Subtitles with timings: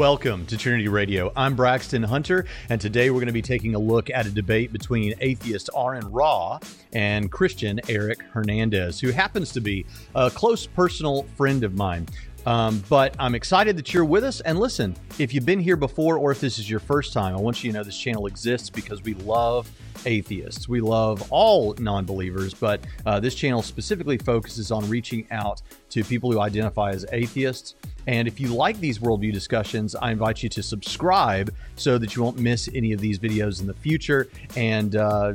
[0.00, 1.30] Welcome to Trinity Radio.
[1.36, 4.72] I'm Braxton Hunter, and today we're going to be taking a look at a debate
[4.72, 6.58] between atheist Aron Ra
[6.94, 9.84] and Christian Eric Hernandez, who happens to be
[10.14, 12.06] a close personal friend of mine.
[12.46, 14.40] Um, but I'm excited that you're with us.
[14.40, 17.40] And listen, if you've been here before or if this is your first time, I
[17.40, 19.70] want you to know this channel exists because we love
[20.06, 20.68] atheists.
[20.68, 26.04] We love all non believers, but uh, this channel specifically focuses on reaching out to
[26.04, 27.74] people who identify as atheists.
[28.06, 32.22] And if you like these worldview discussions, I invite you to subscribe so that you
[32.22, 34.28] won't miss any of these videos in the future.
[34.56, 35.34] And uh,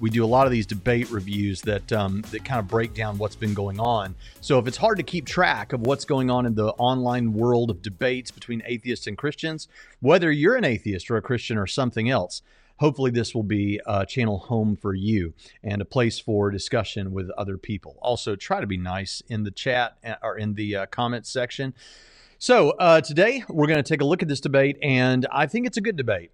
[0.00, 3.18] we do a lot of these debate reviews that um, that kind of break down
[3.18, 4.14] what's been going on.
[4.40, 7.70] So if it's hard to keep track of what's going on in the online world
[7.70, 9.68] of debates between atheists and Christians,
[10.00, 12.42] whether you're an atheist or a Christian or something else,
[12.76, 17.30] hopefully this will be a channel home for you and a place for discussion with
[17.36, 17.98] other people.
[18.00, 21.74] Also, try to be nice in the chat uh, or in the uh, comments section.
[22.38, 25.66] So uh, today we're going to take a look at this debate, and I think
[25.66, 26.30] it's a good debate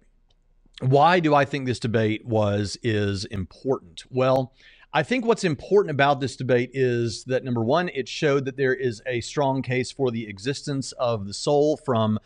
[0.81, 4.03] why do I think this debate was is important?
[4.09, 4.53] Well,
[4.93, 8.73] I think what's important about this debate is that number one, it showed that there
[8.73, 12.19] is a strong case for the existence of the soul from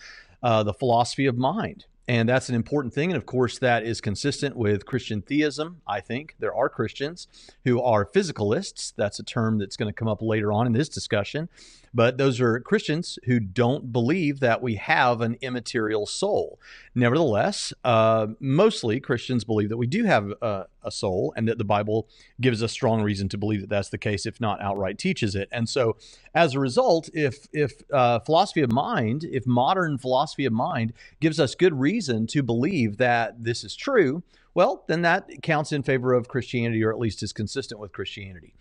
[0.43, 1.85] uh, the philosophy of mind.
[2.08, 3.11] And that's an important thing.
[3.11, 5.81] And of course, that is consistent with Christian theism.
[5.88, 7.27] I think there are Christians
[7.63, 8.93] who are physicalists.
[8.97, 11.47] That's a term that's going to come up later on in this discussion.
[11.94, 16.59] But those are Christians who don't believe that we have an immaterial soul.
[16.95, 21.66] Nevertheless, uh, mostly Christians believe that we do have a, a, soul and that the
[21.66, 22.08] Bible
[22.39, 25.50] gives us strong reason to believe that that's the case, if not outright teaches it.
[25.52, 25.98] And so,
[26.33, 31.39] as a result, if, if uh, philosophy of mind, if modern philosophy of mind gives
[31.39, 36.14] us good reason to believe that this is true, well, then that counts in favor
[36.14, 38.53] of Christianity or at least is consistent with Christianity.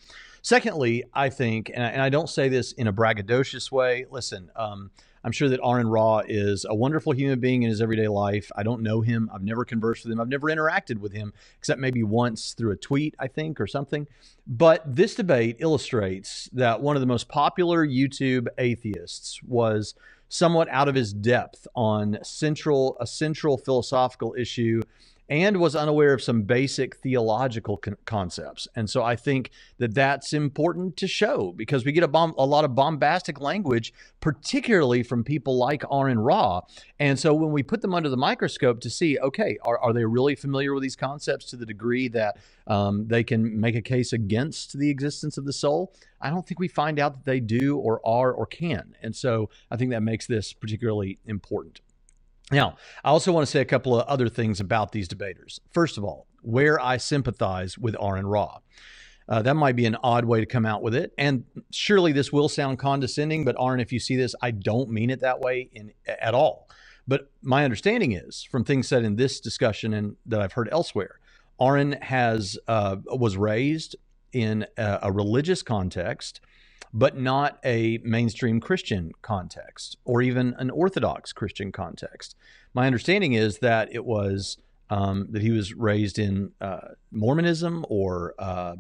[0.42, 4.50] Secondly, I think, and I, and I don't say this in a braggadocious way, listen,
[4.56, 4.91] um,
[5.22, 8.50] I'm sure that Aron Ra is a wonderful human being in his everyday life.
[8.56, 9.28] I don't know him.
[9.32, 10.20] I've never conversed with him.
[10.20, 14.06] I've never interacted with him except maybe once through a tweet, I think, or something.
[14.47, 19.94] But this debate illustrates that one of the most popular YouTube atheists was
[20.31, 24.81] somewhat out of his depth on central a central philosophical issue
[25.30, 28.66] and was unaware of some basic theological con- concepts.
[28.74, 32.44] And so I think that that's important to show because we get a, bomb, a
[32.44, 36.62] lot of bombastic language, particularly from people like Aron Ra.
[36.98, 40.04] And so when we put them under the microscope to see, okay, are, are they
[40.04, 42.36] really familiar with these concepts to the degree that
[42.66, 45.94] um, they can make a case against the existence of the soul?
[46.20, 48.97] I don't think we find out that they do or are or can.
[49.00, 51.82] And so I think that makes this particularly important.
[52.50, 55.61] Now, I also want to say a couple of other things about these debaters.
[55.71, 58.59] First of all, where I sympathize with Aron Ra.
[59.28, 61.12] Uh, that might be an odd way to come out with it.
[61.16, 65.10] And surely this will sound condescending, but Aron, if you see this, I don't mean
[65.10, 66.69] it that way in, at all.
[67.06, 71.21] But my understanding is from things said in this discussion and that I've heard elsewhere,
[71.60, 73.94] Aron has uh, was raised
[74.33, 76.41] in a, a religious context
[76.93, 82.34] but not a mainstream Christian context or even an Orthodox Christian context.
[82.75, 84.59] My understanding is that it was
[84.91, 86.81] um, that he was raised in uh,
[87.12, 88.75] Mormonism or uh,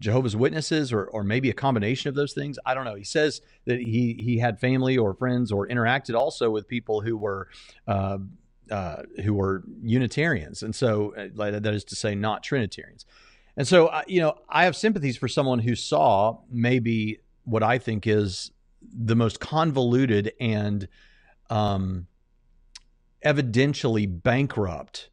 [0.00, 2.58] Jehovah's Witnesses or, or maybe a combination of those things.
[2.64, 2.94] I don't know.
[2.94, 7.16] He says that he he had family or friends or interacted also with people who
[7.16, 7.48] were.
[7.86, 8.18] Uh,
[8.68, 13.06] uh, who were Unitarians, and so uh, that is to say, not Trinitarians.
[13.56, 17.78] And so, uh, you know, I have sympathies for someone who saw maybe what I
[17.78, 18.50] think is
[18.82, 20.86] the most convoluted and
[21.48, 22.06] um,
[23.24, 25.10] evidentially bankrupt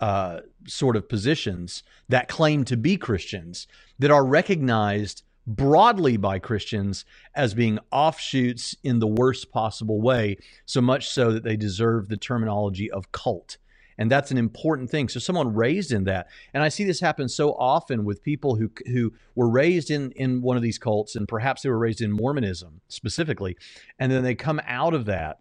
[0.00, 3.66] uh, sort of positions that claim to be Christians
[3.98, 10.80] that are recognized broadly by Christians as being offshoots in the worst possible way, so
[10.80, 13.56] much so that they deserve the terminology of cult.
[14.00, 15.10] And that's an important thing.
[15.10, 18.70] So someone raised in that, and I see this happen so often with people who
[18.86, 22.10] who were raised in in one of these cults, and perhaps they were raised in
[22.10, 23.58] Mormonism specifically,
[23.98, 25.40] and then they come out of that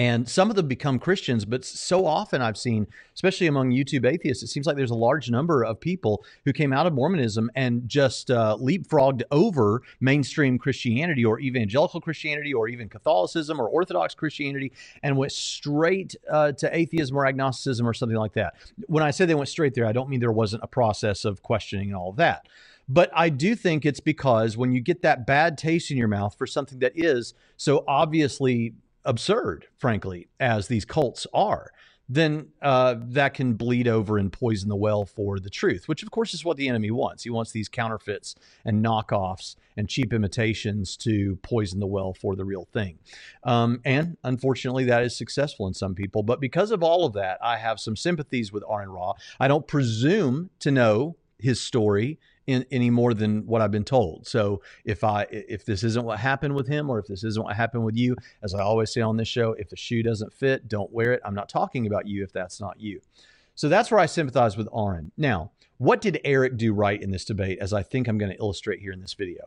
[0.00, 4.42] and some of them become Christians, but so often I've seen, especially among YouTube atheists,
[4.42, 7.86] it seems like there's a large number of people who came out of Mormonism and
[7.86, 14.72] just uh, leapfrogged over mainstream Christianity or evangelical Christianity or even Catholicism or Orthodox Christianity
[15.02, 18.54] and went straight uh, to atheism or agnosticism or something like that.
[18.86, 21.42] When I say they went straight there, I don't mean there wasn't a process of
[21.42, 22.48] questioning and all of that.
[22.88, 26.38] But I do think it's because when you get that bad taste in your mouth
[26.38, 28.72] for something that is so obviously
[29.04, 31.70] absurd, frankly, as these cults are,
[32.12, 36.10] then uh, that can bleed over and poison the well for the truth, which of
[36.10, 37.22] course is what the enemy wants.
[37.22, 42.44] He wants these counterfeits and knockoffs and cheap imitations to poison the well for the
[42.44, 42.98] real thing.
[43.44, 46.24] Um, and unfortunately, that is successful in some people.
[46.24, 49.12] But because of all of that, I have some sympathies with Aron Ra.
[49.38, 52.18] I don't presume to know his story
[52.50, 54.26] in, any more than what I've been told.
[54.26, 57.56] So if I if this isn't what happened with him, or if this isn't what
[57.56, 60.68] happened with you, as I always say on this show, if the shoe doesn't fit,
[60.68, 61.20] don't wear it.
[61.24, 63.00] I'm not talking about you if that's not you.
[63.54, 65.12] So that's where I sympathize with Aron.
[65.16, 67.58] Now, what did Eric do right in this debate?
[67.60, 69.44] As I think I'm going to illustrate here in this video.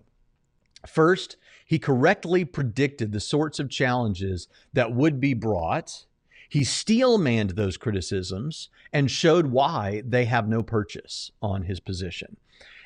[0.85, 6.05] First, he correctly predicted the sorts of challenges that would be brought.
[6.49, 12.37] He steel manned those criticisms and showed why they have no purchase on his position.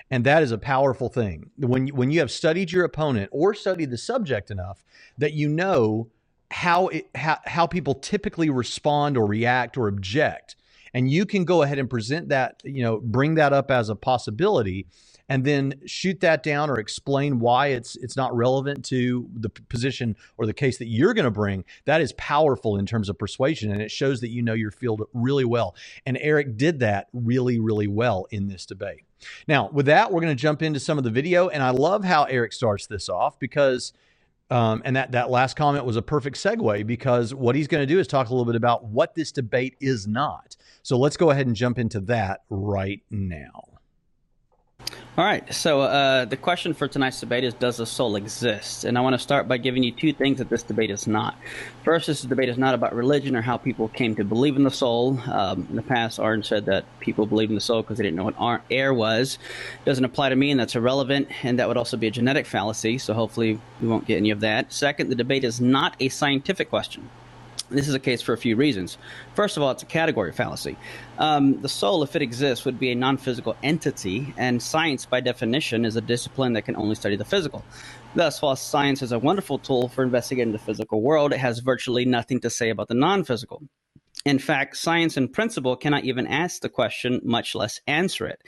[0.10, 1.52] And that is a powerful thing.
[1.58, 4.84] When, when you have studied your opponent or studied the subject enough
[5.18, 6.10] that you know
[6.50, 10.56] how, it, how, how people typically respond or react or object,
[10.98, 13.96] and you can go ahead and present that, you know, bring that up as a
[13.96, 14.88] possibility
[15.30, 20.16] and then shoot that down or explain why it's it's not relevant to the position
[20.40, 21.66] or the case that you're going to bring.
[21.86, 25.04] That is powerful in terms of persuasion and it shows that you know your field
[25.14, 25.76] really well.
[26.08, 29.04] And Eric did that really really well in this debate.
[29.48, 32.06] Now with that we're going to jump into some of the video and I love
[32.06, 33.94] how Eric starts this off because
[34.50, 37.94] um, and that, that last comment was a perfect segue because what he's going to
[37.94, 40.56] do is talk a little bit about what this debate is not.
[40.84, 43.77] So let's go ahead and jump into that right now.
[45.18, 45.52] All right.
[45.52, 48.84] So uh, the question for tonight's debate is: Does the soul exist?
[48.84, 51.36] And I want to start by giving you two things that this debate is not.
[51.84, 54.70] First, this debate is not about religion or how people came to believe in the
[54.70, 55.20] soul.
[55.26, 58.18] Um, in the past, Aron said that people believed in the soul because they didn't
[58.18, 59.40] know what air was.
[59.86, 61.30] Doesn't apply to me, and that's irrelevant.
[61.44, 63.00] And that would also be a genetic fallacy.
[63.00, 64.72] So hopefully, we won't get any of that.
[64.72, 67.10] Second, the debate is not a scientific question.
[67.70, 68.98] This is a case for a few reasons.
[69.36, 70.78] First of all, it's a category fallacy.
[71.18, 75.20] Um, the soul, if it exists, would be a non physical entity, and science, by
[75.20, 77.66] definition, is a discipline that can only study the physical.
[78.16, 82.06] Thus, while science is a wonderful tool for investigating the physical world, it has virtually
[82.06, 83.62] nothing to say about the non physical.
[84.26, 88.42] In fact, science in principle cannot even ask the question, much less answer it.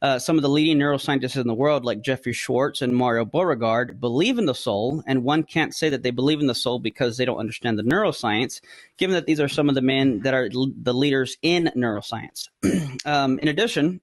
[0.00, 4.00] Uh, some of the leading neuroscientists in the world, like Jeffrey Schwartz and Mario Beauregard,
[4.00, 7.16] believe in the soul, and one can't say that they believe in the soul because
[7.16, 8.60] they don't understand the neuroscience,
[8.96, 12.48] given that these are some of the men that are l- the leaders in neuroscience.
[13.04, 14.00] um, in addition,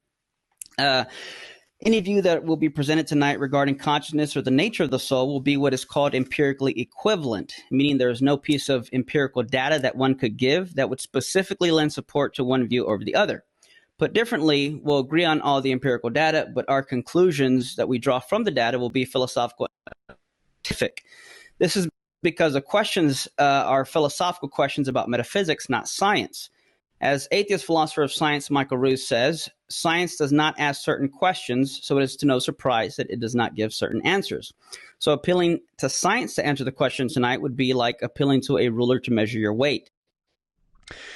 [0.78, 1.06] uh,
[1.84, 5.28] any view that will be presented tonight regarding consciousness or the nature of the soul
[5.28, 9.80] will be what is called empirically equivalent, meaning there is no piece of empirical data
[9.80, 13.44] that one could give that would specifically lend support to one view over the other.
[13.98, 18.20] Put differently, we'll agree on all the empirical data, but our conclusions that we draw
[18.20, 19.68] from the data will be philosophical
[20.08, 21.04] scientific.
[21.58, 21.88] This is
[22.24, 26.50] because the questions uh, are philosophical questions about metaphysics, not science.
[27.02, 31.98] As atheist philosopher of science Michael Ruse says, science does not ask certain questions, so
[31.98, 34.54] it is to no surprise that it does not give certain answers.
[35.00, 38.70] So appealing to science to answer the question tonight would be like appealing to a
[38.70, 39.90] ruler to measure your weight.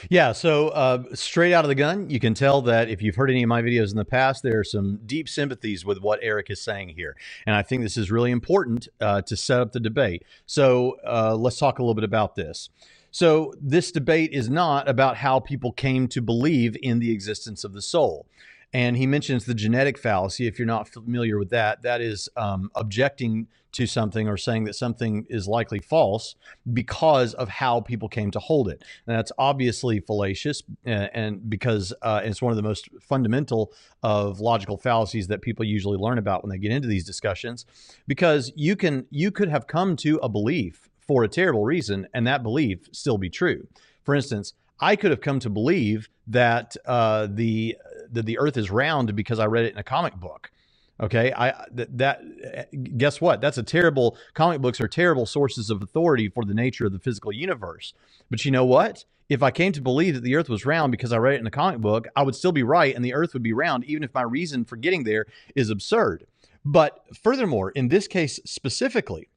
[0.09, 3.29] Yeah, so uh, straight out of the gun, you can tell that if you've heard
[3.29, 6.49] any of my videos in the past, there are some deep sympathies with what Eric
[6.49, 7.15] is saying here.
[7.45, 10.23] And I think this is really important uh, to set up the debate.
[10.45, 12.69] So uh, let's talk a little bit about this.
[13.15, 17.71] So, this debate is not about how people came to believe in the existence of
[17.71, 18.27] the soul.
[18.73, 20.47] And he mentions the genetic fallacy.
[20.47, 24.73] If you're not familiar with that, that is um, objecting to something or saying that
[24.73, 26.35] something is likely false
[26.73, 28.83] because of how people came to hold it.
[29.07, 33.71] And that's obviously fallacious, and, and because uh, it's one of the most fundamental
[34.03, 37.65] of logical fallacies that people usually learn about when they get into these discussions.
[38.07, 42.25] Because you can you could have come to a belief for a terrible reason and
[42.27, 43.67] that belief still be true.
[44.03, 47.77] For instance, I could have come to believe that uh, the
[48.11, 50.51] that the Earth is round because I read it in a comic book.
[50.99, 53.41] Okay, I that, that guess what?
[53.41, 54.17] That's a terrible.
[54.33, 57.93] Comic books are terrible sources of authority for the nature of the physical universe.
[58.29, 59.05] But you know what?
[59.27, 61.47] If I came to believe that the Earth was round because I read it in
[61.47, 64.03] a comic book, I would still be right, and the Earth would be round, even
[64.03, 66.27] if my reason for getting there is absurd.
[66.63, 69.29] But furthermore, in this case specifically,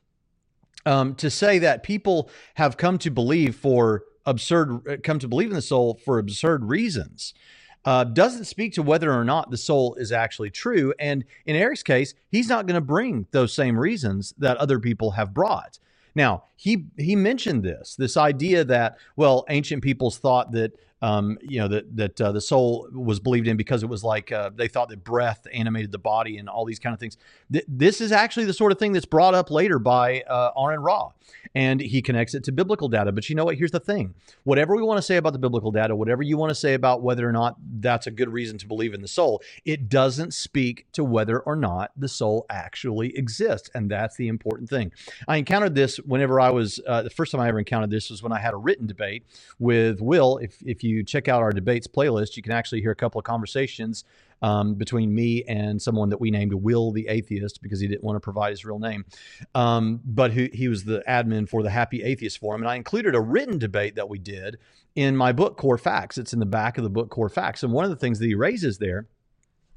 [0.89, 5.51] um, to say that people have come to believe for absurd, uh, come to believe
[5.51, 7.35] in the soul for absurd reasons.
[7.85, 10.95] Uh, doesn't speak to whether or not the soul is actually true.
[10.99, 15.13] And in Eric's case, he's not going to bring those same reasons that other people
[15.13, 15.79] have brought.
[16.15, 21.61] Now, he he mentioned this this idea that well, ancient peoples thought that um, you
[21.61, 24.69] know that that uh, the soul was believed in because it was like uh, they
[24.69, 27.17] thought that breath animated the body and all these kind of things.
[27.53, 30.81] Th- this is actually the sort of thing that's brought up later by uh, Aron
[30.81, 31.11] Ra,
[31.55, 33.13] and he connects it to biblical data.
[33.13, 33.57] But you know what?
[33.57, 34.15] Here's the thing:
[34.45, 37.03] whatever we want to say about the biblical data, whatever you want to say about
[37.03, 40.87] whether or not that's a good reason to believe in the soul, it doesn't speak
[40.93, 44.91] to whether or not the soul actually exists, and that's the important thing.
[45.29, 48.21] I encountered this whenever I was uh, the first time I ever encountered this was
[48.23, 49.25] when I had a written debate
[49.61, 50.39] with Will.
[50.39, 53.25] If if you check out our debates playlist, you can actually hear a couple of
[53.25, 54.05] conversations
[54.43, 58.17] um, between me and someone that we named Will the Atheist because he didn't want
[58.17, 59.05] to provide his real name.
[59.55, 62.63] Um, but he, he was the admin for the Happy Atheist Forum.
[62.63, 64.59] And I included a written debate that we did
[64.95, 66.19] in my book, Core Facts.
[66.19, 67.63] It's in the back of the book, Core Facts.
[67.63, 69.07] And one of the things that he raises there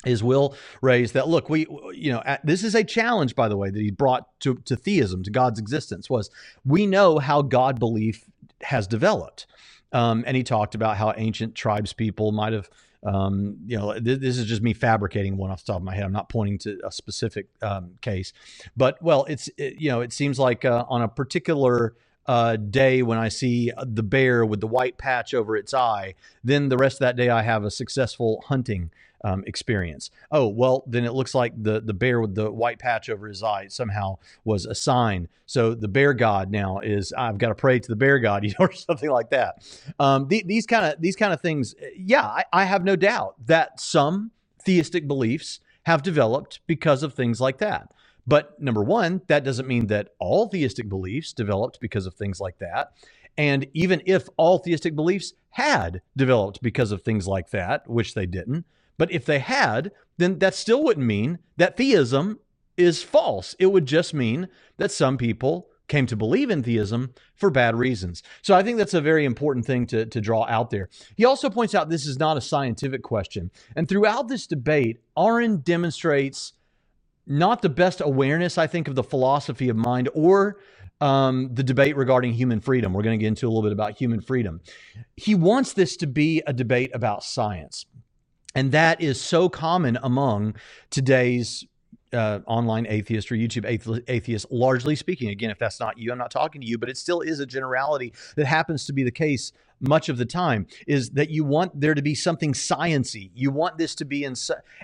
[0.06, 3.70] is Will raise that look we you know this is a challenge by the way
[3.70, 6.32] that he brought to, to theism to God's existence was
[6.66, 8.26] we know how God belief
[8.62, 9.46] has developed
[9.92, 12.70] um, and he talked about how ancient tribes people might have
[13.04, 15.96] um, you know, th- this is just me fabricating one off the top of my
[15.96, 16.04] head.
[16.04, 18.32] I'm not pointing to a specific um, case,
[18.78, 21.96] but well, it's it, you know, it seems like uh, on a particular
[22.28, 26.70] uh, day when I see the bear with the white patch over its eye, then
[26.70, 28.92] the rest of that day I have a successful hunting
[29.24, 30.10] um, experience.
[30.32, 33.44] Oh, well, then it looks like the, the bear with the white patch over his
[33.44, 35.28] eye somehow was a sign.
[35.46, 38.50] So the bear god now is I've got to pray to the bear god, you
[38.52, 39.64] know, or something like that.
[40.00, 43.36] Um, the, these kind of these kind of things, yeah, I, I have no doubt
[43.46, 44.32] that some
[44.64, 47.92] theistic beliefs have developed because of things like that.
[48.28, 52.60] But number one, that doesn't mean that all theistic beliefs developed because of things like
[52.60, 52.94] that.
[53.38, 58.26] And even if all theistic beliefs had developed because of things like that, which they
[58.26, 58.66] didn't,
[59.02, 62.38] but if they had, then that still wouldn't mean that theism
[62.78, 63.56] is false.
[63.58, 68.22] It would just mean that some people came to believe in theism for bad reasons.
[68.44, 70.88] So I think that's a very important thing to, to draw out there.
[71.16, 73.50] He also points out this is not a scientific question.
[73.76, 76.54] And throughout this debate, Aron demonstrates
[77.26, 80.60] not the best awareness, I think, of the philosophy of mind or
[81.02, 82.94] um, the debate regarding human freedom.
[82.94, 84.62] We're going to get into a little bit about human freedom.
[85.18, 87.88] He wants this to be a debate about science.
[88.56, 90.56] And that is so common among
[90.90, 91.66] today's
[92.14, 93.66] uh, online atheist or YouTube
[94.08, 95.30] atheist, largely speaking.
[95.30, 97.46] Again, if that's not you, I'm not talking to you, but it still is a
[97.46, 101.80] generality that happens to be the case much of the time is that you want
[101.80, 103.32] there to be something sciency.
[103.34, 104.36] You want this to be in,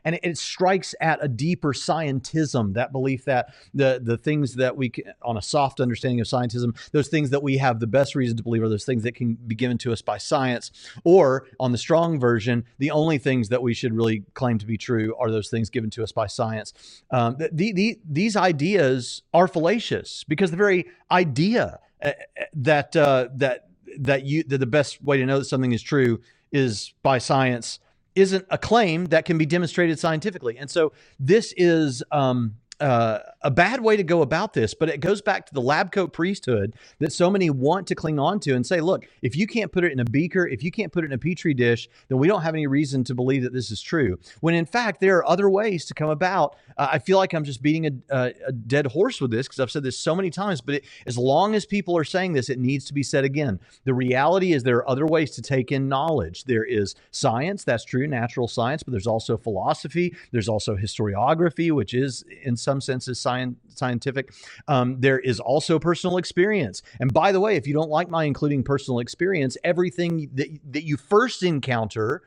[0.04, 2.74] and it, strikes at a deeper scientism.
[2.74, 6.76] That belief that the the things that we can, on a soft understanding of scientism,
[6.92, 9.36] those things that we have the best reason to believe are those things that can
[9.36, 10.72] be given to us by science,
[11.04, 14.78] or on the strong version, the only things that we should really claim to be
[14.78, 16.74] true are those things given to us by science.
[17.12, 22.12] Um, the, the, these ideas are fallacious because the very idea uh,
[22.54, 23.68] that uh, that
[24.00, 26.20] that you that the best way to know that something is true
[26.52, 27.80] is by science
[28.16, 30.58] isn't a claim that can be demonstrated scientifically.
[30.58, 35.00] And so this is um, uh, a bad way to go about this, but it
[35.00, 38.54] goes back to the lab coat priesthood that so many want to cling on to
[38.54, 41.06] and say, look, if you can't put it in a beaker, if you can't put
[41.06, 43.72] it in a petri dish, then we don't have any reason to believe that this
[43.72, 44.20] is true.
[44.42, 46.58] When in fact, there are other ways to come about.
[46.78, 49.72] Uh, I feel like I'm just beating a, a, dead horse with this because I've
[49.72, 52.60] said this so many times, but it, as long as people are saying this, it
[52.60, 53.62] needs to be said again.
[53.86, 56.44] The reality is there are other ways to take in knowledge.
[56.44, 61.94] There is science, that's true, natural science, but there's also philosophy, there's also historiography, which
[61.94, 63.37] is in some senses science,
[63.70, 64.34] scientific.
[64.68, 66.82] Um, there is also personal experience.
[67.00, 70.84] And by the way, if you don't like my including personal experience, everything that, that
[70.84, 72.22] you first encounter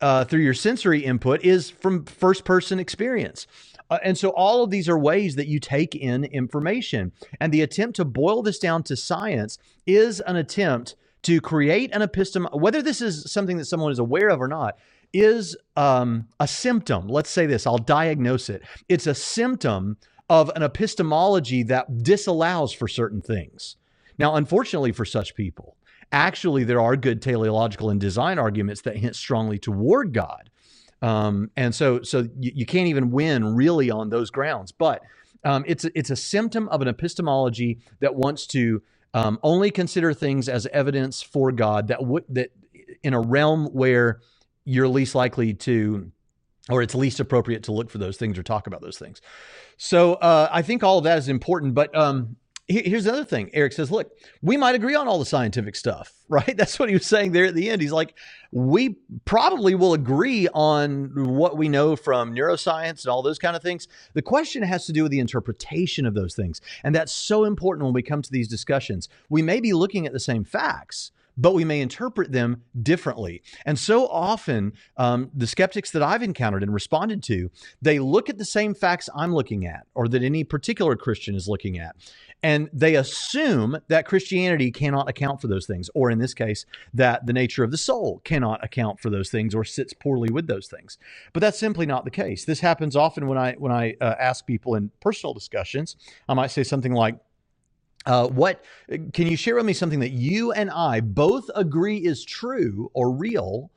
[0.00, 3.46] uh, through your sensory input is from first person experience.
[3.88, 7.12] Uh, and so all of these are ways that you take in information.
[7.40, 12.02] And the attempt to boil this down to science is an attempt to create an
[12.02, 14.78] epistem, whether this is something that someone is aware of or not,
[15.12, 17.08] is um, a symptom.
[17.08, 18.62] Let's say this, I'll diagnose it.
[18.88, 19.96] It's a symptom
[20.28, 23.76] of an epistemology that disallows for certain things.
[24.18, 25.76] Now, unfortunately for such people,
[26.10, 30.50] actually, there are good teleological and design arguments that hint strongly toward God.
[31.02, 34.72] Um, and so, so you, you, can't even win really on those grounds.
[34.72, 35.02] But
[35.44, 40.14] um, it's a, it's a symptom of an epistemology that wants to um, only consider
[40.14, 42.50] things as evidence for God that would that
[43.02, 44.20] in a realm where
[44.64, 46.10] you're least likely to
[46.68, 49.20] or it's least appropriate to look for those things or talk about those things.
[49.76, 51.74] So uh, I think all of that is important.
[51.74, 52.36] But um,
[52.68, 53.50] here's another thing.
[53.52, 54.10] Eric says, look,
[54.42, 56.56] we might agree on all the scientific stuff, right?
[56.56, 57.80] That's what he was saying there at the end.
[57.80, 58.14] He's like,
[58.50, 63.62] we probably will agree on what we know from neuroscience and all those kind of
[63.62, 63.86] things.
[64.14, 66.60] The question has to do with the interpretation of those things.
[66.82, 69.08] And that's so important when we come to these discussions.
[69.28, 73.42] We may be looking at the same facts, but we may interpret them differently.
[73.64, 77.50] And so often, um, the skeptics that I've encountered and responded to,
[77.82, 81.48] they look at the same facts I'm looking at, or that any particular Christian is
[81.48, 81.96] looking at,
[82.42, 87.26] and they assume that Christianity cannot account for those things, or in this case, that
[87.26, 90.68] the nature of the soul cannot account for those things or sits poorly with those
[90.68, 90.98] things.
[91.32, 92.44] But that's simply not the case.
[92.44, 95.96] This happens often when I when I uh, ask people in personal discussions.
[96.28, 97.18] I might say something like,
[98.06, 98.64] uh, what
[99.12, 103.10] can you share with me something that you and I both agree is true or
[103.10, 103.70] real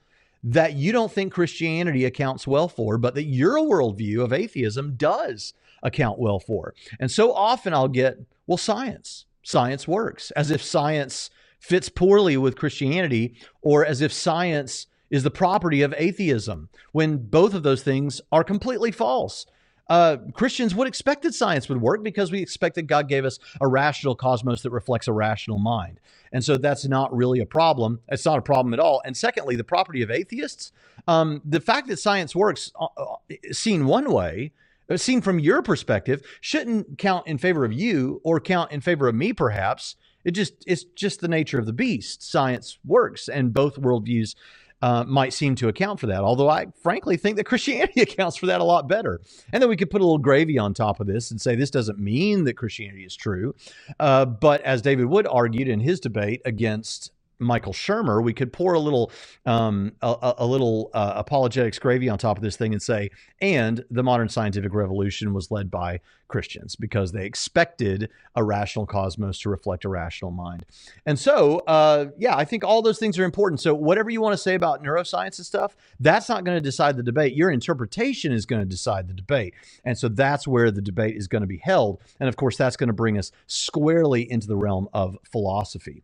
[0.43, 5.53] that you don't think Christianity accounts well for, but that your worldview of atheism does
[5.83, 6.74] account well for?
[7.00, 9.25] And so often I'll get, well, science.
[9.43, 15.31] Science works, as if science fits poorly with Christianity, or as if science is the
[15.31, 19.45] property of atheism, when both of those things are completely false.
[19.89, 23.39] Uh, Christians would expect that science would work because we expect that God gave us
[23.60, 26.00] a rational cosmos that reflects a rational mind.
[26.31, 28.00] And so that's not really a problem.
[28.08, 29.01] It's not a problem at all.
[29.03, 30.72] And secondly, the property of atheists,
[31.08, 33.15] um, the fact that science works uh, uh
[33.51, 34.51] seen one way
[34.89, 39.08] uh, seen from your perspective, shouldn't count in favor of you or count in favor
[39.08, 39.96] of me, perhaps.
[40.25, 42.24] It just it's just the nature of the beast.
[42.29, 44.36] Science works, and both worldviews
[44.81, 46.21] uh, might seem to account for that.
[46.21, 49.21] Although I frankly think that Christianity accounts for that a lot better.
[49.51, 51.71] And then we could put a little gravy on top of this and say this
[51.71, 53.55] doesn't mean that Christianity is true.
[54.00, 58.74] Uh, but as David Wood argued in his debate against Michael Shermer, we could pour
[58.74, 59.12] a little
[59.46, 63.10] um, a, a, little uh, apologetics gravy on top of this thing and say,
[63.41, 69.39] and the modern scientific revolution was led by Christians because they expected a rational cosmos
[69.39, 70.65] to reflect a rational mind.
[71.05, 73.60] And so, uh, yeah, I think all those things are important.
[73.60, 76.96] So, whatever you want to say about neuroscience and stuff, that's not going to decide
[76.96, 77.36] the debate.
[77.36, 79.53] Your interpretation is going to decide the debate.
[79.84, 82.00] And so, that's where the debate is going to be held.
[82.19, 86.03] And of course, that's going to bring us squarely into the realm of philosophy.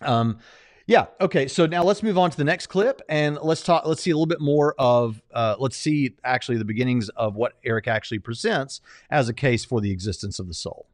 [0.00, 0.38] Um,
[0.86, 1.06] yeah.
[1.20, 1.46] Okay.
[1.46, 3.86] So now let's move on to the next clip and let's talk.
[3.86, 5.22] Let's see a little bit more of.
[5.32, 9.80] Uh, let's see actually the beginnings of what Eric actually presents as a case for
[9.80, 10.88] the existence of the soul.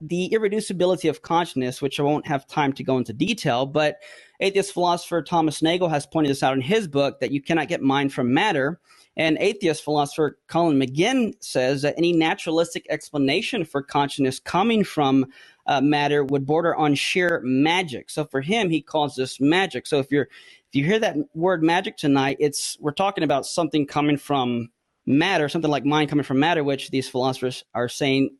[0.00, 3.96] The irreducibility of consciousness, which I won't have time to go into detail, but
[4.38, 7.82] atheist philosopher Thomas Nagel has pointed this out in his book that you cannot get
[7.82, 8.80] mind from matter.
[9.16, 15.26] And atheist philosopher Colin McGinn says that any naturalistic explanation for consciousness coming from
[15.66, 18.10] uh, matter would border on sheer magic.
[18.10, 19.86] So for him, he calls this magic.
[19.86, 23.86] So if you're if you hear that word magic tonight, it's we're talking about something
[23.86, 24.70] coming from
[25.06, 28.36] matter, something like mind coming from matter, which these philosophers are saying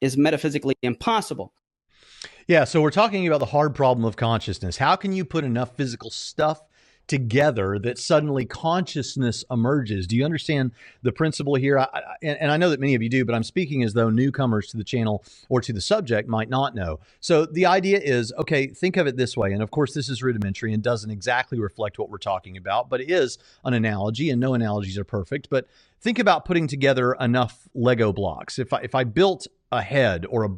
[0.00, 1.52] is metaphysically impossible.
[2.46, 4.76] Yeah, so we're talking about the hard problem of consciousness.
[4.76, 6.62] How can you put enough physical stuff
[7.06, 10.06] together that suddenly consciousness emerges.
[10.06, 11.78] Do you understand the principle here?
[11.78, 11.88] I,
[12.22, 14.76] and, I know that many of you do, but I'm speaking as though newcomers to
[14.76, 17.00] the channel or to the subject might not know.
[17.20, 19.52] So the idea is okay, think of it this way.
[19.52, 23.00] And of course, this is rudimentary and doesn't exactly reflect what we're talking about, but
[23.00, 25.48] it is an analogy, and no analogies are perfect.
[25.50, 25.66] But
[26.00, 28.58] think about putting together enough Lego blocks.
[28.58, 29.46] If I, if I built
[29.78, 30.48] a head or a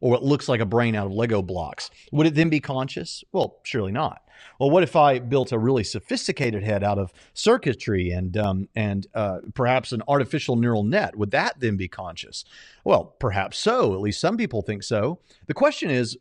[0.00, 3.24] or what looks like a brain out of Lego blocks, would it then be conscious?
[3.32, 4.20] Well, surely not.
[4.58, 9.06] Well, what if I built a really sophisticated head out of circuitry and um, and
[9.14, 11.16] uh, perhaps an artificial neural net?
[11.16, 12.44] Would that then be conscious?
[12.84, 13.94] Well, perhaps so.
[13.94, 15.18] At least some people think so.
[15.46, 16.18] The question is,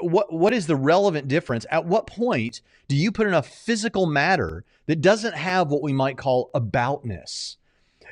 [0.00, 1.64] what what is the relevant difference?
[1.70, 6.18] At what point do you put enough physical matter that doesn't have what we might
[6.18, 7.56] call aboutness?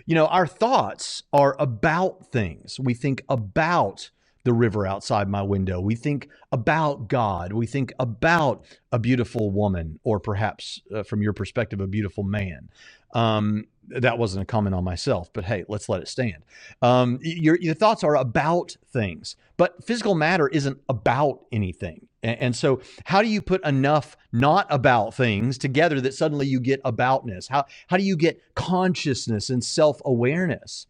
[0.04, 2.78] You know, our thoughts are about things.
[2.78, 4.10] We think about
[4.44, 5.80] the river outside my window.
[5.80, 7.52] We think about God.
[7.52, 12.68] We think about a beautiful woman, or perhaps uh, from your perspective, a beautiful man.
[13.12, 16.44] Um, that wasn't a comment on myself, but hey, let's let it stand.
[16.82, 22.08] Um, your, your thoughts are about things, but physical matter isn't about anything.
[22.22, 26.60] And, and so, how do you put enough not about things together that suddenly you
[26.60, 27.48] get aboutness?
[27.48, 30.86] How, how do you get consciousness and self awareness?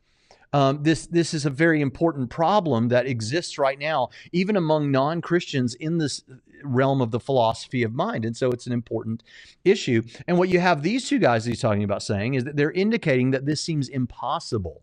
[0.53, 5.21] Um, this this is a very important problem that exists right now, even among non
[5.21, 6.23] Christians in this
[6.63, 9.23] realm of the philosophy of mind, and so it's an important
[9.65, 10.03] issue.
[10.27, 13.31] And what you have these two guys he's talking about saying is that they're indicating
[13.33, 14.83] that this seems impossible.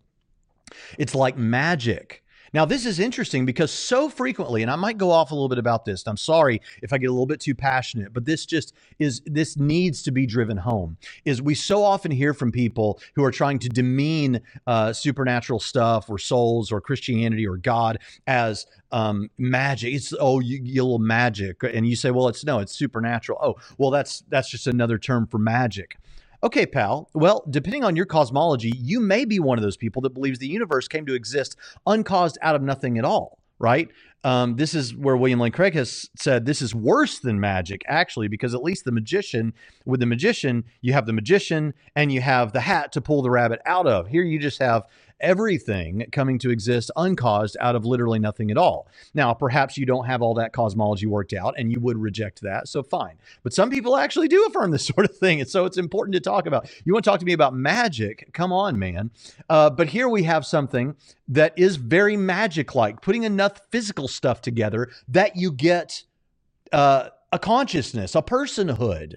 [0.98, 2.23] It's like magic.
[2.54, 5.58] Now, this is interesting because so frequently, and I might go off a little bit
[5.58, 6.04] about this.
[6.06, 9.58] I'm sorry if I get a little bit too passionate, but this just is, this
[9.58, 10.98] needs to be driven home.
[11.26, 16.10] Is we so often hear from people who are trying to demean uh, supernatural stuff
[16.10, 19.94] or souls or Christianity or God as um, magic.
[19.94, 23.40] It's oh, you, you little magic, and you say, well, it's no, it's supernatural.
[23.42, 25.98] Oh, well, that's that's just another term for magic.
[26.44, 27.10] Okay, pal.
[27.14, 30.48] Well, depending on your cosmology, you may be one of those people that believes the
[30.48, 31.56] universe came to exist
[31.88, 33.40] uncaused out of nothing at all.
[33.60, 33.90] right?
[34.26, 38.28] Um, this is where William Lane Craig has said this is worse than magic, actually,
[38.28, 39.54] because at least the magician,
[39.86, 43.30] with the magician, you have the magician and you have the hat to pull the
[43.30, 44.08] rabbit out of.
[44.08, 44.84] Here you just have
[45.24, 48.88] everything coming to exist uncaused out of literally nothing at all.
[49.14, 52.68] Now, perhaps you don't have all that cosmology worked out and you would reject that.
[52.68, 53.16] So fine.
[53.42, 55.40] But some people actually do affirm this sort of thing.
[55.42, 56.70] And so it's important to talk about.
[56.86, 58.30] You want to talk to me about magic?
[58.34, 59.12] Come on, man.
[59.50, 60.96] Uh, but here we have something
[61.30, 66.04] that is very magic like, putting enough physical stuff together that you get
[66.72, 69.16] uh, a consciousness, a personhood.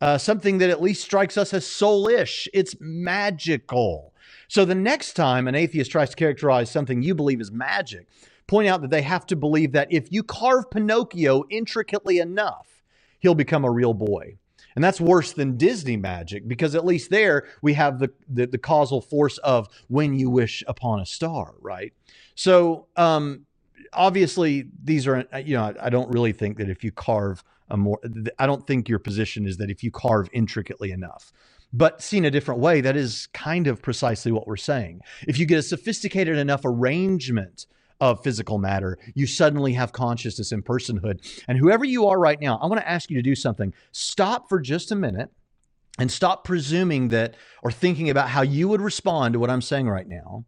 [0.00, 2.48] Uh, something that at least strikes us as soulish.
[2.52, 4.11] It's magical.
[4.52, 8.06] So the next time an atheist tries to characterize something you believe is magic,
[8.46, 12.82] point out that they have to believe that if you carve Pinocchio intricately enough,
[13.20, 14.36] he'll become a real boy.
[14.74, 18.58] And that's worse than Disney magic because at least there we have the, the, the
[18.58, 21.94] causal force of when you wish upon a star, right?
[22.34, 23.46] So um,
[23.94, 28.00] obviously these are, you know, I don't really think that if you carve a more,
[28.38, 31.32] I don't think your position is that if you carve intricately enough.
[31.72, 35.00] But seen a different way, that is kind of precisely what we're saying.
[35.26, 37.66] If you get a sophisticated enough arrangement
[38.00, 41.20] of physical matter, you suddenly have consciousness and personhood.
[41.48, 43.72] And whoever you are right now, I want to ask you to do something.
[43.92, 45.30] Stop for just a minute
[45.98, 49.88] and stop presuming that or thinking about how you would respond to what I'm saying
[49.88, 50.44] right now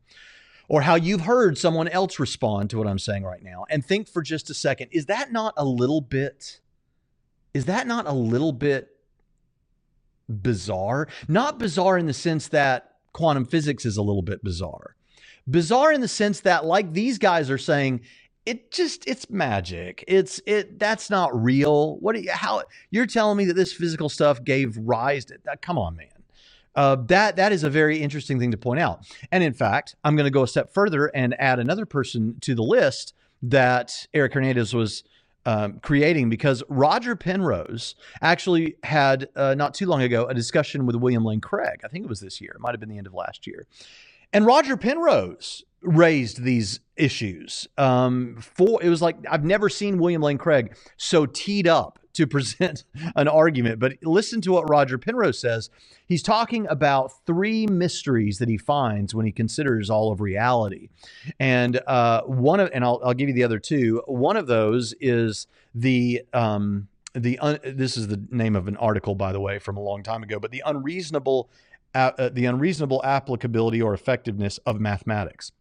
[0.69, 4.09] or how you've heard someone else respond to what I'm saying right now and think
[4.09, 6.61] for just a second is that not a little bit
[7.53, 8.94] is that not a little bit
[10.29, 11.09] bizarre.
[11.29, 14.97] Not bizarre in the sense that quantum physics is a little bit bizarre.
[15.49, 18.01] Bizarre in the sense that, like these guys are saying,
[18.47, 20.05] it just it's magic.
[20.07, 21.97] It's it that's not real.
[21.99, 25.63] What you, how you're telling me that this physical stuff gave rise to that?
[25.63, 26.09] Come on, man.
[26.75, 29.07] Uh, that that is a very interesting thing to point out.
[29.31, 32.55] And in fact, I'm going to go a step further and add another person to
[32.55, 35.05] the list that Eric Hernandez was
[35.47, 40.97] um, creating because Roger Penrose actually had uh, not too long ago a discussion with
[40.97, 41.81] William Lane Craig.
[41.85, 43.67] I think it was this year, it might have been the end of last year.
[44.33, 47.69] And Roger Penrose raised these issues.
[47.79, 52.27] Um, for it was like I've never seen William Lane Craig so teed up to
[52.27, 52.85] present
[53.17, 53.79] an argument.
[53.79, 55.71] But listen to what Roger Penrose says.
[56.07, 60.89] He's talking about three mysteries that he finds when he considers all of reality,
[61.39, 64.03] and uh, one of and I'll, I'll give you the other two.
[64.07, 69.15] One of those is the um, the un, this is the name of an article
[69.15, 71.49] by the way from a long time ago, but the unreasonable
[71.95, 75.53] uh, uh the unreasonable applicability or effectiveness of mathematics.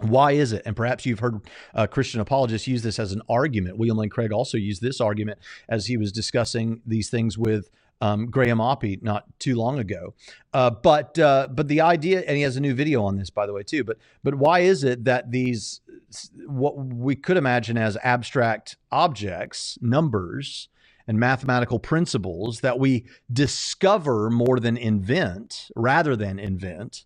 [0.00, 0.62] Why is it?
[0.64, 1.40] And perhaps you've heard
[1.74, 3.78] uh, Christian apologists use this as an argument.
[3.78, 8.26] William Lane Craig also used this argument as he was discussing these things with um,
[8.30, 10.14] Graham Oppy not too long ago.
[10.52, 13.46] Uh, but uh, but the idea, and he has a new video on this, by
[13.46, 13.84] the way, too.
[13.84, 15.80] But but why is it that these
[16.46, 20.68] what we could imagine as abstract objects, numbers,
[21.06, 27.04] and mathematical principles that we discover more than invent, rather than invent,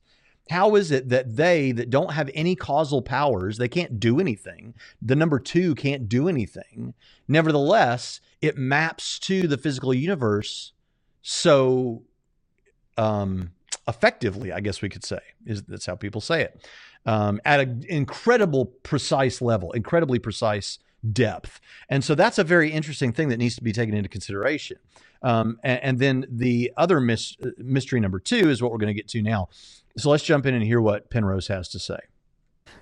[0.50, 4.74] how is it that they that don't have any causal powers, they can't do anything,
[5.00, 6.94] the number two can't do anything,
[7.28, 10.72] nevertheless, it maps to the physical universe
[11.22, 12.02] so
[12.98, 13.52] um,
[13.88, 16.68] effectively, I guess we could say, is that's how people say it,
[17.07, 20.78] um, at an incredible precise level, incredibly precise
[21.12, 21.61] depth.
[21.88, 24.78] And so that's a very interesting thing that needs to be taken into consideration.
[25.22, 29.00] Um, and, and, then the other mis- mystery number two is what we're going to
[29.00, 29.48] get to now.
[29.96, 31.98] So let's jump in and hear what Penrose has to say.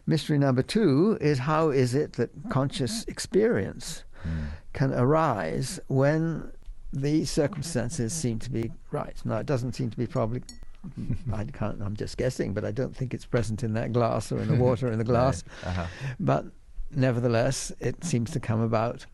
[0.06, 4.46] Mystery number two is how is it that conscious experience mm.
[4.72, 6.52] can arise when
[6.92, 9.16] the circumstances seem to be right?
[9.24, 10.42] Now, it doesn't seem to be probably.
[11.32, 11.82] I can't.
[11.82, 14.56] I'm just guessing, but I don't think it's present in that glass or in the
[14.56, 15.44] water in the glass.
[15.64, 15.86] Uh-huh.
[16.18, 16.46] But
[16.90, 19.04] nevertheless, it seems to come about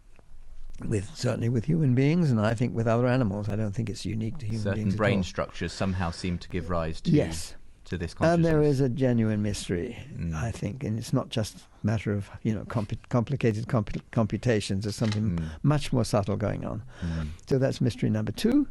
[0.87, 3.48] with certainly with human beings, and I think with other animals.
[3.48, 4.92] I don't think it's unique to human Certain beings.
[4.92, 7.55] Certain brain structures somehow seem to give rise to yes.
[7.87, 10.35] To this and there is a genuine mystery, mm.
[10.35, 12.64] I think, and it's not just a matter of you know
[13.09, 14.85] complicated comp- computations.
[14.85, 15.51] There's something mm.
[15.62, 16.83] much more subtle going on.
[17.01, 17.29] Mm.
[17.49, 18.66] So that's mystery number two.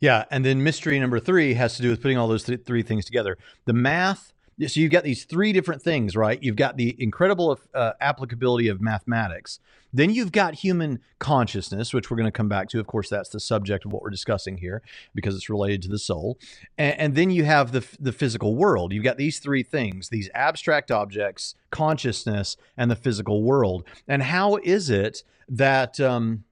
[0.00, 2.82] Yeah, and then mystery number three has to do with putting all those th- three
[2.82, 6.40] things together: the math, so you've got these three different things, right?
[6.42, 9.58] You've got the incredible uh, applicability of mathematics.
[9.92, 12.80] Then you've got human consciousness, which we're going to come back to.
[12.80, 14.82] Of course, that's the subject of what we're discussing here
[15.14, 16.38] because it's related to the soul.
[16.76, 18.92] And, and then you have the the physical world.
[18.92, 23.84] You've got these three things: these abstract objects, consciousness, and the physical world.
[24.08, 26.44] And how is it that um,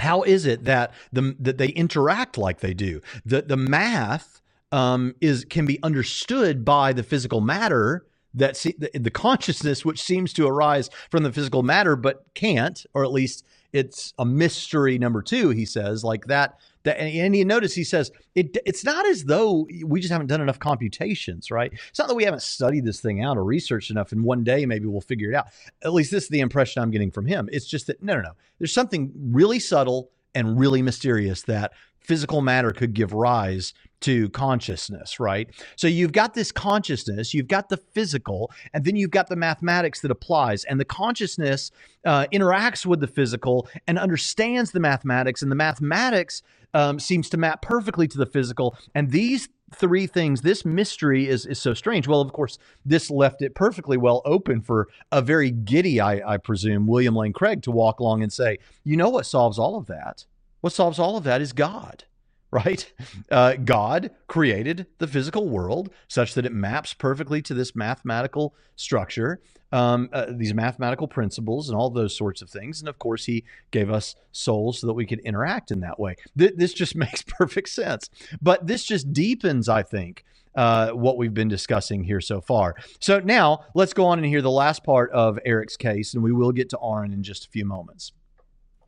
[0.00, 3.00] how is it that the that they interact like they do?
[3.24, 9.10] The the math um, is can be understood by the physical matter that the, the
[9.10, 14.14] consciousness which seems to arise from the physical matter but can't, or at least it's
[14.18, 16.58] a mystery number two, he says, like that.
[16.84, 20.40] That, and you notice he says it, it's not as though we just haven't done
[20.40, 21.70] enough computations, right?
[21.88, 24.64] It's not that we haven't studied this thing out or researched enough, and one day
[24.64, 25.48] maybe we'll figure it out.
[25.82, 27.48] At least this is the impression I'm getting from him.
[27.52, 28.32] It's just that no, no, no.
[28.58, 35.18] There's something really subtle and really mysterious that physical matter could give rise to consciousness,
[35.18, 35.50] right?
[35.76, 40.00] So you've got this consciousness, you've got the physical, and then you've got the mathematics
[40.00, 40.64] that applies.
[40.64, 41.70] And the consciousness
[42.04, 46.42] uh, interacts with the physical and understands the mathematics, and the mathematics
[46.74, 48.76] um, seems to map perfectly to the physical.
[48.94, 52.06] And these three things, this mystery is is so strange.
[52.06, 56.36] Well, of course, this left it perfectly well open for a very giddy, I, I
[56.36, 59.86] presume, William Lane Craig to walk along and say, you know what solves all of
[59.86, 60.24] that?
[60.60, 62.04] What solves all of that is God
[62.50, 62.90] right?
[63.30, 69.42] Uh, God created the physical world such that it maps perfectly to this mathematical structure,
[69.70, 72.80] um, uh, these mathematical principles, and all those sorts of things.
[72.80, 76.16] And of course, He gave us souls so that we could interact in that way.
[76.38, 78.08] Th- this just makes perfect sense.
[78.40, 80.24] But this just deepens, I think.
[80.54, 82.74] Uh, what we've been discussing here so far.
[82.98, 86.32] So now let's go on and hear the last part of Eric's case, and we
[86.32, 88.12] will get to Aron in just a few moments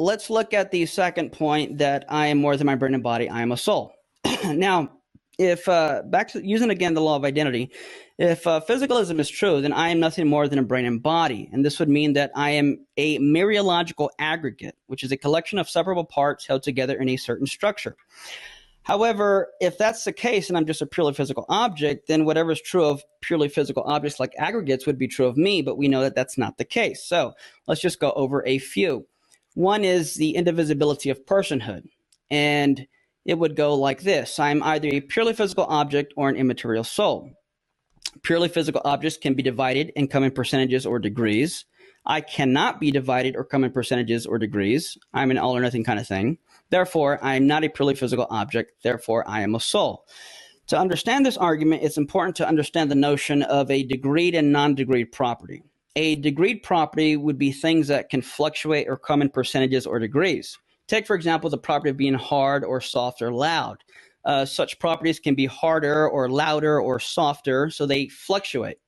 [0.00, 3.28] let's look at the second point that I am more than my brain and body,
[3.28, 3.92] I am a soul.
[4.44, 4.90] now,
[5.38, 7.70] if uh, back to using again the law of identity,
[8.18, 11.48] if uh, physicalism is true, then I am nothing more than a brain and body.
[11.52, 15.68] And this would mean that I am a mereological aggregate, which is a collection of
[15.68, 17.96] separable parts held together in a certain structure.
[18.82, 22.60] However, if that's the case and I'm just a purely physical object, then whatever is
[22.60, 26.00] true of purely physical objects like aggregates would be true of me, but we know
[26.00, 27.04] that that's not the case.
[27.04, 27.34] So
[27.66, 29.06] let's just go over a few.
[29.54, 31.84] One is the indivisibility of personhood.
[32.30, 32.86] And
[33.24, 37.30] it would go like this I'm either a purely physical object or an immaterial soul.
[38.22, 41.64] Purely physical objects can be divided and come in percentages or degrees.
[42.06, 44.96] I cannot be divided or come in percentages or degrees.
[45.12, 46.38] I'm an all or nothing kind of thing.
[46.70, 48.72] Therefore, I am not a purely physical object.
[48.82, 50.06] Therefore, I am a soul.
[50.68, 54.76] To understand this argument, it's important to understand the notion of a degreed and non
[54.76, 55.62] degreed property.
[55.96, 60.57] A degreed property would be things that can fluctuate or come in percentages or degrees.
[60.87, 63.79] Take, for example, the property of being hard or soft or loud.
[64.24, 68.79] Uh, such properties can be harder or louder or softer, so they fluctuate.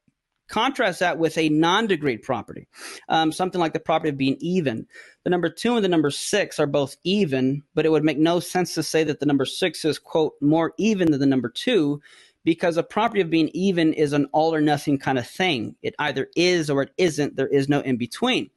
[0.48, 2.68] Contrast that with a non degreed property,
[3.08, 4.86] um, something like the property of being even.
[5.24, 8.38] The number two and the number six are both even, but it would make no
[8.38, 12.02] sense to say that the number six is, quote, more even than the number two
[12.44, 15.76] because a property of being even is an all or nothing kind of thing.
[15.82, 17.36] It either is or it isn't.
[17.36, 18.50] There is no in between.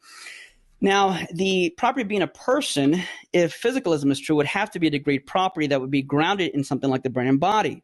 [0.81, 3.01] Now, the property of being a person,
[3.33, 6.53] if physicalism is true, would have to be a degreed property that would be grounded
[6.53, 7.83] in something like the brain and body.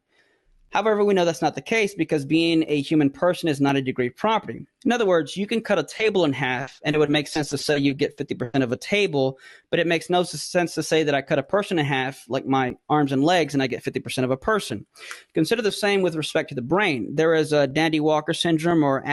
[0.72, 3.82] However, we know that's not the case because being a human person is not a
[3.82, 4.66] degreed property.
[4.86, 7.50] In other words, you can cut a table in half and it would make sense
[7.50, 9.38] to say you get 50% of a table,
[9.70, 12.46] but it makes no sense to say that I cut a person in half, like
[12.46, 14.86] my arms and legs, and I get 50% of a person.
[15.34, 17.14] Consider the same with respect to the brain.
[17.14, 19.04] There is a Dandy Walker syndrome or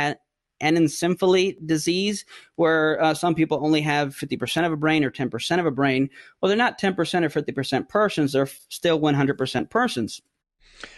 [0.61, 5.65] anencephaly disease, where uh, some people only have 50% of a brain or 10% of
[5.65, 6.09] a brain.
[6.41, 10.21] Well, they're not 10% or 50% persons, they're still 100% persons.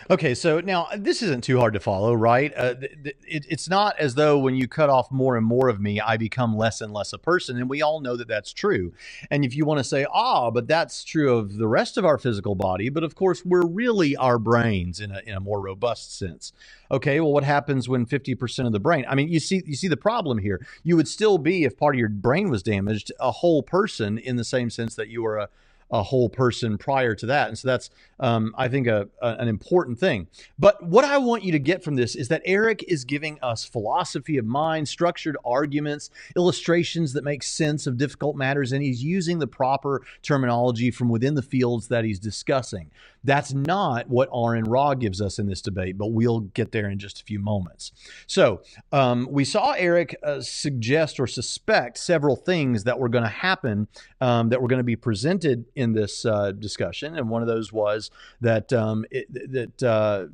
[0.09, 2.53] Okay, so now this isn't too hard to follow, right?
[2.55, 5.99] Uh, it, it's not as though when you cut off more and more of me,
[6.01, 7.57] I become less and less a person.
[7.57, 8.93] And we all know that that's true.
[9.29, 12.17] And if you want to say, ah, but that's true of the rest of our
[12.17, 16.17] physical body, but of course, we're really our brains in a, in a more robust
[16.17, 16.51] sense.
[16.89, 19.05] Okay, well, what happens when 50% of the brain?
[19.07, 20.65] I mean, you see, you see the problem here.
[20.83, 24.35] You would still be, if part of your brain was damaged, a whole person in
[24.35, 25.49] the same sense that you were a
[25.91, 27.49] a whole person prior to that.
[27.49, 30.27] And so that's, um, I think, a, a, an important thing.
[30.57, 33.65] But what I want you to get from this is that Eric is giving us
[33.65, 39.39] philosophy of mind, structured arguments, illustrations that make sense of difficult matters, and he's using
[39.39, 42.89] the proper terminology from within the fields that he's discussing.
[43.23, 46.99] That's not what Aron Ra gives us in this debate, but we'll get there in
[46.99, 47.91] just a few moments.
[48.27, 53.29] So um, we saw Eric uh, suggest or suspect several things that were going to
[53.29, 53.87] happen
[54.19, 57.71] um, that were going to be presented in this uh, discussion, and one of those
[57.71, 58.09] was
[58.41, 60.29] that um, it, that.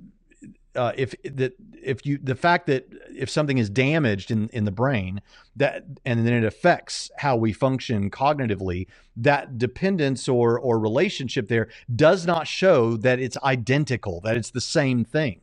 [0.77, 4.71] Uh, if that if you the fact that if something is damaged in in the
[4.71, 5.21] brain
[5.55, 8.85] that and then it affects how we function cognitively
[9.15, 14.61] that dependence or or relationship there does not show that it's identical that it's the
[14.61, 15.41] same thing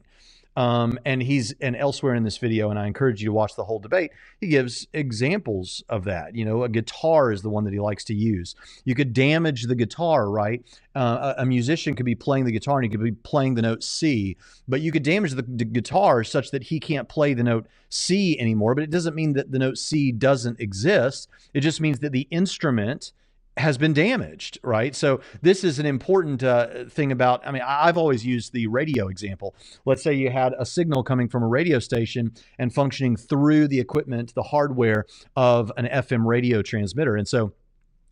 [0.57, 3.65] Um, and he's and elsewhere in this video, and I encourage you to watch the
[3.65, 4.13] whole debate.
[4.41, 6.37] He gives examples of that.
[6.37, 8.55] You know, a guitar is the one that he likes to use.
[8.85, 10.63] You could damage the guitar, right?
[10.95, 13.83] Uh, a, musician could be playing the guitar and he could be playing the note
[13.83, 14.37] C,
[14.69, 18.39] but you could damage the, the guitar such that he can't play the note C
[18.39, 18.77] anymore.
[18.77, 21.29] But it doesn't mean that the note C doesn't exist.
[21.53, 23.13] It just means that the instrument
[23.57, 24.95] has been damaged, right?
[24.95, 27.47] So this is an important uh, thing about.
[27.47, 29.55] I mean, I've always used the radio example.
[29.85, 33.79] Let's say you had a signal coming from a radio station and functioning through the
[33.79, 37.53] equipment, the hardware of an FM radio transmitter, and so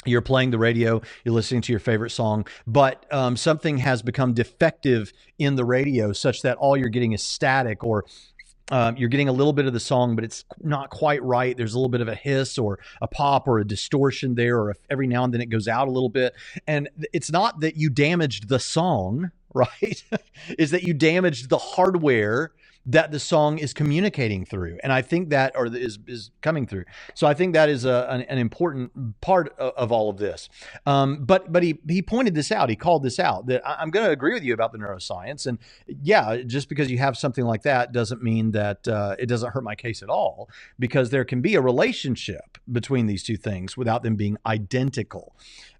[0.04, 4.34] you're playing the radio, you're listening to your favorite song, but um, something has become
[4.34, 8.04] defective in the radio such that all you're getting is static or
[8.70, 11.56] um, you're getting a little bit of the song, but it's not quite right.
[11.56, 14.76] There's a little bit of a hiss or a pop or a distortion there, or
[14.88, 16.34] every now and then it goes out a little bit.
[16.66, 20.02] And it's not that you damaged the song, right?
[20.58, 22.52] is that you damaged the hardware
[22.86, 24.78] that the song is communicating through.
[24.82, 26.84] And I think that, or is, is coming through.
[27.14, 30.48] So I think that is a, an, an important part of, of, all of this.
[30.86, 32.68] Um, but but he, he pointed this out.
[32.68, 35.46] He called this out that I, am going to agree with you about the neuroscience.
[35.46, 39.52] And yeah, just because you have something like that doesn't mean that uh, it doesn't
[39.52, 43.76] hurt my case at all, because there can be a relationship between these two things
[43.76, 45.34] without them being identical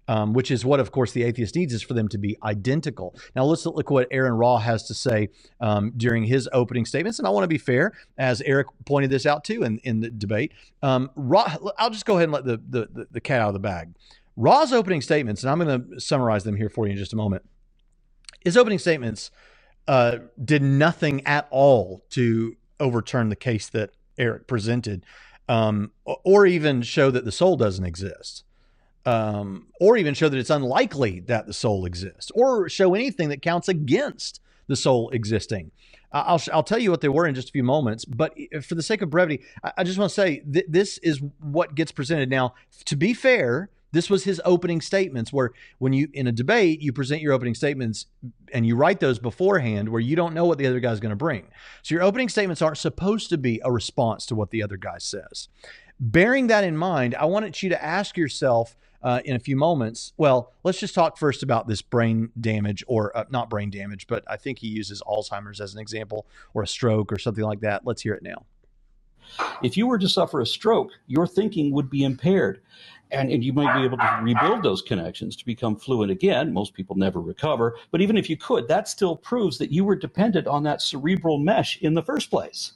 [0.07, 3.15] um, which is what, of course, the atheist needs is for them to be identical.
[3.35, 7.19] Now, let's look at what Aron Ra has to say um, during his opening statements.
[7.19, 10.09] And I want to be fair, as Eric pointed this out too in, in the
[10.09, 10.53] debate.
[10.81, 13.59] Um, Ra, I'll just go ahead and let the, the, the cat out of the
[13.59, 13.93] bag.
[14.35, 17.15] Ra's opening statements, and I'm going to summarize them here for you in just a
[17.15, 17.43] moment.
[18.43, 19.31] His opening statements
[19.87, 25.05] uh, did nothing at all to overturn the case that Eric presented,
[25.47, 28.43] um, or even show that the soul doesn't exist
[29.05, 33.41] um, or even show that it's unlikely that the soul exists, or show anything that
[33.41, 35.71] counts against the soul existing.
[36.13, 38.83] I'll, I'll tell you what they were in just a few moments, but for the
[38.83, 39.43] sake of brevity,
[39.75, 42.29] I, just want to say th- this is what gets presented.
[42.29, 42.53] Now,
[42.85, 46.91] to be fair, this was his opening statements where when you in a debate you
[46.91, 48.07] present your opening statements
[48.51, 51.15] and you write those beforehand where you don't know what the other guy's going to
[51.15, 51.47] bring
[51.83, 54.97] so your opening statements aren't supposed to be a response to what the other guy
[54.97, 55.47] says
[55.99, 60.13] bearing that in mind i wanted you to ask yourself uh, in a few moments.
[60.17, 64.23] Well, let's just talk first about this brain damage, or uh, not brain damage, but
[64.27, 67.85] I think he uses Alzheimer's as an example, or a stroke, or something like that.
[67.85, 68.45] Let's hear it now.
[69.61, 72.61] If you were to suffer a stroke, your thinking would be impaired.
[73.11, 76.51] And, and you might be able to rebuild those connections to become fluent again.
[76.51, 77.77] Most people never recover.
[77.91, 81.37] But even if you could, that still proves that you were dependent on that cerebral
[81.37, 82.73] mesh in the first place.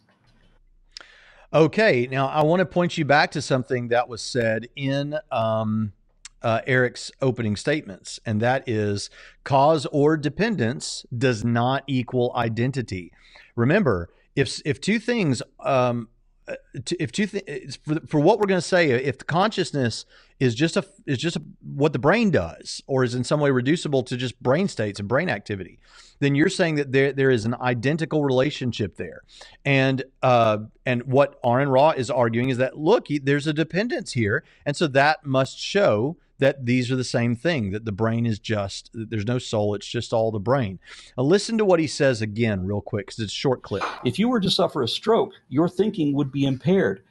[1.51, 5.91] Okay, now I want to point you back to something that was said in um,
[6.41, 9.09] uh, Eric's opening statements, and that is
[9.43, 13.11] cause or dependence does not equal identity.
[13.55, 16.09] Remember, if if two things, um,
[16.47, 16.55] uh,
[16.99, 20.05] if two th- for, for what we're going to say, if the consciousness
[20.39, 21.41] is just a is just a,
[21.75, 25.09] what the brain does, or is in some way reducible to just brain states and
[25.09, 25.79] brain activity,
[26.19, 29.21] then you're saying that there there is an identical relationship there,
[29.65, 34.43] and uh, and what Aron Ra is arguing is that look, there's a dependence here,
[34.65, 38.39] and so that must show that these are the same thing, that the brain is
[38.39, 40.79] just, there's no soul, it's just all the brain.
[41.17, 43.83] Now, listen to what he says again, real quick, because it's a short clip.
[44.05, 47.03] If you were to suffer a stroke, your thinking would be impaired.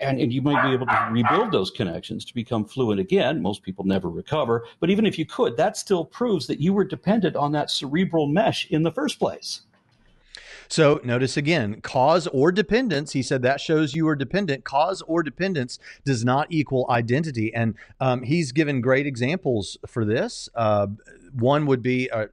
[0.00, 3.40] And, and you might be able to rebuild those connections to become fluent again.
[3.40, 4.66] Most people never recover.
[4.80, 8.26] But even if you could, that still proves that you were dependent on that cerebral
[8.26, 9.62] mesh in the first place.
[10.68, 13.12] So notice again, cause or dependence.
[13.12, 14.64] He said that shows you are dependent.
[14.64, 17.54] Cause or dependence does not equal identity.
[17.54, 20.48] And um, he's given great examples for this.
[20.54, 20.88] Uh,
[21.32, 22.26] one would be uh,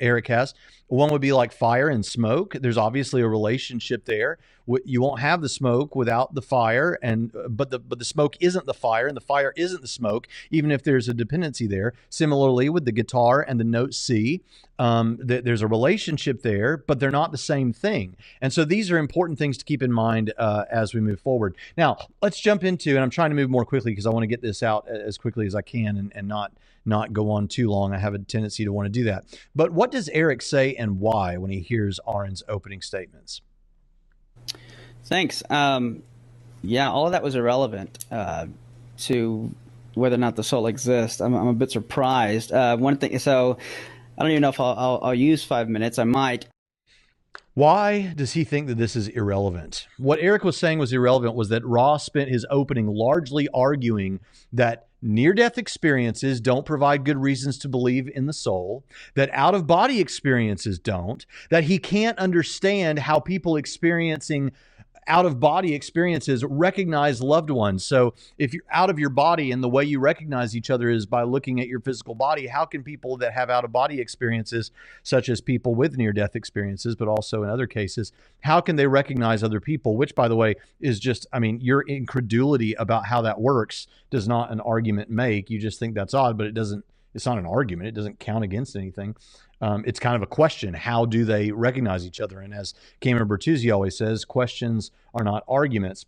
[0.00, 0.54] Eric has.
[0.88, 2.56] One would be like fire and smoke.
[2.60, 4.38] There's obviously a relationship there.
[4.84, 8.36] You won't have the smoke without the fire, and uh, but the but the smoke
[8.40, 11.94] isn't the fire, and the fire isn't the smoke, even if there's a dependency there.
[12.10, 14.42] Similarly, with the guitar and the note C,
[14.78, 18.16] um, th- there's a relationship there, but they're not the same thing.
[18.42, 21.56] And so these are important things to keep in mind uh, as we move forward.
[21.78, 24.28] Now, let's jump into, and I'm trying to move more quickly because I want to
[24.28, 26.52] get this out as quickly as I can and, and not
[26.88, 27.92] not go on too long.
[27.92, 29.24] I have a tendency to want to do that.
[29.54, 33.40] But what does Eric say and why when he hears Aron's opening statements?
[35.04, 35.42] Thanks.
[35.50, 36.02] Um,
[36.62, 38.46] yeah, all of that was irrelevant uh,
[38.98, 39.54] to
[39.94, 41.20] whether or not the soul exists.
[41.20, 42.52] I'm, I'm a bit surprised.
[42.52, 43.58] Uh, one thing, so
[44.16, 45.98] I don't even know if I'll, I'll, I'll use five minutes.
[45.98, 46.46] I might.
[47.54, 49.88] Why does he think that this is irrelevant?
[49.96, 54.20] What Eric was saying was irrelevant was that Ross spent his opening largely arguing
[54.52, 58.84] that near death experiences don't provide good reasons to believe in the soul,
[59.14, 64.52] that out of body experiences don't, that he can't understand how people experiencing
[65.08, 67.84] out of body experiences recognize loved ones.
[67.84, 71.06] So if you're out of your body and the way you recognize each other is
[71.06, 74.70] by looking at your physical body, how can people that have out of body experiences,
[75.02, 78.86] such as people with near death experiences, but also in other cases, how can they
[78.86, 79.96] recognize other people?
[79.96, 84.28] Which, by the way, is just, I mean, your incredulity about how that works does
[84.28, 85.50] not an argument make.
[85.50, 86.84] You just think that's odd, but it doesn't,
[87.14, 87.88] it's not an argument.
[87.88, 89.16] It doesn't count against anything
[89.60, 90.74] um, it's kind of a question.
[90.74, 92.40] How do they recognize each other?
[92.40, 96.06] And as Cameron Bertuzzi always says, questions are not arguments.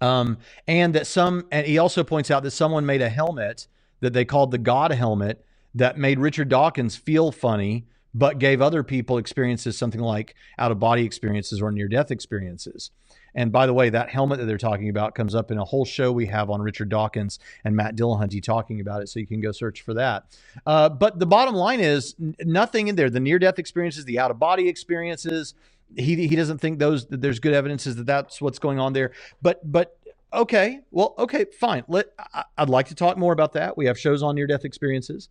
[0.00, 3.66] Um, and that some, and he also points out that someone made a helmet
[4.00, 5.44] that they called the God helmet
[5.74, 10.78] that made Richard Dawkins feel funny, but gave other people experiences something like out of
[10.78, 12.90] body experiences or near death experiences.
[13.36, 15.84] And by the way, that helmet that they're talking about comes up in a whole
[15.84, 19.08] show we have on Richard Dawkins and Matt Dillahunty talking about it.
[19.08, 20.24] So you can go search for that.
[20.64, 23.10] Uh, but the bottom line is nothing in there.
[23.10, 25.54] The near death experiences, the out of body experiences,
[25.94, 29.12] he, he doesn't think those there's good evidences that that's what's going on there.
[29.42, 29.98] But but
[30.32, 31.84] okay, well okay, fine.
[31.86, 33.76] Let I, I'd like to talk more about that.
[33.76, 35.28] We have shows on near death experiences.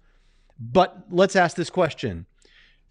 [0.57, 2.27] But let's ask this question.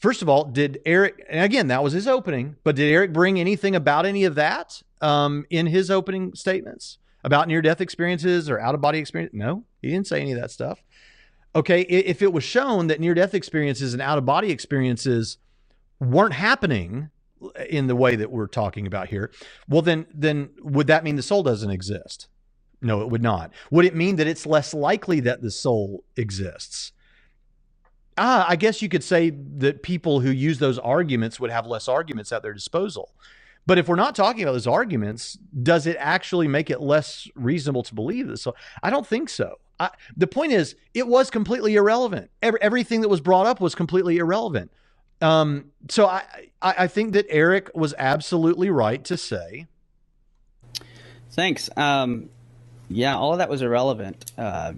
[0.05, 3.41] First of all, did Eric, and again, that was his opening, but did Eric bring
[3.41, 8.61] anything about any of that um, in his opening statements about near death experiences or
[8.61, 9.33] out of body experience?
[9.33, 10.83] No, he didn't say any of that stuff.
[11.57, 15.39] Okay, if it was shown that near death experiences and out of body experiences
[16.01, 17.09] weren't happening
[17.71, 19.31] in the way that we're talking about here,
[19.71, 22.29] well, then, then would that mean the soul doesn't exist?
[22.83, 23.55] No, it would not.
[23.71, 26.93] Would it mean that it's less likely that the soul exists?
[28.17, 31.89] Ah, I guess you could say that people who use those arguments would have less
[31.89, 33.13] arguments at their disposal.
[33.67, 37.83] But if we're not talking about those arguments, does it actually make it less reasonable
[37.85, 38.43] to believe this?
[38.43, 39.59] So I don't think so.
[39.81, 42.31] I, the point is, it was completely irrelevant.
[42.43, 44.71] Every, everything that was brought up was completely irrelevant.
[45.21, 46.23] Um, so I,
[46.61, 49.67] I, I think that Eric was absolutely right to say.
[51.31, 51.71] Thanks.
[51.77, 52.29] Um,
[52.89, 54.75] yeah, all of that was irrelevant uh,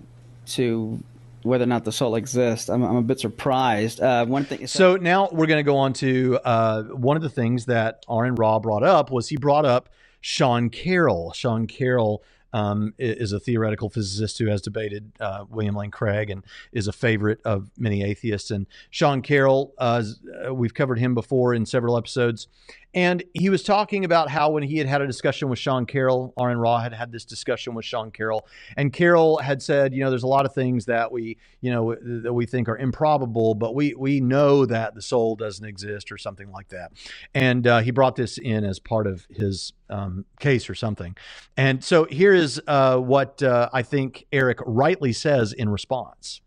[0.47, 1.03] to
[1.47, 2.69] whether or not the soul exists.
[2.69, 4.01] I'm, I'm a bit surprised.
[4.01, 4.67] Uh, one thing.
[4.67, 8.35] So now we're going to go on to uh, one of the things that Aron
[8.35, 9.89] Ra brought up was he brought up
[10.21, 11.33] Sean Carroll.
[11.33, 12.23] Sean Carroll
[12.53, 16.43] um, is a theoretical physicist who has debated uh, William Lane Craig and
[16.73, 18.51] is a favorite of many atheists.
[18.51, 20.03] And Sean Carroll, uh,
[20.47, 22.49] uh we've covered him before in several episodes.
[22.95, 26.33] And he was talking about how when he had had a discussion with Sean Carroll,
[26.41, 30.11] Aron Ra had had this discussion with Sean Carroll, and Carroll had said, you know,
[30.11, 33.75] there's a lot of things that we, you know, that we think are improbable, but
[33.75, 36.93] we we know that the soul doesn't exist or something like that.
[37.35, 41.17] And uh, he brought this in as part of his um, case or something.
[41.57, 46.41] And so here is uh, what uh, I think Eric rightly says in response.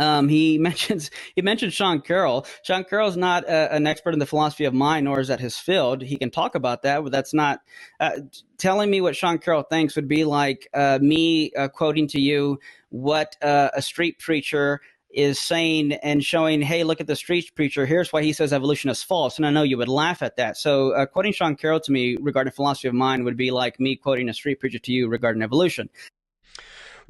[0.00, 2.46] Um, he mentions he mentioned Sean Carroll.
[2.64, 5.56] Sean Carroll's not a, an expert in the philosophy of mind, nor is that his
[5.56, 6.02] field.
[6.02, 7.60] He can talk about that, but that's not
[8.00, 8.18] uh,
[8.58, 12.58] telling me what Sean Carroll thinks would be like uh, me uh, quoting to you
[12.88, 14.80] what uh, a street preacher
[15.12, 17.84] is saying and showing, hey, look at the street preacher.
[17.84, 19.36] Here's why he says evolution is false.
[19.36, 20.56] And I know you would laugh at that.
[20.56, 23.96] So uh, quoting Sean Carroll to me regarding philosophy of mind would be like me
[23.96, 25.90] quoting a street preacher to you regarding evolution.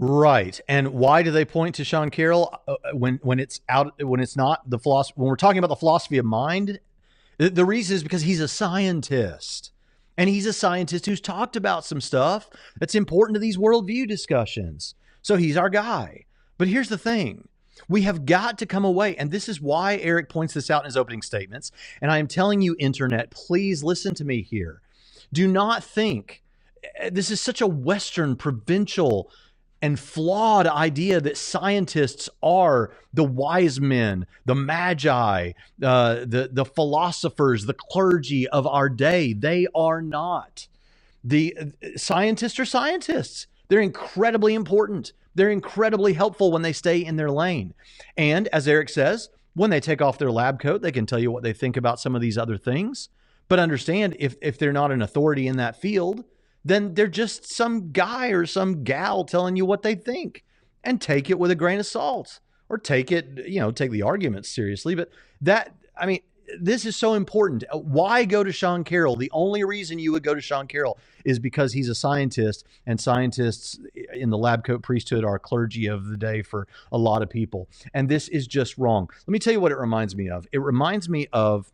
[0.01, 0.59] Right.
[0.67, 4.37] And why do they point to Sean Carroll uh, when when it's out when it's
[4.37, 6.81] not the philosophy when we're talking about the philosophy of mind?
[7.39, 9.73] The, the reason is because he's a scientist.
[10.19, 14.95] And he's a scientist who's talked about some stuff that's important to these worldview discussions.
[15.23, 16.27] So he's our guy.
[16.59, 17.49] But here's the thing
[17.89, 19.17] we have got to come away.
[19.17, 21.73] And this is why Eric points this out in his opening statements.
[22.03, 24.83] And I am telling you, Internet, please listen to me here.
[25.33, 26.43] Do not think
[26.97, 29.31] eh, this is such a Western provincial
[29.83, 35.53] and flawed idea that scientists are the wise men, the magi,
[35.83, 39.33] uh, the, the philosophers, the clergy of our day.
[39.33, 40.68] They are not.
[41.24, 41.64] The uh,
[41.97, 43.47] scientists are scientists.
[43.68, 45.12] They're incredibly important.
[45.35, 47.74] They're incredibly helpful when they stay in their lane.
[48.16, 51.31] And as Eric says, when they take off their lab coat, they can tell you
[51.31, 53.09] what they think about some of these other things.
[53.49, 56.24] But understand if, if they're not an authority in that field,
[56.65, 60.45] then they're just some guy or some gal telling you what they think
[60.85, 64.03] and take it with a grain of salt or take it, you know, take the
[64.03, 64.95] arguments seriously.
[64.95, 66.21] But that, I mean,
[66.61, 67.65] this is so important.
[67.73, 69.17] Uh, why go to Sean Carroll?
[69.17, 73.01] The only reason you would go to Sean Carroll is because he's a scientist, and
[73.01, 73.79] scientists
[74.13, 77.69] in the lab coat priesthood are clergy of the day for a lot of people.
[77.95, 79.09] And this is just wrong.
[79.27, 80.47] Let me tell you what it reminds me of.
[80.53, 81.71] It reminds me of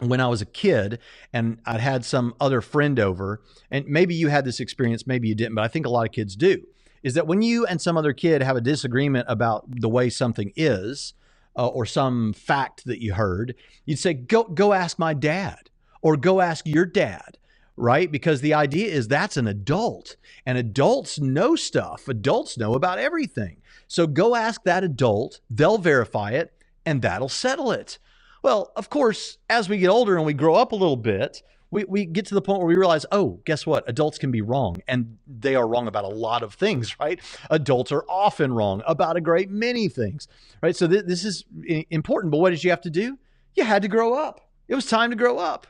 [0.00, 0.98] when I was a kid
[1.32, 5.34] and I'd had some other friend over, and maybe you had this experience, maybe you
[5.34, 6.66] didn't, but I think a lot of kids do,
[7.02, 10.52] is that when you and some other kid have a disagreement about the way something
[10.56, 11.14] is
[11.56, 15.70] uh, or some fact that you heard, you'd say, go, go ask my dad
[16.02, 17.38] or go ask your dad.
[17.78, 18.10] Right?
[18.10, 20.16] Because the idea is that's an adult
[20.46, 22.08] and adults know stuff.
[22.08, 23.58] Adults know about everything.
[23.86, 26.54] So go ask that adult, they'll verify it,
[26.86, 27.98] and that'll settle it.
[28.46, 31.42] Well, of course, as we get older and we grow up a little bit,
[31.72, 33.82] we, we get to the point where we realize, oh, guess what?
[33.88, 34.76] Adults can be wrong.
[34.86, 37.18] And they are wrong about a lot of things, right?
[37.50, 40.28] Adults are often wrong about a great many things,
[40.62, 40.76] right?
[40.76, 41.44] So th- this is
[41.90, 42.30] important.
[42.30, 43.18] But what did you have to do?
[43.56, 44.48] You had to grow up.
[44.68, 45.66] It was time to grow up.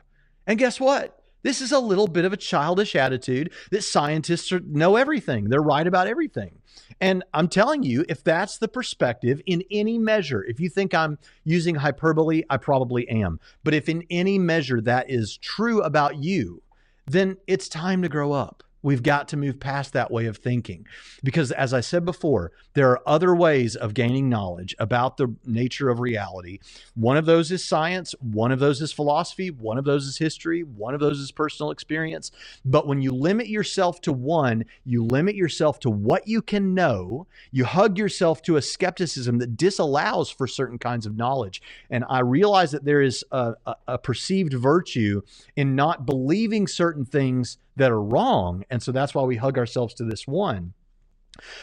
[0.47, 1.16] And guess what?
[1.47, 5.45] This is a little bit of a childish attitude that scientists are, know everything.
[5.45, 6.59] They're right about everything.
[7.01, 11.21] And I'm telling you, if that's the perspective in any measure, if you think I'm
[11.45, 13.39] using hyperbole, I probably am.
[13.63, 16.65] But if in any measure that is true about you,
[17.07, 18.65] then it's time to grow up.
[18.83, 20.87] We've got to move past that way of thinking.
[21.25, 25.89] Because, as I said before, there are other ways of gaining knowledge about the nature
[25.89, 26.61] of reality.
[26.95, 30.63] One of those is science, one of those is philosophy, one of those is history,
[30.63, 32.31] one of those is personal experience.
[32.65, 37.27] But when you limit yourself to one, you limit yourself to what you can know,
[37.51, 41.63] you hug yourself to a skepticism that disallows for certain kinds of knowledge.
[41.91, 45.23] And I realize that there is a, a, a perceived virtue
[45.57, 48.65] in not believing certain things that are wrong.
[48.71, 50.75] And so that's why we hug ourselves to this one.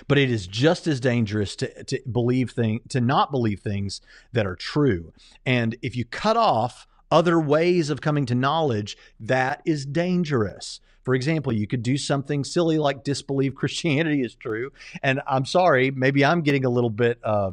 [0.07, 4.01] But it is just as dangerous to, to believe thing to not believe things
[4.31, 5.13] that are true.
[5.45, 10.79] And if you cut off other ways of coming to knowledge, that is dangerous.
[11.03, 14.71] For example, you could do something silly like disbelieve Christianity is true.
[15.01, 17.51] And I'm sorry, maybe I'm getting a little bit, uh,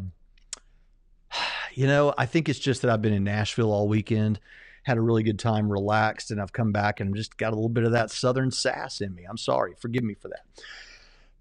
[1.73, 4.41] you know, I think it's just that I've been in Nashville all weekend
[4.83, 7.69] had a really good time, relaxed, and I've come back and just got a little
[7.69, 9.25] bit of that southern sass in me.
[9.29, 10.45] I'm sorry, forgive me for that.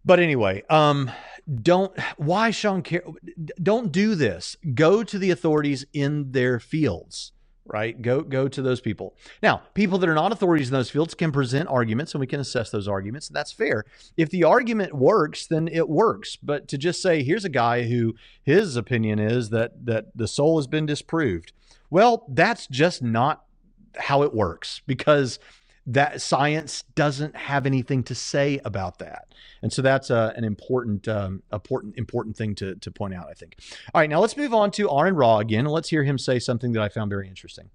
[0.05, 1.11] But anyway, um,
[1.61, 3.03] don't why Sean Car-
[3.61, 4.55] don't do this.
[4.73, 7.33] Go to the authorities in their fields
[7.69, 8.01] right?
[8.01, 9.15] Go go to those people.
[9.41, 12.39] Now, people that are not authorities in those fields can present arguments and we can
[12.39, 13.27] assess those arguments.
[13.27, 13.85] And that's fair.
[14.17, 16.35] If the argument works, then it works.
[16.35, 20.57] But to just say here's a guy who his opinion is that that the soul
[20.57, 21.53] has been disproved.
[21.89, 23.43] Well, that's just not
[23.97, 25.39] how it works because
[25.85, 29.33] that science doesn't have anything to say about that.
[29.63, 33.33] And so that's uh, an important, um, important, important thing to, to point out, I
[33.33, 33.57] think.
[33.93, 36.37] All right, now let's move on to Aron Ra again, and let's hear him say
[36.37, 37.71] something that I found very interesting.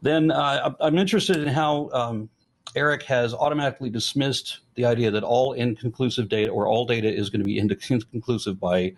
[0.00, 2.30] Then uh, I'm interested in how um,
[2.74, 7.40] Eric has automatically dismissed the idea that all inconclusive data or all data is going
[7.40, 8.94] to be inconclusive by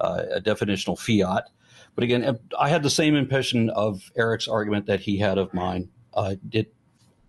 [0.00, 1.48] uh, a definitional fiat.
[1.94, 5.88] But again, I had the same impression of Eric's argument that he had of mine.
[6.12, 6.72] Uh, it,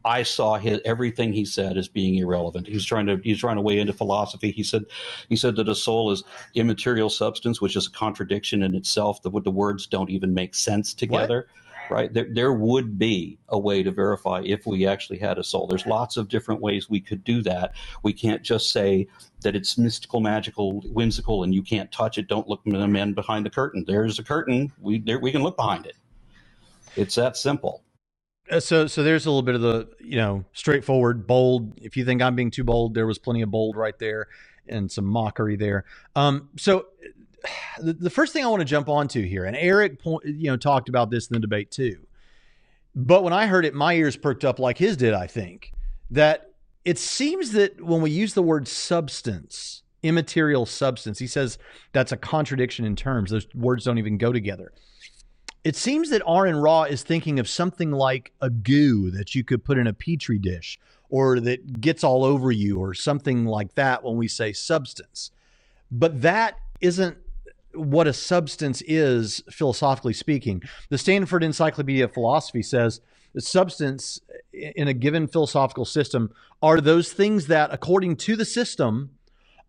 [0.03, 2.67] I saw his, everything he said as being irrelevant.
[2.67, 4.51] He's trying to he's trying to weigh into philosophy.
[4.51, 4.85] He said
[5.29, 9.21] he said that a soul is immaterial substance, which is a contradiction in itself.
[9.23, 11.47] The, the words don't even make sense together.
[11.49, 11.64] What?
[11.89, 15.67] Right there, there would be a way to verify if we actually had a soul.
[15.67, 17.73] There's lots of different ways we could do that.
[18.03, 19.07] We can't just say
[19.41, 22.27] that it's mystical, magical, whimsical, and you can't touch it.
[22.27, 23.83] Don't look the man behind the curtain.
[23.87, 24.71] There's a curtain.
[24.79, 25.95] We there, we can look behind it.
[26.95, 27.83] It's that simple.
[28.49, 31.73] Uh, so, so there's a little bit of the you know straightforward, bold.
[31.81, 34.27] If you think I'm being too bold, there was plenty of bold right there,
[34.67, 35.85] and some mockery there.
[36.15, 36.87] Um, so
[37.79, 40.57] the, the first thing I want to jump onto here, and Eric, point, you know,
[40.57, 42.05] talked about this in the debate too.
[42.95, 45.13] But when I heard it, my ears perked up like his did.
[45.13, 45.73] I think
[46.11, 46.51] that
[46.85, 51.57] it seems that when we use the word substance, immaterial substance, he says
[51.91, 53.31] that's a contradiction in terms.
[53.31, 54.71] Those words don't even go together.
[55.63, 59.63] It seems that Aron Ra is thinking of something like a goo that you could
[59.63, 60.79] put in a petri dish
[61.09, 65.31] or that gets all over you or something like that when we say substance.
[65.91, 67.17] But that isn't
[67.75, 70.61] what a substance is, philosophically speaking.
[70.89, 73.01] The Stanford Encyclopedia of Philosophy says
[73.37, 74.21] substance
[74.53, 79.11] in a given philosophical system are those things that, according to the system,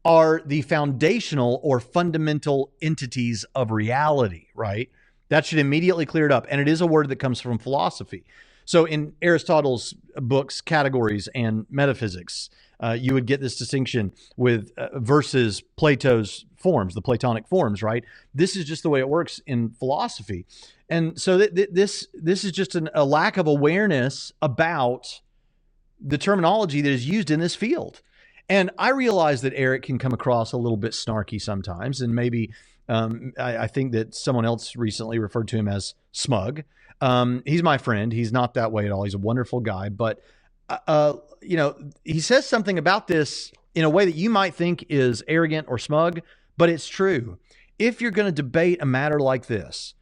[0.05, 4.89] are the foundational or fundamental entities of reality, right?
[5.29, 6.47] That should immediately clear it up.
[6.49, 8.25] And it is a word that comes from philosophy.
[8.65, 12.51] So in Aristotle's books, Categories and Metaphysics,
[12.81, 18.05] uh, you would get this distinction with uh, versus Plato's forms, the Platonic forms, right?
[18.35, 20.47] This is just the way it works in philosophy.
[20.89, 25.21] And so th- th- this this is just an, a lack of awareness about
[26.01, 28.03] the terminology that is used in this field.
[28.49, 32.53] And I realize that Eric can come across a little bit snarky sometimes, and maybe
[32.89, 36.63] um, I, I, think that someone else recently referred to him as smug.
[37.01, 38.13] Um, he's my friend.
[38.13, 39.03] He's not that way at all.
[39.03, 40.21] He's a wonderful guy, but
[40.69, 41.13] uh, uh
[41.43, 45.23] you know, he says something about this in a way that you might think is
[45.29, 46.21] arrogant or smug,
[46.57, 47.39] but it's true.
[47.79, 49.95] If you're going to debate a matter like this,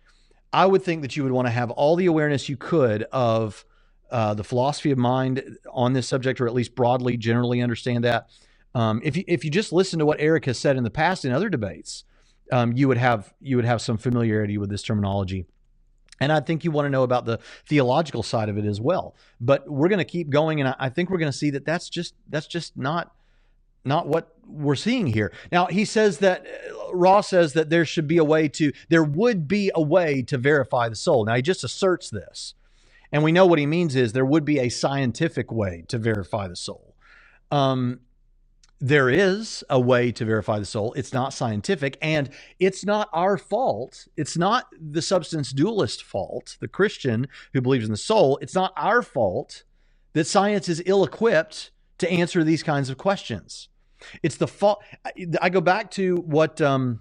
[0.53, 3.65] I would think that you would want to have all the awareness you could of
[4.11, 8.29] uh, the philosophy of mind on this subject, or at least broadly, generally understand that.
[8.75, 11.25] Um, if you if you just listen to what Eric has said in the past
[11.25, 12.05] in other debates,
[12.53, 15.47] um, you would have you would have some familiarity with this terminology.
[16.21, 19.15] And I think you want to know about the theological side of it as well.
[19.41, 21.89] But we're going to keep going, and I think we're going to see that that's
[21.89, 23.13] just that's just not
[23.85, 25.33] not what we're seeing here.
[25.53, 26.47] Now, he says that
[26.93, 30.39] Ross says that there should be a way to, there would be a way to
[30.39, 31.25] verify the soul.
[31.25, 32.55] Now, he just asserts this.
[33.13, 36.49] And we know what he means is there would be a scientific way to verify
[36.49, 36.95] the soul.
[37.51, 38.01] Um,
[38.85, 40.93] there is a way to verify the soul.
[40.93, 42.29] It's not scientific, and
[42.61, 44.07] it's not our fault.
[44.15, 48.39] It's not the substance dualist fault, the Christian who believes in the soul.
[48.43, 49.65] It's not our fault
[50.13, 53.71] that science is ill equipped to answer these kinds of questions.
[54.23, 54.83] It's the fault.
[55.41, 57.01] I go back to what um,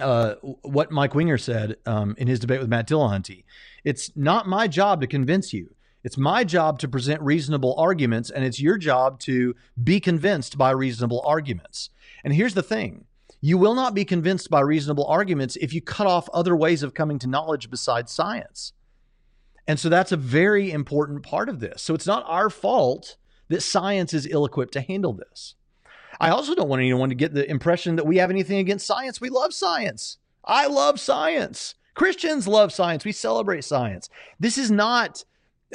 [0.00, 3.44] uh, what Mike Winger said um, in his debate with Matt Dillahunty.
[3.84, 5.72] It's not my job to convince you.
[6.02, 10.70] It's my job to present reasonable arguments, and it's your job to be convinced by
[10.70, 11.90] reasonable arguments.
[12.24, 13.04] And here's the thing
[13.42, 16.94] you will not be convinced by reasonable arguments if you cut off other ways of
[16.94, 18.72] coming to knowledge besides science.
[19.66, 21.82] And so that's a very important part of this.
[21.82, 23.16] So it's not our fault
[23.48, 25.54] that science is ill equipped to handle this.
[26.20, 29.20] I also don't want anyone to get the impression that we have anything against science.
[29.20, 30.18] We love science.
[30.44, 31.74] I love science.
[31.94, 33.04] Christians love science.
[33.04, 34.10] We celebrate science.
[34.38, 35.24] This is not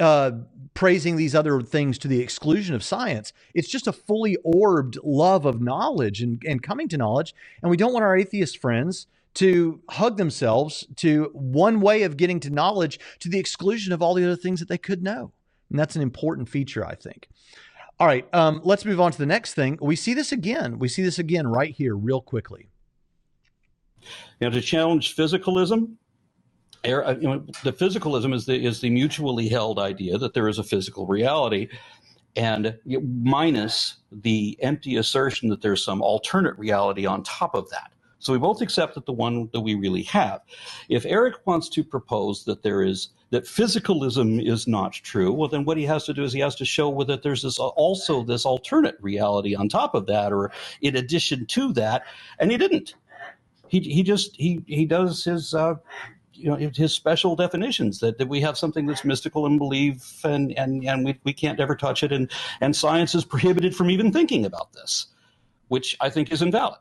[0.00, 0.32] uh,
[0.74, 3.32] praising these other things to the exclusion of science.
[3.54, 7.34] It's just a fully orbed love of knowledge and, and coming to knowledge.
[7.62, 12.40] And we don't want our atheist friends to hug themselves to one way of getting
[12.40, 15.32] to knowledge to the exclusion of all the other things that they could know.
[15.70, 17.28] And that's an important feature, I think.
[17.98, 19.78] All right, um, let's move on to the next thing.
[19.80, 20.78] We see this again.
[20.78, 22.68] We see this again right here, real quickly.
[24.40, 25.94] Now, to challenge physicalism,
[26.86, 30.58] uh, you know, the physicalism is the is the mutually held idea that there is
[30.58, 31.68] a physical reality,
[32.36, 37.90] and minus the empty assertion that there's some alternate reality on top of that.
[38.18, 40.40] So we both accept that the one that we really have.
[40.88, 45.64] If Eric wants to propose that there is that physicalism is not true, well, then
[45.64, 48.44] what he has to do is he has to show that there's this also this
[48.44, 52.04] alternate reality on top of that, or in addition to that,
[52.38, 52.94] and he didn't.
[53.68, 55.54] He he just he he does his.
[55.54, 55.74] Uh,
[56.36, 60.52] you know his special definitions that, that we have something that's mystical and belief and
[60.58, 62.30] and, and we, we can't ever touch it and
[62.60, 65.06] and science is prohibited from even thinking about this
[65.68, 66.80] which i think is invalid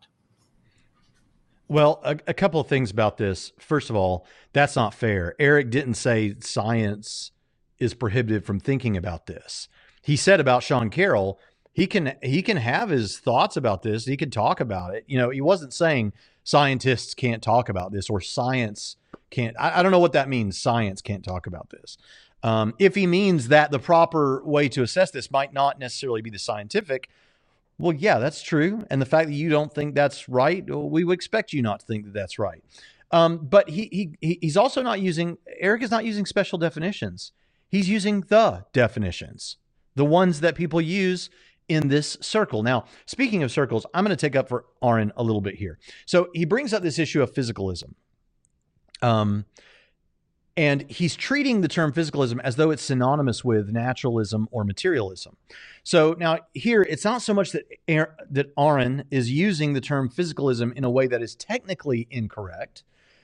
[1.67, 3.51] well, a, a, couple of things about this.
[3.57, 5.33] First of all, that's not fair.
[5.39, 7.31] Eric didn't say science
[7.79, 9.67] is prohibited from thinking about this.
[10.01, 11.39] He said about Sean Carroll,
[11.73, 14.05] he can he can have his thoughts about this.
[14.05, 15.03] He can talk about it.
[15.07, 18.95] You know, he wasn't saying scientists can't talk about this or science
[19.29, 19.55] can't.
[19.59, 20.57] I, I don't know what that means.
[20.57, 21.97] Science can't talk about this.
[22.43, 26.29] Um, if he means that the proper way to assess this might not necessarily be
[26.29, 27.09] the scientific,
[27.77, 28.85] well, yeah, that's true.
[28.89, 31.85] And the fact that you don't think that's right, we would expect you not to
[31.85, 32.63] think that that's right.
[33.11, 37.31] Um, but he, he he's also not using Eric is not using special definitions.
[37.69, 39.57] He's using the definitions,
[39.95, 41.29] the ones that people use
[41.67, 42.63] in this circle.
[42.63, 45.79] Now, speaking of circles, I'm going to take up for Aron a little bit here.
[46.05, 47.93] So he brings up this issue of physicalism.
[49.01, 49.45] Um,
[50.57, 55.35] and he's treating the term physicalism as though it's synonymous with naturalism or materialism.
[55.83, 57.65] So now here, it's not so much that
[58.31, 62.83] that Aron is using the term physicalism in a way that is technically incorrect,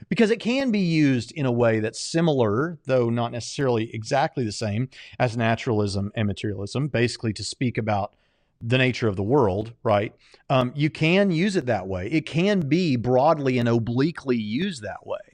[0.09, 4.51] because it can be used in a way that's similar, though not necessarily exactly the
[4.51, 8.13] same, as naturalism and materialism, basically to speak about
[8.59, 10.13] the nature of the world, right?
[10.49, 12.07] Um, you can use it that way.
[12.07, 15.30] It can be broadly and obliquely used that way.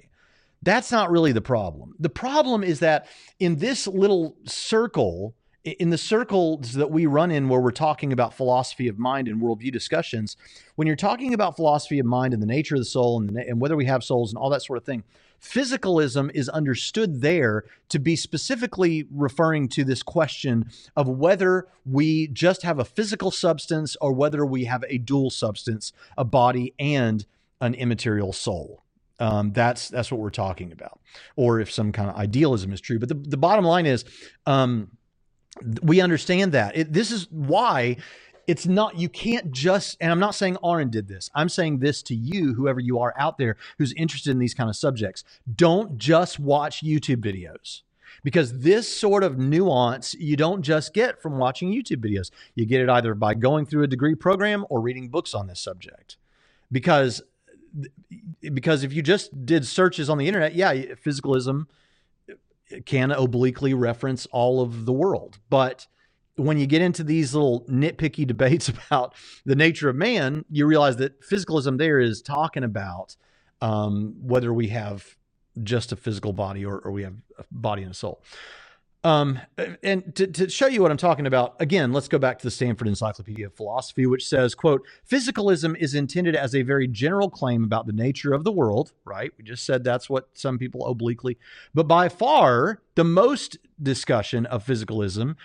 [0.68, 1.95] That's not really the problem.
[1.97, 3.07] The problem is that
[3.39, 8.34] in this little circle, in the circles that we run in where we're talking about
[8.34, 10.36] philosophy of mind and worldview discussions,
[10.76, 13.47] when you're talking about philosophy of mind and the nature of the soul and, the,
[13.47, 15.05] and whether we have souls and all that sort of thing,
[15.41, 22.63] physicalism is understood there to be specifically referring to this question of whether we just
[22.63, 27.26] have a physical substance or whether we have a dual substance, a body and
[27.61, 28.84] an immaterial soul.
[29.20, 30.99] Um, that's that's what we're talking about,
[31.36, 32.99] or if some kind of idealism is true.
[32.99, 34.05] But the, the bottom line is,
[34.45, 34.91] um,
[35.82, 36.78] we understand that.
[36.78, 37.97] It, this is why
[38.47, 41.30] it's not you can't just and i'm not saying Aron did this.
[41.36, 44.70] I'm saying this to you whoever you are out there who's interested in these kind
[44.70, 45.24] of subjects.
[45.53, 47.82] Don't just watch youtube videos.
[48.24, 52.32] Because this sort of nuance you don't just get from watching youtube videos.
[52.55, 55.59] You get it either by going through a degree program or reading books on this
[55.59, 56.18] subject.
[56.72, 57.22] Because
[58.41, 60.74] because if you just did searches on the internet yeah
[61.05, 61.65] physicalism
[62.86, 65.88] can obliquely reference all of the world but
[66.38, 69.13] when you get into these little nitpicky debates about
[69.45, 73.15] the nature of man, you realize that physicalism there is talking about
[73.61, 75.18] um, whether we have
[75.63, 78.22] just a physical body or, or we have a body and a soul.
[79.08, 79.39] Um,
[79.84, 82.51] and to, to, show you what I'm talking about, again, let's go back to the
[82.51, 87.64] Stanford Encyclopedia of Philosophy, which says, quote, physicalism is intended as a very general claim
[87.64, 89.32] about the nature of the world, right?
[89.38, 91.38] We just said that's what some people obliquely,
[91.74, 95.38] but by far the most discussion of physicalism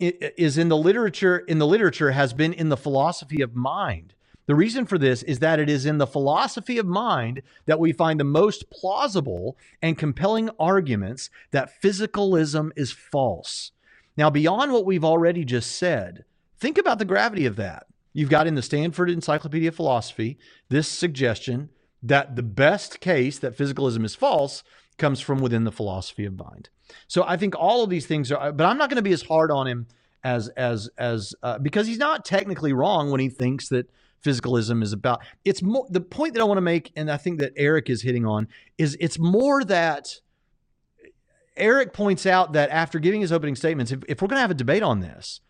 [0.00, 4.14] is in the literature in the literature has been in the philosophy of mind.
[4.46, 7.92] The reason for this is that it is in the philosophy of mind that we
[7.92, 13.72] find the most plausible and compelling arguments that physicalism is false.
[14.16, 16.24] Now, beyond what we've already just said,
[16.58, 17.86] think about the gravity of that.
[18.12, 20.38] You've got in the Stanford Encyclopedia of Philosophy
[20.68, 21.68] this suggestion
[22.02, 24.62] that the best case that physicalism is false
[24.96, 26.70] comes from within the philosophy of mind.
[27.08, 29.22] So I think all of these things are, but I'm not going to be as
[29.22, 29.86] hard on him
[30.24, 33.90] as as as uh, because he's not technically wrong when he thinks that
[34.26, 35.20] physicalism is about.
[35.44, 38.02] It's more the point that I want to make, and I think that Eric is
[38.02, 38.48] hitting on
[38.78, 40.20] is it's more that.
[41.58, 44.50] Eric points out that after giving his opening statements, if, if we're going to have
[44.50, 45.40] a debate on this,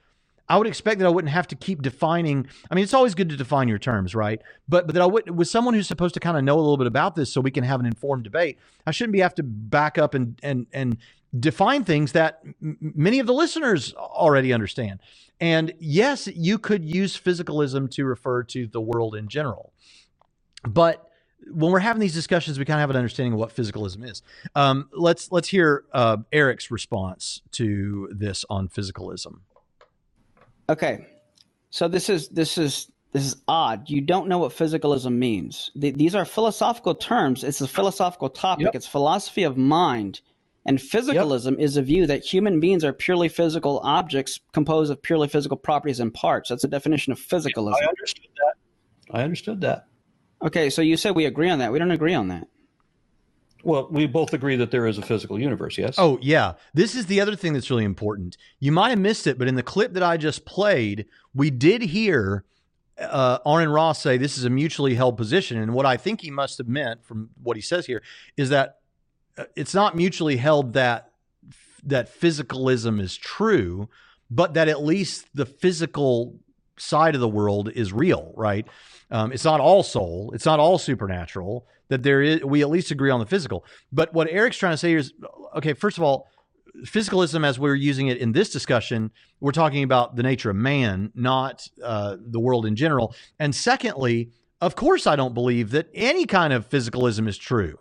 [0.48, 2.46] I would expect that I wouldn't have to keep defining.
[2.70, 4.40] I mean, it's always good to define your terms, right?
[4.68, 6.76] But but that I would with someone who's supposed to kind of know a little
[6.76, 8.58] bit about this, so we can have an informed debate.
[8.86, 10.98] I shouldn't be have to back up and and and
[11.38, 15.00] define things that m- many of the listeners already understand.
[15.40, 19.72] And yes, you could use physicalism to refer to the world in general,
[20.66, 21.02] but
[21.50, 24.22] when we're having these discussions, we kind of have an understanding of what physicalism is.
[24.54, 29.40] Um, let's let's hear uh, Eric's response to this on physicalism.
[30.68, 31.06] Okay,
[31.70, 33.88] so this is this is this is odd.
[33.88, 35.70] You don't know what physicalism means.
[35.74, 37.44] these are philosophical terms.
[37.44, 38.64] It's a philosophical topic.
[38.64, 38.74] Yep.
[38.74, 40.20] It's philosophy of mind.
[40.66, 41.60] And physicalism yep.
[41.60, 46.00] is a view that human beings are purely physical objects composed of purely physical properties
[46.00, 46.48] and parts.
[46.48, 47.74] That's a definition of physicalism.
[47.80, 49.16] I understood that.
[49.16, 49.86] I understood that.
[50.42, 51.72] Okay, so you said we agree on that.
[51.72, 52.48] We don't agree on that.
[53.62, 55.96] Well, we both agree that there is a physical universe, yes?
[55.98, 56.54] Oh, yeah.
[56.74, 58.36] This is the other thing that's really important.
[58.60, 61.82] You might have missed it, but in the clip that I just played, we did
[61.82, 62.44] hear
[62.98, 65.58] uh, Aron Ra say this is a mutually held position.
[65.58, 68.02] And what I think he must have meant from what he says here
[68.36, 68.75] is that
[69.54, 71.10] it's not mutually held that
[71.84, 73.88] that physicalism is true,
[74.30, 76.38] but that at least the physical
[76.78, 78.66] side of the world is real, right?
[79.10, 82.90] Um, it's not all soul, it's not all supernatural, that there is we at least
[82.90, 83.64] agree on the physical.
[83.92, 85.12] But what Eric's trying to say is
[85.54, 86.28] okay, first of all,
[86.82, 89.10] physicalism as we're using it in this discussion,
[89.40, 93.14] we're talking about the nature of man, not uh, the world in general.
[93.38, 94.30] And secondly,
[94.60, 97.78] of course, I don't believe that any kind of physicalism is true.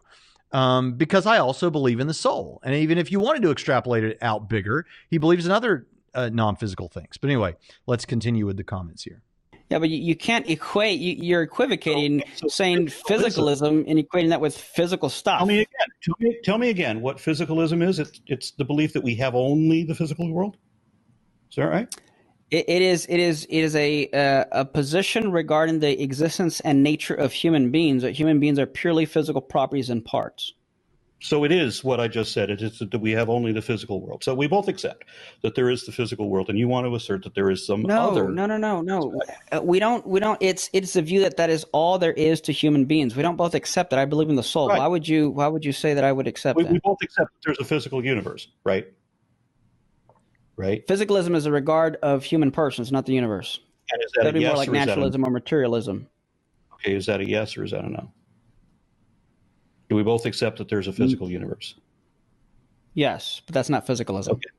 [0.55, 2.61] Um, because I also believe in the soul.
[2.63, 6.29] And even if you wanted to extrapolate it out bigger, he believes in other uh,
[6.31, 7.17] non physical things.
[7.17, 9.21] But anyway, let's continue with the comments here.
[9.69, 11.01] Yeah, but you, you can't equate.
[11.01, 15.39] You, are equivocating, okay, so saying physicalism and equating that with physical stuff.
[15.39, 15.87] Tell me again.
[16.01, 17.99] Tell me, tell me again what physicalism is.
[17.99, 20.55] It's it's the belief that we have only the physical world.
[21.49, 21.93] Is that right?
[22.51, 23.05] It, it is.
[23.09, 23.45] It is.
[23.45, 28.03] It is a uh, a position regarding the existence and nature of human beings.
[28.03, 30.53] That human beings are purely physical properties and parts.
[31.21, 32.51] So it is what I just said.
[32.51, 34.23] It is that we have only the physical world.
[34.23, 35.05] So we both accept
[35.41, 37.81] that there is the physical world, and you want to assert that there is some
[37.81, 38.29] no, other.
[38.29, 39.01] No, no, no, no,
[39.51, 39.61] no.
[39.63, 40.05] We don't.
[40.05, 40.37] We don't.
[40.39, 43.15] It's it's a view that that is all there is to human beings.
[43.15, 43.97] We don't both accept that.
[43.97, 44.69] I believe in the soul.
[44.69, 44.77] Right.
[44.77, 45.31] Why would you?
[45.31, 46.71] Why would you say that I would accept we, that?
[46.71, 48.85] We both accept that there's a physical universe, right?
[50.57, 50.85] Right.
[50.87, 53.59] Physicalism is a regard of human persons, not the universe.
[53.91, 55.27] And is that That'd be yes more like naturalism a...
[55.27, 56.07] or materialism.
[56.75, 58.11] Okay, is that a yes or is that a no?
[59.89, 61.75] Do we both accept that there's a physical universe?
[62.93, 64.29] Yes, but that's not physicalism.
[64.29, 64.49] Okay.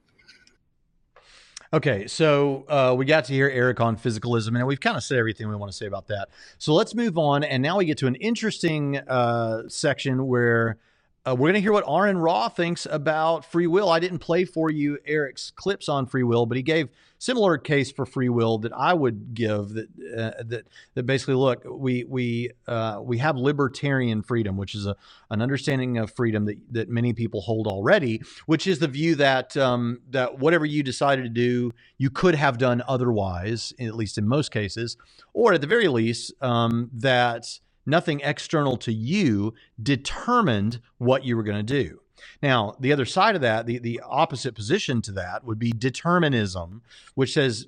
[1.72, 5.18] Okay, so uh, we got to hear Eric on physicalism, and we've kind of said
[5.18, 6.28] everything we want to say about that.
[6.58, 10.78] So let's move on, and now we get to an interesting uh, section where
[11.26, 13.88] uh, we're going to hear what Aron Ra thinks about free will.
[13.88, 17.90] I didn't play for you Eric's clips on free will, but he gave similar case
[17.90, 22.52] for free will that I would give that uh, that that basically look we we
[22.68, 24.94] uh, we have libertarian freedom, which is a
[25.30, 29.56] an understanding of freedom that that many people hold already, which is the view that
[29.56, 34.28] um, that whatever you decided to do, you could have done otherwise, at least in
[34.28, 34.96] most cases,
[35.32, 41.42] or at the very least um, that nothing external to you determined what you were
[41.42, 42.00] going to do.
[42.42, 46.82] Now, the other side of that, the, the opposite position to that would be determinism,
[47.14, 47.66] which says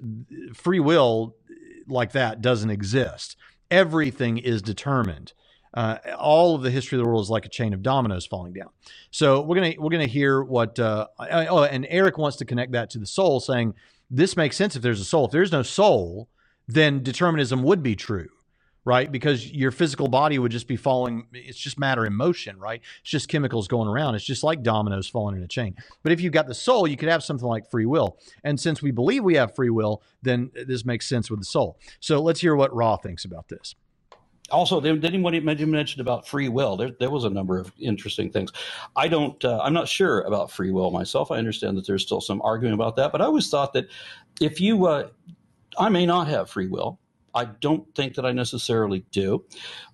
[0.54, 1.36] free will
[1.86, 3.36] like that doesn't exist.
[3.70, 5.32] Everything is determined.
[5.74, 8.52] Uh, all of the history of the world is like a chain of dominoes falling
[8.54, 8.70] down.
[9.10, 10.78] So we're gonna we're gonna hear what.
[10.78, 13.74] Uh, oh, and Eric wants to connect that to the soul, saying
[14.10, 15.26] this makes sense if there's a soul.
[15.26, 16.30] If there's no soul,
[16.66, 18.28] then determinism would be true
[18.84, 19.10] right?
[19.10, 21.26] Because your physical body would just be falling.
[21.32, 22.80] It's just matter in motion, right?
[23.00, 24.14] It's just chemicals going around.
[24.14, 25.76] It's just like dominoes falling in a chain.
[26.02, 28.18] But if you've got the soul, you could have something like free will.
[28.44, 31.78] And since we believe we have free will, then this makes sense with the soul.
[32.00, 33.74] So let's hear what Ra thinks about this.
[34.50, 36.76] Also, did anybody mention about free will?
[36.76, 38.50] There, there was a number of interesting things.
[38.96, 41.30] I don't, uh, I'm not sure about free will myself.
[41.30, 43.88] I understand that there's still some arguing about that, but I always thought that
[44.40, 45.08] if you, uh,
[45.76, 46.98] I may not have free will,
[47.38, 49.44] I don't think that I necessarily do.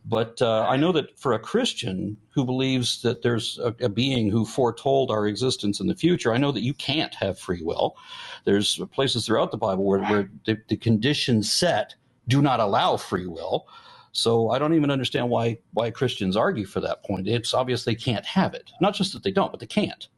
[0.04, 4.30] But uh, I know that for a Christian who believes that there's a, a, being
[4.30, 7.96] who foretold our existence in the future, I know that you can't have free will.
[8.44, 11.94] There's places throughout the Bible where, where the, the conditions set
[12.28, 13.66] do not allow free will.
[14.12, 17.26] So I don't even understand why why Christians argue for that point.
[17.26, 18.70] It's obvious they can't have it.
[18.80, 20.08] Not just that they don't, but they can't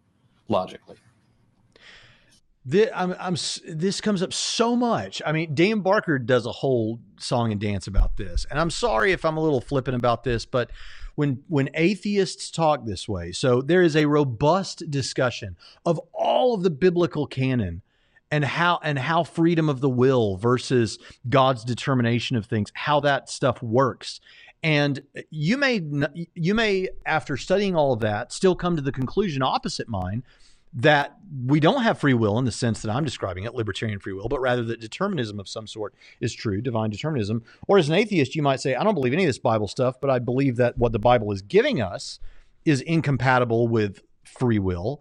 [0.49, 0.97] logically.
[2.69, 3.37] This, I'm, I'm,
[3.69, 5.23] this comes up so much.
[5.25, 9.13] I mean, Dan Barker does a whole song and dance about this, and I'm sorry
[9.13, 10.73] if I'm a little flippant about this, but
[11.15, 16.65] when when atheists talk this way, so there is a robust discussion of all of
[16.65, 17.83] the biblical canon
[18.33, 20.99] and how and how freedom of the will versus
[21.29, 24.21] God's determination of things, how that stuff works.
[24.65, 25.83] And you may
[26.35, 30.25] you may after studying all of that still come to the conclusion opposite mine
[30.77, 31.17] that
[31.47, 34.29] we don't have free will in the sense that I'm describing it, libertarian free will,
[34.29, 37.43] but rather that determinism of some sort is true, divine determinism.
[37.67, 39.97] Or as an atheist, you might say, I don't believe any of this Bible stuff,
[40.01, 42.21] but I believe that what the Bible is giving us
[42.67, 45.01] is incompatible with free will.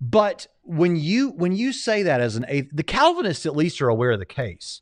[0.00, 3.88] But when you when you say that as an atheist, the Calvinists at least are
[3.88, 4.80] aware of the case.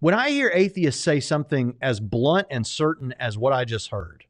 [0.00, 4.26] When I hear atheists say something as blunt and certain as what I just heard,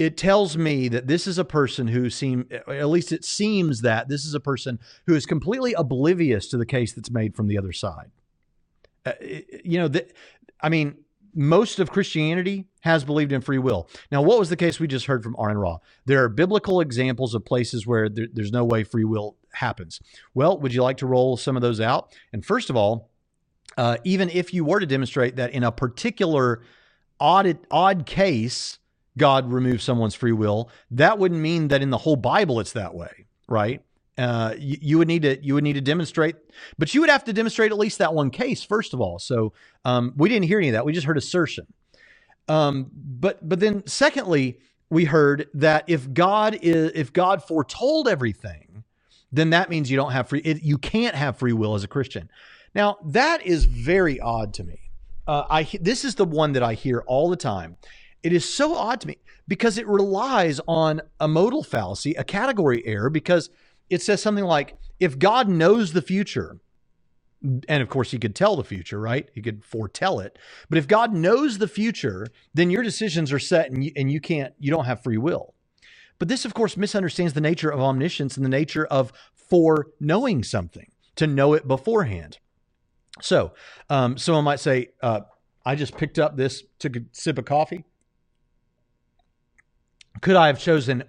[0.00, 4.08] it tells me that this is a person who seem at least it seems that
[4.08, 7.58] this is a person who is completely oblivious to the case that's made from the
[7.58, 8.10] other side.
[9.04, 9.12] Uh,
[9.64, 10.06] you know the,
[10.60, 10.94] i mean
[11.34, 13.88] most of christianity has believed in free will.
[14.10, 17.34] Now what was the case we just heard from Aron Ra there are biblical examples
[17.34, 20.00] of places where there, there's no way free will happens.
[20.32, 22.14] Well would you like to roll some of those out?
[22.32, 23.10] And first of all
[23.76, 26.62] uh, even if you were to demonstrate that in a particular
[27.18, 28.78] odd odd case
[29.16, 32.94] God removes someone's free will, that wouldn't mean that in the whole Bible it's that
[32.94, 33.82] way, right?
[34.18, 36.36] Uh, you, you, would need to you would need to demonstrate,
[36.78, 39.18] but you would have to demonstrate at least that one case first of all.
[39.18, 39.52] So
[39.84, 41.66] um, we didn't hear any of that; we just heard assertion.
[42.48, 44.58] Um, but but then secondly,
[44.90, 48.84] we heard that if God is if God foretold everything,
[49.32, 51.88] then that means you don't have free it, you can't have free will as a
[51.88, 52.28] Christian.
[52.74, 54.80] Now that is very odd to me.
[55.26, 57.76] Uh, I this is the one that I hear all the time,
[58.22, 59.18] it is so odd to me
[59.48, 63.50] because it relies on a modal fallacy, a category error, because
[63.88, 66.58] it says something like, if God knows the future,
[67.42, 69.28] and of course he could tell the future, right?
[69.34, 70.38] He could foretell it.
[70.68, 74.20] But if God knows the future, then your decisions are set and you, and you
[74.20, 75.54] can't, you don't have free will.
[76.18, 80.90] But this, of course, misunderstands the nature of omniscience and the nature of foreknowing something,
[81.16, 82.38] to know it beforehand.
[83.22, 83.52] So,
[83.88, 85.22] um, someone might say, uh,
[85.64, 87.84] I just picked up this, took a sip of coffee.
[90.20, 91.04] Could I have chosen?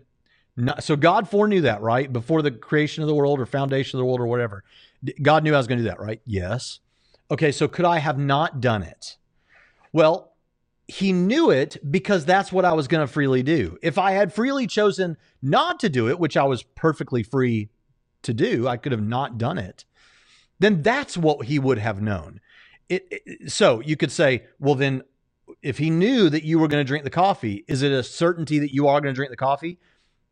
[0.58, 2.12] Not, so God foreknew that, right?
[2.12, 4.64] Before the creation of the world or foundation of the world or whatever.
[5.22, 6.22] God knew I was going to do that, right?
[6.26, 6.80] Yes.
[7.32, 9.18] Okay, so could I have not done it?
[9.94, 10.34] Well,
[10.88, 13.78] he knew it because that's what I was going to freely do.
[13.82, 17.70] If I had freely chosen not to do it, which I was perfectly free
[18.24, 19.86] to do, I could have not done it.
[20.60, 22.42] Then that's what he would have known.
[22.90, 25.04] It, it, so you could say, well, then
[25.62, 28.60] if he knew that you were going to drink the coffee, is it a certainty
[28.60, 29.80] that you are going to drink the coffee?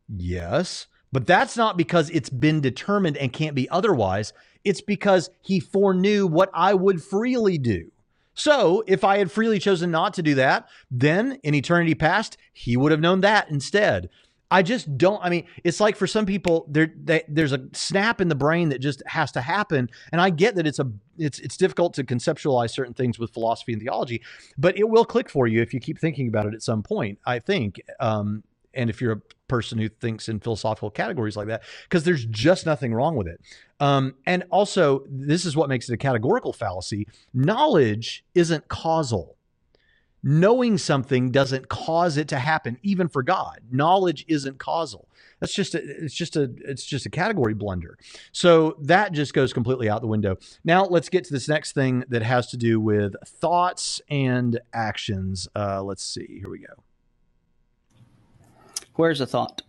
[0.07, 0.87] Yes.
[1.11, 4.33] But that's not because it's been determined and can't be otherwise.
[4.63, 7.91] It's because he foreknew what I would freely do.
[8.33, 12.77] So if I had freely chosen not to do that, then in eternity past, he
[12.77, 14.09] would have known that instead.
[14.51, 15.23] I just don't.
[15.23, 18.69] I mean, it's like for some people, there they, there's a snap in the brain
[18.69, 22.03] that just has to happen, and I get that it's a it's it's difficult to
[22.03, 24.21] conceptualize certain things with philosophy and theology,
[24.57, 27.19] but it will click for you if you keep thinking about it at some point.
[27.25, 28.43] I think, um,
[28.73, 32.65] and if you're a person who thinks in philosophical categories like that, because there's just
[32.65, 33.39] nothing wrong with it.
[33.79, 37.07] Um, and also, this is what makes it a categorical fallacy.
[37.33, 39.35] Knowledge isn't causal
[40.23, 43.61] knowing something doesn't cause it to happen even for god.
[43.71, 45.07] Knowledge isn't causal.
[45.39, 47.97] That's just a, it's just a it's just a category blunder.
[48.31, 50.37] So that just goes completely out the window.
[50.63, 55.47] Now let's get to this next thing that has to do with thoughts and actions.
[55.55, 56.39] Uh, let's see.
[56.39, 56.83] Here we go.
[58.95, 59.61] Where's the thought?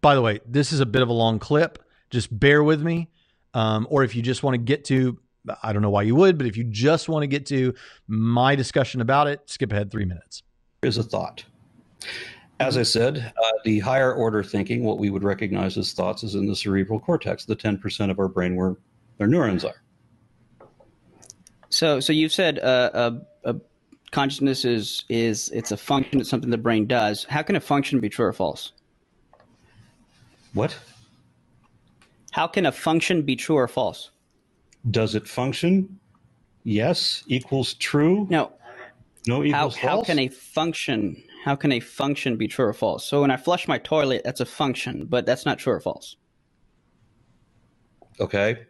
[0.00, 1.82] By the way this is a bit of a long clip.
[2.10, 3.08] Just bear with me.
[3.52, 5.18] Um, or if you just want to get to
[5.62, 7.74] I don't know why you would, but if you just want to get to
[8.06, 10.42] my discussion about it, skip ahead three minutes.
[10.82, 11.44] Is a thought.
[12.58, 16.34] As I said, uh, the higher order thinking, what we would recognize as thoughts, is
[16.34, 18.76] in the cerebral cortex, the 10% of our brain where
[19.18, 19.82] our neurons are.
[21.70, 23.12] So, so you've said uh,
[23.44, 23.56] a, a
[24.10, 27.24] consciousness is is it's a function, it's something the brain does.
[27.24, 28.72] How can a function be true or false?
[30.52, 30.76] What?
[32.32, 34.10] How can a function be true or false?
[34.88, 35.98] Does it function?
[36.64, 38.26] Yes equals true.
[38.30, 38.52] No.
[39.26, 40.06] No equals how, false.
[40.06, 41.22] How can a function?
[41.44, 43.04] How can a function be true or false?
[43.04, 46.16] So when I flush my toilet, that's a function, but that's not true or false.
[48.18, 48.66] Okay.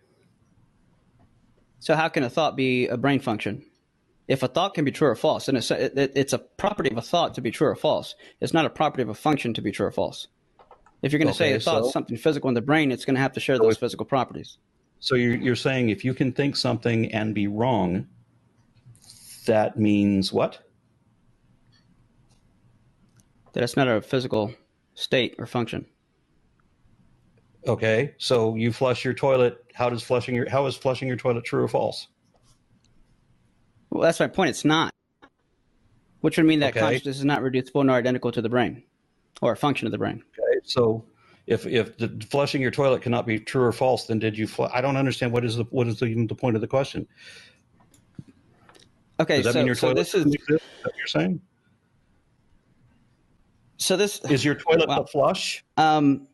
[1.81, 3.65] So how can a thought be a brain function?
[4.29, 6.99] If a thought can be true or false, and it's a, it's a property of
[6.99, 9.63] a thought to be true or false, it's not a property of a function to
[9.63, 10.29] be true or false.
[11.03, 12.93] If you're going to okay, say a thought so, is something physical in the brain,
[12.93, 14.59] it's going to have to share those physical properties.
[15.01, 18.07] So you're, you're saying if you can think something and be wrong,
[19.47, 20.61] that means what?
[23.55, 24.55] That it's not a physical
[24.95, 25.87] state or function.
[27.67, 29.65] Okay, so you flush your toilet.
[29.75, 32.07] How does flushing your how is flushing your toilet true or false?
[33.91, 34.51] Well, that's my point.
[34.51, 34.95] It's not.
[36.21, 36.81] Which would mean that okay.
[36.81, 38.83] consciousness is not reducible nor identical to the brain,
[39.43, 40.23] or a function of the brain.
[40.39, 41.05] Okay, so
[41.47, 44.47] if if the, flushing your toilet cannot be true or false, then did you?
[44.47, 46.69] Fl- I don't understand what is the what is the, even the point of the
[46.69, 47.07] question.
[49.19, 51.41] Okay, so, so this is what you're saying.
[53.77, 55.65] So this is your toilet well, flush.
[55.77, 56.27] Um,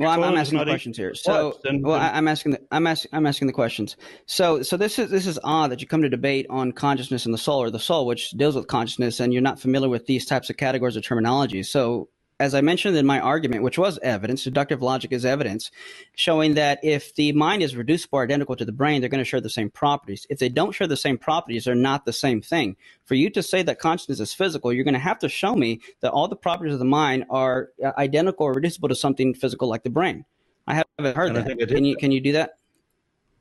[0.00, 1.14] well, I'm, I'm, asking the questions here.
[1.14, 3.96] So, then, well, then, I'm asking the I'm asking I'm asking the questions.
[4.26, 7.34] So, so this is this is odd that you come to debate on consciousness and
[7.34, 10.26] the soul, or the soul, which deals with consciousness, and you're not familiar with these
[10.26, 11.62] types of categories or terminology.
[11.62, 12.08] So,
[12.40, 15.70] as I mentioned in my argument, which was evidence, deductive logic is evidence,
[16.16, 19.24] showing that if the mind is reducible or identical to the brain, they're going to
[19.24, 20.26] share the same properties.
[20.28, 22.76] If they don't share the same properties, they're not the same thing.
[23.04, 25.80] For you to say that consciousness is physical, you're going to have to show me
[26.00, 29.68] that all the properties of the mind are uh, identical or reducible to something physical
[29.68, 30.24] like the brain.
[30.66, 31.68] I haven't heard that.
[31.68, 32.54] Can you, can you do that?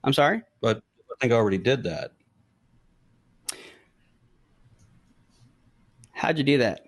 [0.03, 0.43] I'm sorry?
[0.61, 2.11] But I think I already did that.
[6.11, 6.85] How'd you do that?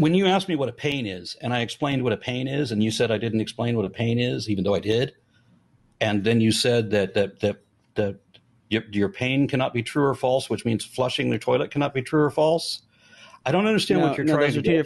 [0.00, 2.72] When you asked me what a pain is, and I explained what a pain is,
[2.72, 5.12] and you said I didn't explain what a pain is, even though I did,
[6.00, 7.62] and then you said that that that
[7.96, 8.16] that
[8.70, 12.00] your, your pain cannot be true or false, which means flushing the toilet cannot be
[12.00, 12.80] true or false.
[13.44, 14.84] I don't understand no, what you're no, trying to do.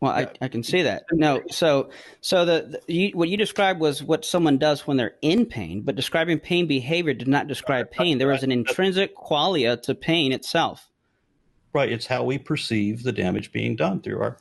[0.00, 1.04] Well, I, I can see that.
[1.12, 1.90] No, so
[2.22, 5.82] so the, the you, what you described was what someone does when they're in pain,
[5.82, 8.16] but describing pain behavior did not describe pain.
[8.16, 10.88] There was an intrinsic qualia to pain itself.
[11.74, 11.90] Right.
[11.90, 14.38] It's how we perceive the damage being done through our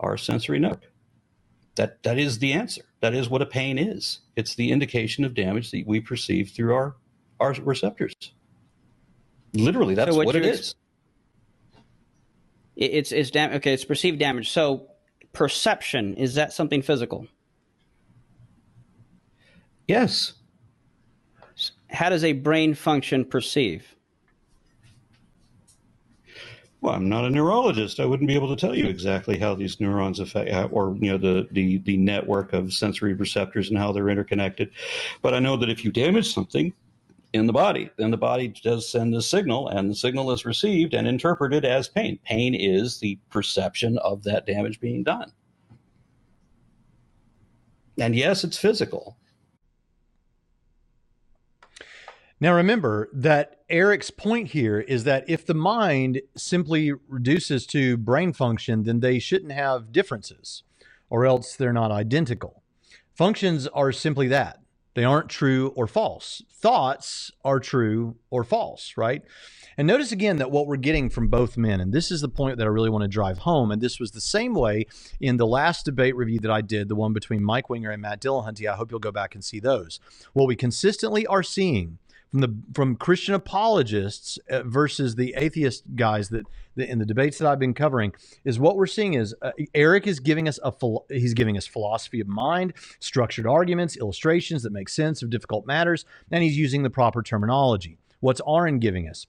[0.00, 0.80] our sensory nerve.
[1.76, 2.82] That that is the answer.
[3.00, 4.18] That is what a pain is.
[4.34, 6.96] It's the indication of damage that we perceive through our
[7.38, 8.14] our receptors.
[9.54, 10.74] Literally, that's so what, what it is.
[12.74, 13.72] It's it's dam- okay.
[13.72, 14.50] It's perceived damage.
[14.50, 14.88] So
[15.32, 17.28] perception is that something physical?
[19.86, 20.32] Yes.
[21.88, 23.95] How does a brain function perceive?
[26.86, 27.98] Well, I'm not a neurologist.
[27.98, 31.10] I wouldn't be able to tell you exactly how these neurons affect, uh, or you
[31.10, 34.70] know, the the the network of sensory receptors and how they're interconnected.
[35.20, 36.72] But I know that if you damage something
[37.32, 40.94] in the body, then the body does send a signal, and the signal is received
[40.94, 42.20] and interpreted as pain.
[42.24, 45.32] Pain is the perception of that damage being done.
[47.98, 49.16] And yes, it's physical.
[52.38, 58.32] Now, remember that Eric's point here is that if the mind simply reduces to brain
[58.32, 60.62] function, then they shouldn't have differences,
[61.10, 62.62] or else they're not identical.
[63.14, 64.60] Functions are simply that
[64.96, 66.42] They aren't true or false.
[66.50, 69.22] Thoughts are true or false, right?
[69.76, 72.56] And notice again that what we're getting from both men, and this is the point
[72.56, 74.86] that I really want to drive home, and this was the same way
[75.20, 78.22] in the last debate review that I did, the one between Mike Winger and Matt
[78.22, 78.66] Dillahunty.
[78.66, 80.00] I hope you'll go back and see those.
[80.32, 81.98] What we consistently are seeing
[82.30, 86.44] from the from Christian apologists uh, versus the atheist guys that,
[86.76, 88.12] in the debates that I've been covering
[88.44, 90.72] is what we're seeing is uh, Eric is giving us a
[91.08, 96.04] he's giving us philosophy of mind, structured arguments, illustrations that make sense of difficult matters,
[96.30, 97.98] and he's using the proper terminology.
[98.20, 99.26] What's Aron giving us?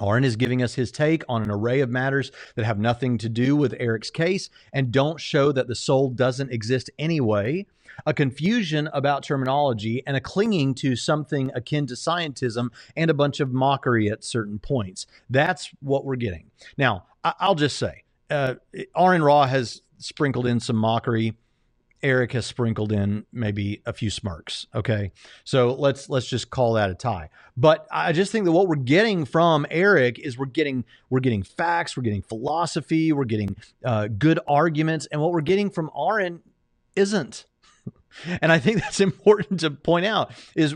[0.00, 3.28] Aron is giving us his take on an array of matters that have nothing to
[3.28, 7.66] do with Eric's case and don't show that the soul doesn't exist anyway
[8.06, 13.40] a confusion about terminology, and a clinging to something akin to scientism and a bunch
[13.40, 15.06] of mockery at certain points.
[15.28, 16.50] That's what we're getting.
[16.76, 18.54] Now, I'll just say, uh,
[18.96, 21.36] Aron Ra has sprinkled in some mockery.
[22.02, 24.66] Eric has sprinkled in maybe a few smirks.
[24.74, 25.12] Okay,
[25.44, 27.28] so let's let's just call that a tie.
[27.56, 31.42] But I just think that what we're getting from Eric is we're getting we're getting
[31.42, 36.40] facts, we're getting philosophy, we're getting uh, good arguments, and what we're getting from Aron
[36.96, 37.44] isn't.
[38.40, 40.74] And I think that's important to point out is,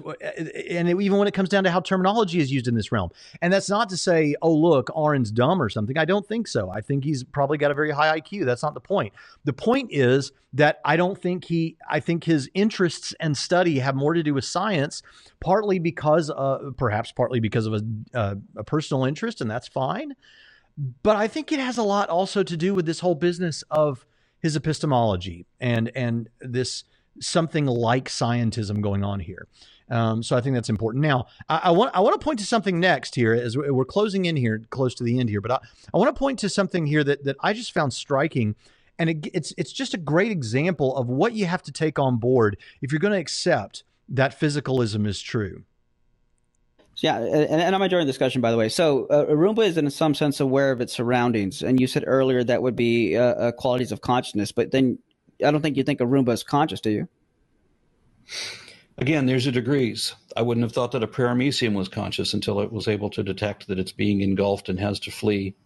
[0.71, 3.11] and even when it comes down to how terminology is used in this realm,
[3.43, 5.99] and that's not to say, oh, look, Aron's dumb or something.
[5.99, 6.71] I don't think so.
[6.71, 8.45] I think he's probably got a very high IQ.
[8.45, 9.13] That's not the point.
[9.45, 13.95] The point is that I don't think he, I think his interests and study have
[13.95, 15.03] more to do with science,
[15.41, 17.83] partly because, uh, perhaps partly because of a,
[18.15, 20.15] uh, a personal interest, and that's fine.
[21.03, 24.07] But I think it has a lot also to do with this whole business of
[24.45, 26.85] his epistemology and and this
[27.21, 29.47] something like scientism going on here.
[29.91, 31.03] Um, so I think that's important.
[31.03, 34.25] Now, I, I, want I want to point to something next here as we're closing
[34.25, 35.41] in here, close to the end here.
[35.41, 35.59] But I,
[35.93, 38.55] I want to point to something here that that I just found striking,
[38.99, 42.17] and it, it's it's just a great example of what you have to take on
[42.17, 45.65] board if you're going to accept that physicalism is true.
[46.99, 48.69] Yeah, and, and I'm enjoying the discussion, by the way.
[48.69, 52.45] So, uh, Roomba is in some sense aware of its surroundings, and you said earlier
[52.45, 54.53] that would be uh, uh, qualities of consciousness.
[54.53, 54.99] But then
[55.45, 57.09] I don't think you think a Roomba is conscious, do you?
[58.97, 60.15] Again, there's a degrees.
[60.37, 63.67] I wouldn't have thought that a paramecium was conscious until it was able to detect
[63.67, 65.57] that it's being engulfed and has to flee.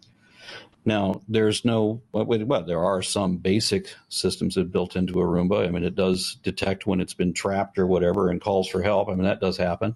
[0.87, 5.67] Now, there's no, well, there are some basic systems that built into a Roomba.
[5.67, 9.11] I mean, it does detect when it's been trapped or whatever and calls for help.
[9.11, 9.95] I mean, that does happen.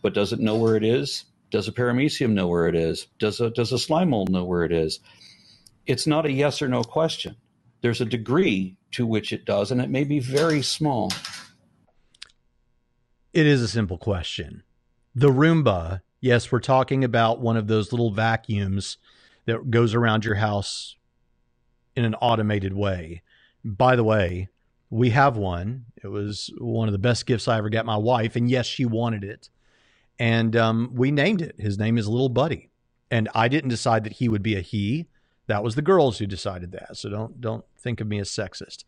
[0.00, 1.26] But does it know where it is?
[1.50, 3.08] Does a paramecium know where it is?
[3.18, 5.00] Does a, does a slime mold know where it is?
[5.86, 7.36] It's not a yes or no question
[7.80, 11.12] there's a degree to which it does, and it may be very small.
[13.32, 14.62] It is a simple question.
[15.14, 18.96] The Roomba, yes, we're talking about one of those little vacuums
[19.46, 20.96] that goes around your house
[21.96, 23.22] in an automated way.
[23.64, 24.48] By the way,
[24.90, 25.86] we have one.
[26.02, 28.84] It was one of the best gifts I ever got my wife, and yes, she
[28.84, 29.48] wanted it.
[30.18, 31.54] And um, we named it.
[31.58, 32.68] His name is Little Buddy.
[33.10, 35.08] And I didn't decide that he would be a he.
[35.50, 36.96] That was the girls who decided that.
[36.96, 38.84] So don't don't think of me as sexist.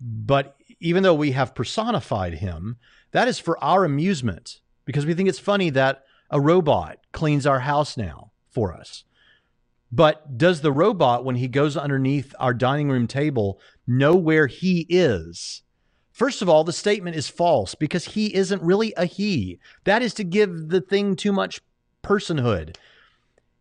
[0.00, 2.78] But even though we have personified him,
[3.10, 7.60] that is for our amusement because we think it's funny that a robot cleans our
[7.60, 9.04] house now for us.
[9.92, 14.86] But does the robot, when he goes underneath our dining room table, know where he
[14.88, 15.62] is?
[16.10, 19.58] First of all, the statement is false because he isn't really a he.
[19.84, 21.60] That is to give the thing too much
[22.02, 22.76] personhood.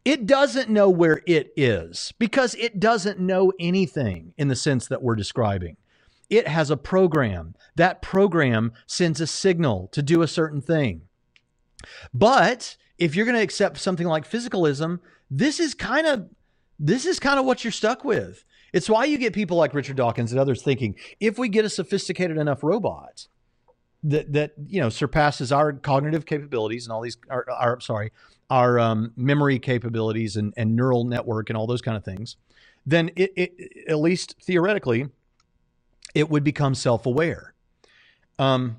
[0.03, 5.03] It doesn't know where it is because it doesn't know anything in the sense that
[5.03, 5.77] we're describing.
[6.29, 7.55] It has a program.
[7.75, 11.01] That program sends a signal to do a certain thing.
[12.13, 14.99] But if you're going to accept something like physicalism,
[15.29, 16.29] this is kind of
[16.79, 18.43] this is kind of what you're stuck with.
[18.73, 21.69] It's why you get people like Richard Dawkins and others thinking if we get a
[21.69, 23.27] sophisticated enough robot
[24.03, 28.11] that that you know surpasses our cognitive capabilities and all these are, are sorry
[28.51, 32.35] our um, memory capabilities and, and neural network and all those kind of things,
[32.85, 33.53] then it, it
[33.87, 35.07] at least theoretically,
[36.13, 37.53] it would become self-aware.
[38.37, 38.77] Um,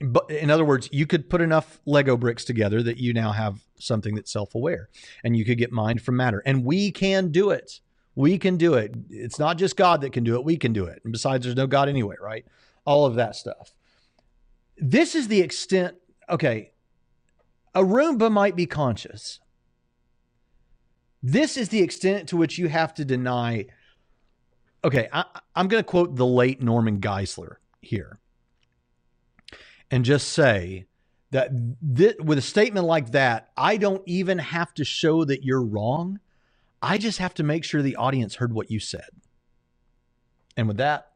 [0.00, 3.60] but in other words, you could put enough Lego bricks together that you now have
[3.78, 4.88] something that's self-aware,
[5.22, 7.80] and you could get mind from matter, and we can do it.
[8.16, 8.94] We can do it.
[9.08, 10.44] It's not just God that can do it.
[10.44, 11.00] We can do it.
[11.04, 12.44] And besides, there's no God anyway, right?
[12.84, 13.72] All of that stuff.
[14.78, 15.94] This is the extent.
[16.28, 16.72] Okay,
[17.76, 19.38] a Roomba might be conscious.
[21.22, 23.66] This is the extent to which you have to deny.
[24.82, 25.24] Okay, I,
[25.54, 28.18] am going to quote the late Norman Geisler here
[29.90, 30.86] and just say
[31.32, 31.50] that
[31.94, 36.18] th- with a statement like that, I don't even have to show that you're wrong.
[36.80, 39.10] I just have to make sure the audience heard what you said.
[40.56, 41.10] And with that,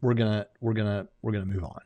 [0.00, 1.80] we're gonna we're gonna we're gonna move on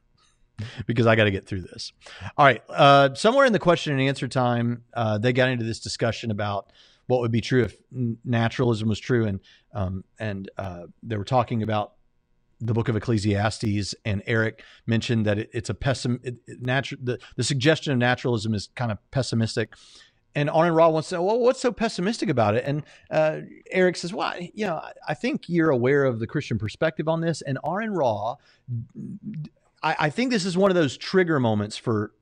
[0.86, 1.93] because I got to get through this.
[2.36, 2.62] All right.
[2.68, 6.72] Uh, somewhere in the question and answer time, uh, they got into this discussion about
[7.06, 7.76] what would be true if
[8.24, 9.40] naturalism was true, and
[9.74, 11.93] um, and uh, they were talking about
[12.60, 17.18] the book of Ecclesiastes, and Eric mentioned that it, it's a pessim it, it, the,
[17.36, 19.74] the suggestion of naturalism is kind of pessimistic.
[20.34, 22.64] And Aron Ra wants to know, well, what's so pessimistic about it?
[22.64, 23.40] And uh,
[23.70, 27.43] Eric says, well, you know, I think you're aware of the Christian perspective on this.
[27.43, 28.36] And Aron Ra,
[29.82, 32.12] I, I think this is one of those trigger moments for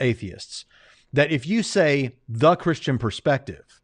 [0.00, 0.64] atheists
[1.12, 3.80] that if you say the Christian perspective,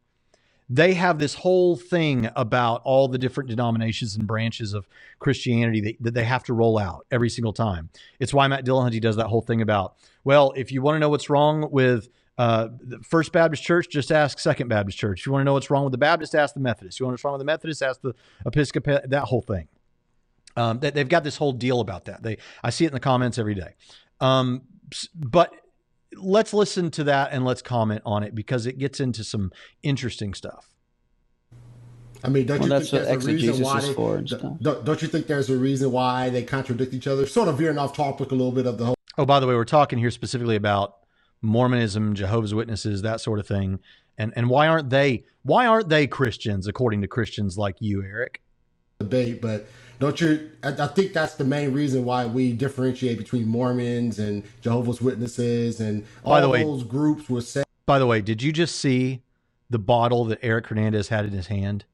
[0.69, 4.87] they have this whole thing about all the different denominations and branches of
[5.19, 7.89] Christianity that, that, they have to roll out every single time.
[8.19, 11.09] It's why Matt Dillahunty does that whole thing about, well, if you want to know
[11.09, 15.21] what's wrong with uh, the First Baptist Church, just ask Second Baptist Church.
[15.21, 16.97] If you want to know what's wrong with the Baptist, ask the Methodist.
[16.97, 18.13] If you want to know what's wrong with the Methodist, ask the
[18.45, 18.99] Episcopal.
[19.05, 19.67] That whole thing.
[20.57, 22.23] Um, they, have got this whole deal about that.
[22.23, 23.75] They, I see it in the comments every day.
[24.21, 24.61] Um,
[25.13, 25.53] but
[26.15, 29.51] let's listen to that and let's comment on it because it gets into some
[29.83, 30.69] interesting stuff.
[32.23, 35.27] I mean, don't well, you think there's a reason why they, don't, don't you think
[35.27, 37.27] there's a reason why they contradict each other?
[37.27, 38.95] Sort of veering off topic a little bit of the whole.
[39.17, 40.95] Oh, by the way, we're talking here specifically about
[41.41, 43.79] Mormonism, Jehovah's Witnesses, that sort of thing,
[44.17, 48.41] and and why aren't they why aren't they Christians according to Christians like you, Eric?
[48.99, 49.67] Debate, but
[49.99, 50.51] don't you?
[50.63, 55.79] I, I, think that's the main reason why we differentiate between Mormons and Jehovah's Witnesses
[55.79, 57.65] and all by the way, those groups were saying.
[57.85, 59.21] By the way, did you just see
[59.69, 61.85] the bottle that Eric Hernandez had in his hand?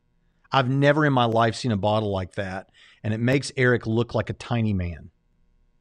[0.52, 2.70] I've never in my life seen a bottle like that,
[3.04, 5.11] and it makes Eric look like a tiny man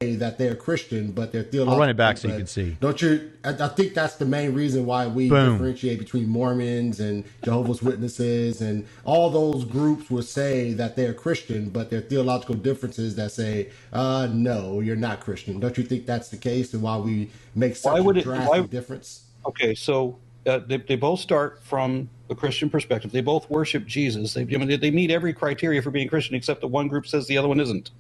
[0.01, 1.75] that they're Christian, but they're theological.
[1.75, 2.75] I'll run it back so you can see.
[2.81, 3.33] Don't you?
[3.45, 5.53] I, I, think that's the main reason why we Boom.
[5.53, 11.69] differentiate between Mormons and Jehovah's Witnesses, and all those groups will say that they're Christian,
[11.69, 16.31] but they're theological differences that say, uh, "No, you're not Christian." Don't you think that's
[16.31, 19.25] the case, and why we make such why would a drastic it, why, difference?
[19.45, 23.13] Okay, so uh, they, they both start from a Christian perspective.
[23.13, 24.33] They both worship Jesus.
[24.33, 27.27] They, I mean, they meet every criteria for being Christian, except that one group says
[27.27, 27.91] the other one isn't.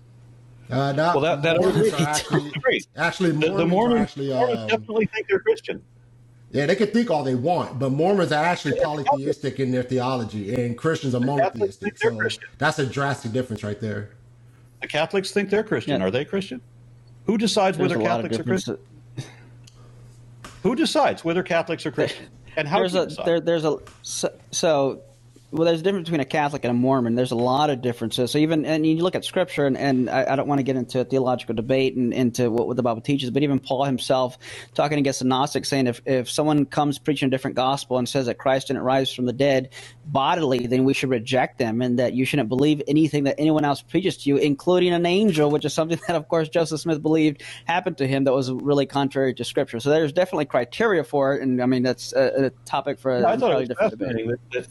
[0.70, 2.52] Uh, not, well, that, that Mormons are actually,
[2.96, 5.82] actually Mormons, the, the Mormons, actually, Mormons um, definitely think they're Christian.
[6.52, 10.54] Yeah, they can think all they want, but Mormons are actually polytheistic in their theology,
[10.54, 11.98] and Christians are monotheistic.
[11.98, 12.48] So Christian.
[12.58, 14.10] that's a drastic difference right there.
[14.80, 16.00] The Catholics think they're Christian.
[16.00, 16.06] Yeah.
[16.06, 16.60] Are they Christian?
[17.26, 18.78] Who decides There's whether Catholics are Christian?
[20.62, 22.26] Who decides whether Catholics are Christian?
[22.56, 25.02] And how there's a there, there's a so, so
[25.52, 27.16] well, there's a difference between a Catholic and a Mormon.
[27.16, 28.30] There's a lot of differences.
[28.30, 30.76] So even and you look at Scripture, and, and I, I, don't want to get
[30.76, 34.38] into a theological debate and into what, what, the Bible teaches, but even Paul himself
[34.74, 38.26] talking against the Gnostics, saying if, if someone comes preaching a different gospel and says
[38.26, 39.70] that Christ didn't rise from the dead
[40.06, 43.82] bodily, then we should reject them, and that you shouldn't believe anything that anyone else
[43.82, 47.42] preaches to you, including an angel, which is something that, of course, Joseph Smith believed
[47.64, 49.80] happened to him that was really contrary to Scripture.
[49.80, 53.20] So there's definitely criteria for it, and I mean that's a, a topic for a
[53.20, 54.68] yeah, entirely different debate that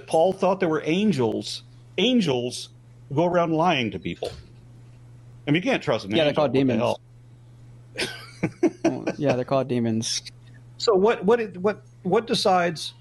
[0.00, 1.62] Paul thought there were angels,
[1.98, 2.70] angels
[3.14, 4.30] go around lying to people.
[5.46, 6.16] I mean, you can't trust them.
[6.16, 6.96] Yeah, they're called demons.
[7.92, 10.22] The yeah, they're called demons.
[10.78, 12.94] So what what what what decides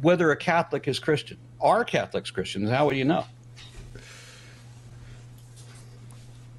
[0.00, 1.38] whether a Catholic is Christian?
[1.60, 2.70] Are Catholics Christians?
[2.70, 3.24] How would you know?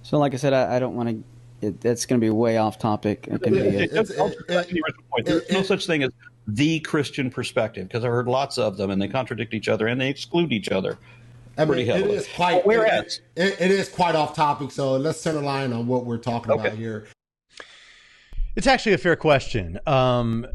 [0.04, 1.68] So, like I said, I, I don't want to.
[1.68, 3.28] It, it's going to be way off topic.
[3.30, 3.88] It can be.
[3.88, 6.12] There's no such thing as
[6.56, 10.00] the Christian perspective because I've heard lots of them and they contradict each other and
[10.00, 10.98] they exclude each other.
[11.58, 12.66] I mean, it is quite.
[12.66, 16.52] Whereas it, it is quite off topic, so let's center line on what we're talking
[16.52, 16.68] okay.
[16.68, 17.08] about here.
[18.56, 19.80] It's actually a fair question.
[19.86, 20.48] Um,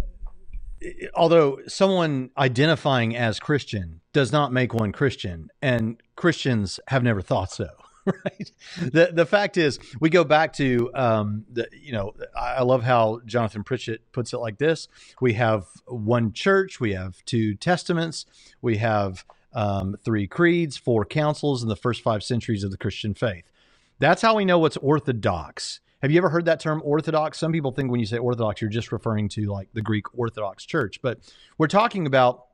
[1.15, 7.53] although someone identifying as Christian does not make one Christian, and Christians have never thought
[7.53, 7.69] so.
[8.25, 8.51] right?
[8.81, 13.21] The the fact is, we go back to um, the you know I love how
[13.25, 14.89] Jonathan Pritchett puts it like this:
[15.21, 18.27] we have one church, we have two testaments,
[18.61, 19.25] we have
[19.55, 23.51] um, three creeds, four councils in the first five centuries of the Christian faith.
[23.99, 25.81] That's how we know what's orthodox.
[26.03, 27.39] Have you ever heard that term orthodox?
[27.39, 30.67] Some people think when you say orthodox, you're just referring to like the Greek Orthodox
[30.67, 31.21] Church, but
[31.57, 32.47] we're talking about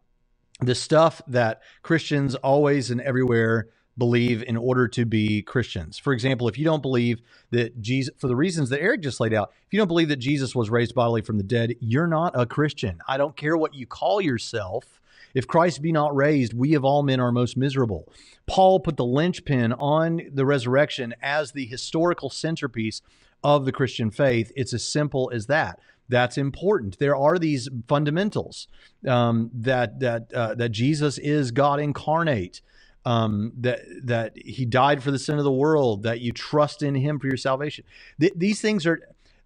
[0.60, 5.98] the stuff that Christians always and everywhere believe in order to be Christians.
[5.98, 9.34] For example, if you don't believe that Jesus, for the reasons that Eric just laid
[9.34, 12.32] out, if you don't believe that Jesus was raised bodily from the dead, you're not
[12.34, 13.00] a Christian.
[13.06, 15.00] I don't care what you call yourself.
[15.34, 18.12] If Christ be not raised, we of all men are most miserable.
[18.46, 23.02] Paul put the linchpin on the resurrection as the historical centerpiece
[23.44, 24.50] of the Christian faith.
[24.56, 25.78] It's as simple as that.
[26.08, 26.98] That's important.
[26.98, 28.66] There are these fundamentals
[29.06, 32.60] um, that that uh, that Jesus is God incarnate,
[33.04, 36.94] um, that that He died for the sin of the world, that you trust in
[36.94, 37.84] Him for your salvation.
[38.20, 39.00] Th- these things are.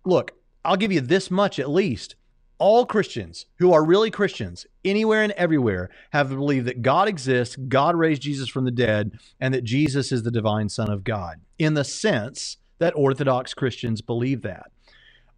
[0.05, 0.33] Look,
[0.65, 2.17] I'll give you this much at least.
[2.59, 7.97] All Christians who are really Christians, anywhere and everywhere, have believed that God exists, God
[7.97, 11.75] raised Jesus from the dead, and that Jesus is the divine Son of God, in
[11.75, 14.71] the sense that Orthodox Christians believe that.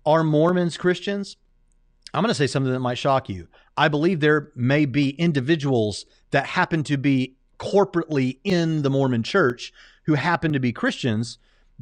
[0.04, 1.36] Are Mormons Christians?
[2.12, 3.48] I'm going to say something that might shock you.
[3.76, 9.72] I believe there may be individuals that happen to be corporately in the Mormon church
[10.04, 11.38] who happen to be Christians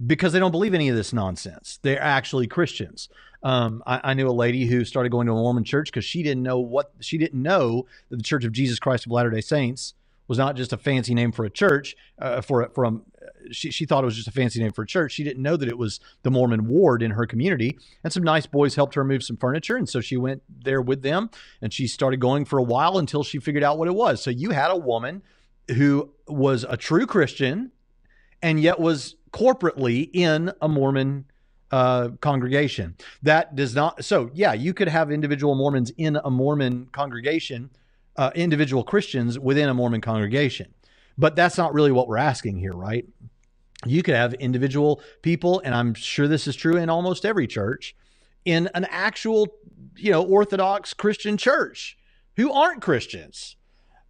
[0.07, 1.79] because they don't believe any of this nonsense.
[1.83, 3.09] They're actually Christians.
[3.43, 6.23] Um, I, I, knew a lady who started going to a Mormon church because she
[6.23, 9.43] didn't know what she didn't know that the Church of Jesus Christ of Latter Day
[9.43, 9.93] Saints
[10.27, 11.95] was not just a fancy name for a church.
[12.19, 13.05] Uh, for from
[13.51, 15.13] she she thought it was just a fancy name for a church.
[15.13, 17.79] She didn't know that it was the Mormon ward in her community.
[18.03, 21.03] And some nice boys helped her move some furniture, and so she went there with
[21.03, 21.31] them.
[21.61, 24.23] And she started going for a while until she figured out what it was.
[24.23, 25.23] So you had a woman
[25.73, 27.73] who was a true Christian,
[28.43, 31.24] and yet was corporately in a Mormon
[31.70, 32.95] uh, congregation.
[33.23, 34.05] That does not.
[34.05, 37.70] So yeah, you could have individual Mormons in a Mormon congregation,
[38.16, 40.73] uh, individual Christians within a Mormon congregation.
[41.19, 43.07] But that's not really what we're asking here, right?
[43.86, 47.95] You could have individual people, and I'm sure this is true in almost every church,
[48.45, 49.49] in an actual,
[49.97, 51.99] you know, Orthodox Christian church
[52.36, 53.57] who aren't Christians.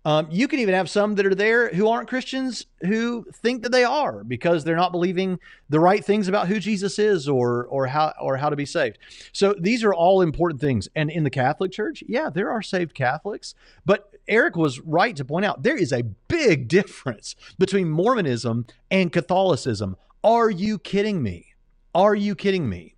[0.06, 3.72] Um, you can even have some that are there who aren't Christians who think that
[3.72, 5.38] they are because they're not believing
[5.70, 8.98] the right things about who Jesus is or or how or how to be saved.
[9.32, 10.88] So these are all important things.
[10.94, 13.54] And in the Catholic Church, yeah, there are saved Catholics,
[13.86, 19.12] but Eric was right to point out there is a big difference between Mormonism and
[19.12, 19.96] Catholicism.
[20.22, 21.54] Are you kidding me?
[21.94, 22.93] Are you kidding me?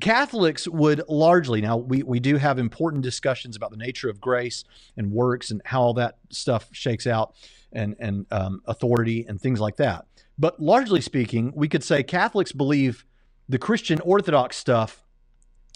[0.00, 4.64] Catholics would largely, now we, we do have important discussions about the nature of grace
[4.96, 7.34] and works and how all that stuff shakes out
[7.72, 10.06] and, and um, authority and things like that.
[10.38, 13.04] But largely speaking, we could say Catholics believe
[13.48, 15.04] the Christian Orthodox stuff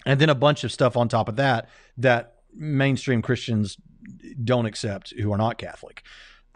[0.05, 3.77] and then a bunch of stuff on top of that that mainstream Christians
[4.43, 6.03] don't accept who are not Catholic.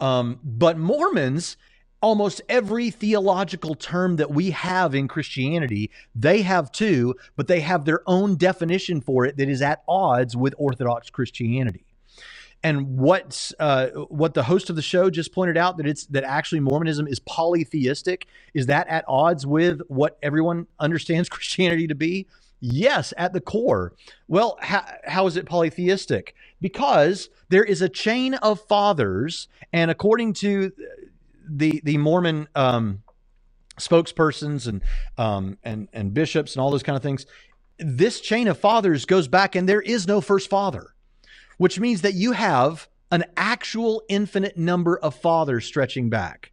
[0.00, 1.56] Um, but Mormons
[2.04, 7.86] almost every theological term that we have in Christianity, they have too, but they have
[7.86, 11.86] their own definition for it that is at odds with Orthodox Christianity.
[12.62, 16.24] And what's uh, what the host of the show just pointed out that it's that
[16.24, 22.26] actually Mormonism is polytheistic is that at odds with what everyone understands Christianity to be?
[22.60, 23.92] Yes, at the core.
[24.28, 26.34] Well, how, how is it polytheistic?
[26.60, 30.72] Because there is a chain of fathers, and according to
[31.48, 33.02] the the Mormon um,
[33.78, 34.82] spokespersons and
[35.18, 37.26] um, and and bishops and all those kind of things,
[37.78, 40.94] this chain of fathers goes back, and there is no first father,
[41.58, 46.52] which means that you have an actual infinite number of fathers stretching back,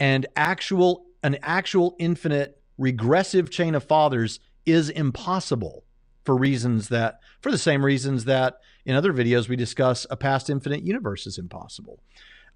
[0.00, 5.84] and actual an actual infinite regressive chain of fathers is impossible
[6.24, 10.50] for reasons that for the same reasons that in other videos we discuss a past
[10.50, 12.00] infinite universe is impossible.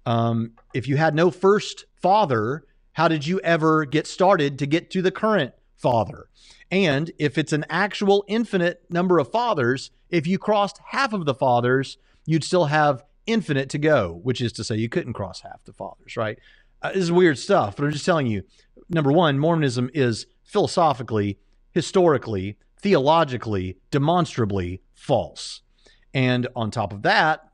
[0.05, 2.63] Um, if you had no first father,
[2.93, 6.27] how did you ever get started to get to the current father?
[6.69, 11.33] And if it's an actual infinite number of fathers, if you crossed half of the
[11.33, 15.63] fathers, you'd still have infinite to go, which is to say you couldn't cross half
[15.65, 16.39] the fathers, right?
[16.81, 18.43] Uh, this is weird stuff, but I'm just telling you.
[18.89, 21.37] Number one, Mormonism is philosophically,
[21.71, 25.61] historically, theologically, demonstrably false.
[26.13, 27.47] And on top of that,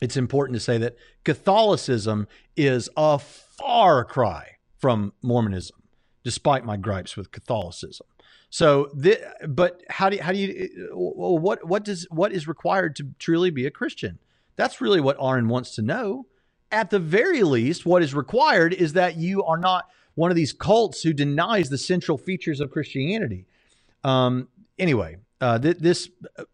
[0.00, 0.96] it's important to say that
[1.28, 2.26] Catholicism
[2.56, 5.76] is a far cry from Mormonism,
[6.24, 8.06] despite my gripes with Catholicism.
[8.48, 12.96] So, the, but how do you, how do you what what does what is required
[12.96, 14.18] to truly be a Christian?
[14.56, 16.24] That's really what Aron wants to know.
[16.72, 19.84] At the very least, what is required is that you are not
[20.14, 23.44] one of these cults who denies the central features of Christianity.
[24.02, 24.48] Um,
[24.78, 26.08] anyway, uh, this,
[26.38, 26.44] uh,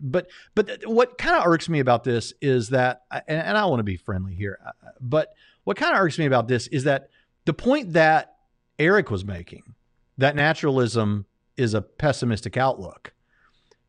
[0.00, 3.80] but but what kind of irks me about this is that, and, and I want
[3.80, 4.70] to be friendly here, uh,
[5.00, 5.34] but
[5.64, 7.08] what kind of irks me about this is that
[7.44, 8.34] the point that
[8.78, 9.74] Eric was making,
[10.18, 11.26] that naturalism
[11.56, 13.12] is a pessimistic outlook,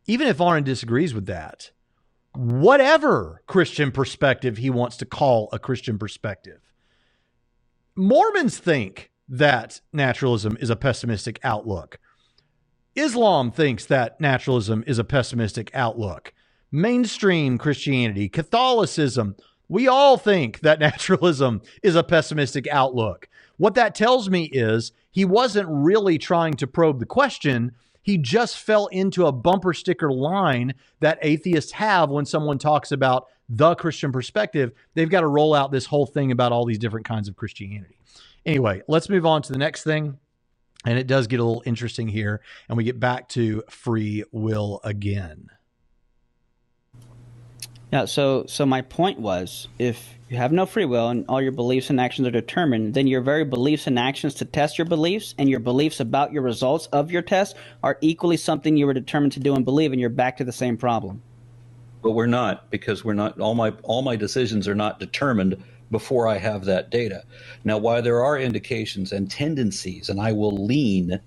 [0.07, 1.71] even if Aron disagrees with that,
[2.35, 6.61] whatever Christian perspective he wants to call a Christian perspective,
[7.95, 11.99] Mormons think that naturalism is a pessimistic outlook.
[12.95, 16.31] Islam thinks that naturalism is a pessimistic outlook.
[16.71, 19.35] Mainstream Christianity, Catholicism,
[19.67, 23.27] we all think that naturalism is a pessimistic outlook.
[23.57, 27.71] What that tells me is he wasn't really trying to probe the question.
[28.01, 33.27] He just fell into a bumper sticker line that atheists have when someone talks about
[33.49, 34.71] the Christian perspective.
[34.93, 37.97] They've got to roll out this whole thing about all these different kinds of Christianity.
[38.45, 40.17] Anyway, let's move on to the next thing.
[40.85, 44.81] And it does get a little interesting here, and we get back to free will
[44.83, 45.49] again.
[47.93, 51.51] Yeah, so so my point was if you have no free will and all your
[51.51, 55.35] beliefs and actions are determined, then your very beliefs and actions to test your beliefs
[55.37, 59.33] and your beliefs about your results of your test are equally something you were determined
[59.33, 61.21] to do and believe, and you're back to the same problem.
[62.01, 66.27] But we're not because we're not all my all my decisions are not determined before
[66.27, 67.23] I have that data.
[67.63, 71.21] Now, while there are indications and tendencies, and I will lean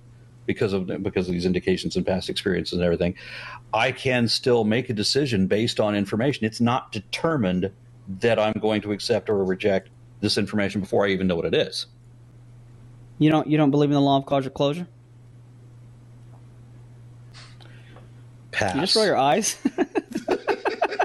[0.45, 3.15] because of because of these indications and past experiences and everything,
[3.73, 6.45] I can still make a decision based on information.
[6.45, 7.71] It's not determined
[8.21, 9.89] that I'm going to accept or reject
[10.21, 11.87] this information before I even know what it is.
[13.19, 14.87] You don't you don't believe in the law of causal closure?
[18.51, 18.75] Pass.
[18.75, 19.59] You just roll your eyes.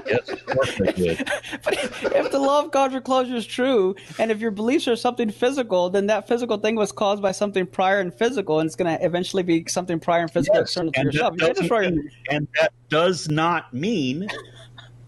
[0.06, 0.41] yes, of course I did.
[1.64, 5.30] but if the law of causal closure is true, and if your beliefs are something
[5.30, 8.96] physical, then that physical thing was caused by something prior and physical, and it's going
[8.96, 11.34] to eventually be something prior and physical Yes, external to yourself.
[11.38, 14.28] You just roll your- and that does not mean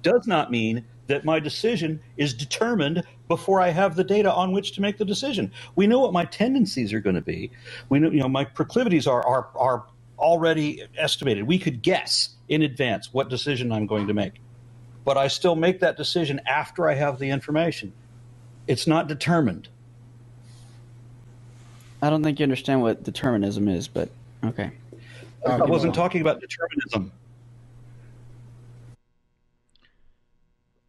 [0.02, 4.72] does not mean that my decision is determined before I have the data on which
[4.72, 5.52] to make the decision.
[5.76, 7.50] We know what my tendencies are going to be.
[7.88, 9.86] We know, you know, my proclivities are are are
[10.18, 11.44] already estimated.
[11.44, 14.40] We could guess in advance what decision I'm going to make.
[15.04, 17.92] But I still make that decision after I have the information.
[18.66, 19.68] It's not determined.
[22.00, 24.08] I don't think you understand what determinism is, but
[24.44, 24.70] okay.
[25.46, 27.12] I wasn't talking about determinism.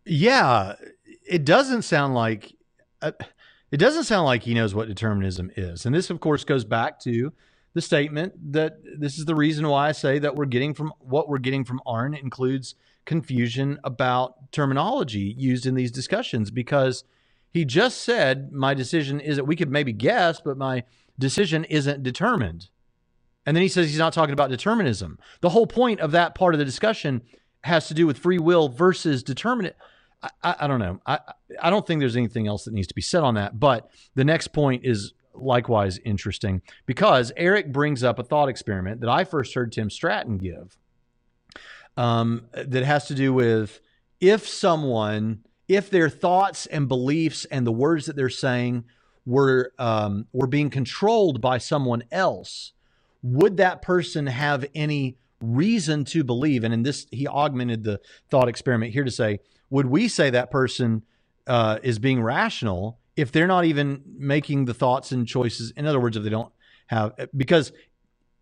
[0.05, 0.75] Yeah,
[1.25, 2.55] it doesn't sound like
[3.01, 3.11] uh,
[3.71, 5.85] it doesn't sound like he knows what determinism is.
[5.85, 7.33] And this, of course, goes back to
[7.73, 11.27] the statement that this is the reason why I say that we're getting from what
[11.27, 12.75] we're getting from Arn includes
[13.06, 17.03] confusion about terminology used in these discussions because
[17.52, 19.45] he just said my decision isn't.
[19.45, 20.84] We could maybe guess, but my
[21.18, 22.69] decision isn't determined.
[23.45, 25.19] And then he says he's not talking about determinism.
[25.41, 27.22] The whole point of that part of the discussion
[27.64, 29.77] has to do with free will versus determinate.
[30.22, 30.99] I, I, I don't know.
[31.06, 31.19] I,
[31.61, 33.60] I don't think there's anything else that needs to be said on that.
[33.60, 39.10] But the next point is likewise interesting because Eric brings up a thought experiment that
[39.10, 40.77] I first heard Tim Stratton give
[41.97, 43.80] um, that has to do with
[44.19, 48.85] if someone, if their thoughts and beliefs and the words that they're saying
[49.26, 52.73] were um, were being controlled by someone else,
[53.23, 56.63] would that person have any reason to believe?
[56.63, 57.99] And in this, he augmented the
[58.30, 59.39] thought experiment here to say,
[59.69, 61.03] would we say that person
[61.47, 65.72] uh, is being rational if they're not even making the thoughts and choices?
[65.72, 66.53] In other words, if they don't
[66.88, 67.72] have, because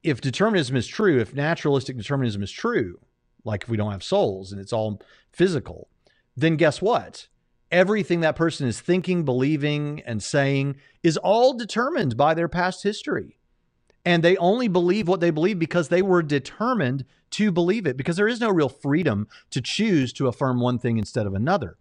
[0.04, 3.00] if determinism is true, if naturalistic determinism is true,
[3.44, 5.02] like if we don't have souls and it's all
[5.32, 5.90] physical,
[6.36, 7.28] then guess what?
[7.72, 13.38] Everything that person is thinking, believing, and saying is all determined by their past history.
[14.06, 18.18] And they only believe what they believe because they were determined to believe it, because
[18.18, 21.78] there is no real freedom to choose to affirm one thing instead of another.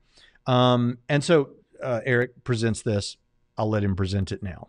[0.47, 1.51] Um, and so
[1.82, 3.16] uh, Eric presents this.
[3.59, 4.68] I'll let him present it now.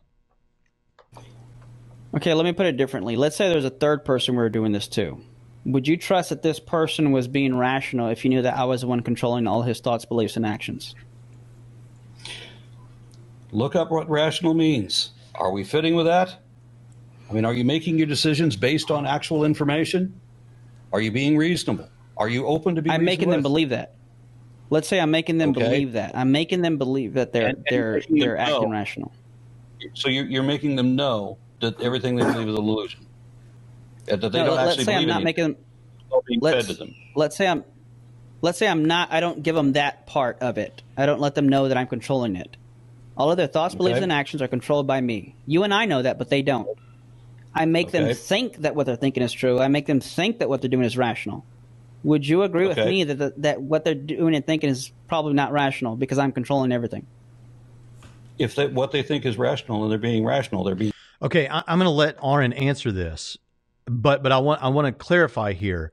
[2.16, 3.16] Okay, let me put it differently.
[3.16, 5.22] Let's say there's a third person we're doing this to.
[5.66, 8.82] Would you trust that this person was being rational if you knew that I was
[8.82, 10.94] the one controlling all his thoughts, beliefs, and actions?
[13.52, 15.12] Look up what rational means.
[15.36, 16.36] Are we fitting with that?
[17.30, 20.20] I mean, are you making your decisions based on actual information?
[20.92, 21.88] Are you being reasonable?
[22.18, 22.90] Are you open to be?
[22.90, 23.96] I'm making them believe that.
[24.70, 25.62] Let's say I'm making them Okay.
[25.64, 26.16] believe that.
[26.16, 28.70] I'm making them believe that they're And- and they're they're acting know.
[28.72, 29.12] rational.
[29.94, 33.06] So you're, you're making them know that everything they believe is illusion.
[34.06, 35.24] That that they No, don't let's actually say I'm not anything.
[35.26, 35.56] making them.
[36.28, 36.96] Being Let's fed to them.
[37.16, 37.64] let's say I'm
[38.42, 39.12] let's say I'm not.
[39.12, 40.84] I don't give them that part of it.
[40.96, 42.56] I don't let them know that I'm controlling it.
[43.18, 44.04] All of their thoughts, beliefs, Okay.
[44.04, 45.36] and actions are controlled by me.
[45.48, 46.68] You and I know that, but they don't.
[47.56, 49.60] I make them think that what they're thinking is true.
[49.60, 51.46] I make them think that what they're doing is rational.
[52.04, 55.34] Would you agree with me that the, that what they're doing and thinking is probably
[55.34, 57.06] not rational because I'm controlling everything?
[58.40, 61.60] If they, what they think is rational and they're being rational, they're being Okay, I,
[61.68, 63.38] I'm going to let Aron answer this,
[63.86, 65.92] but but I want I want to clarify here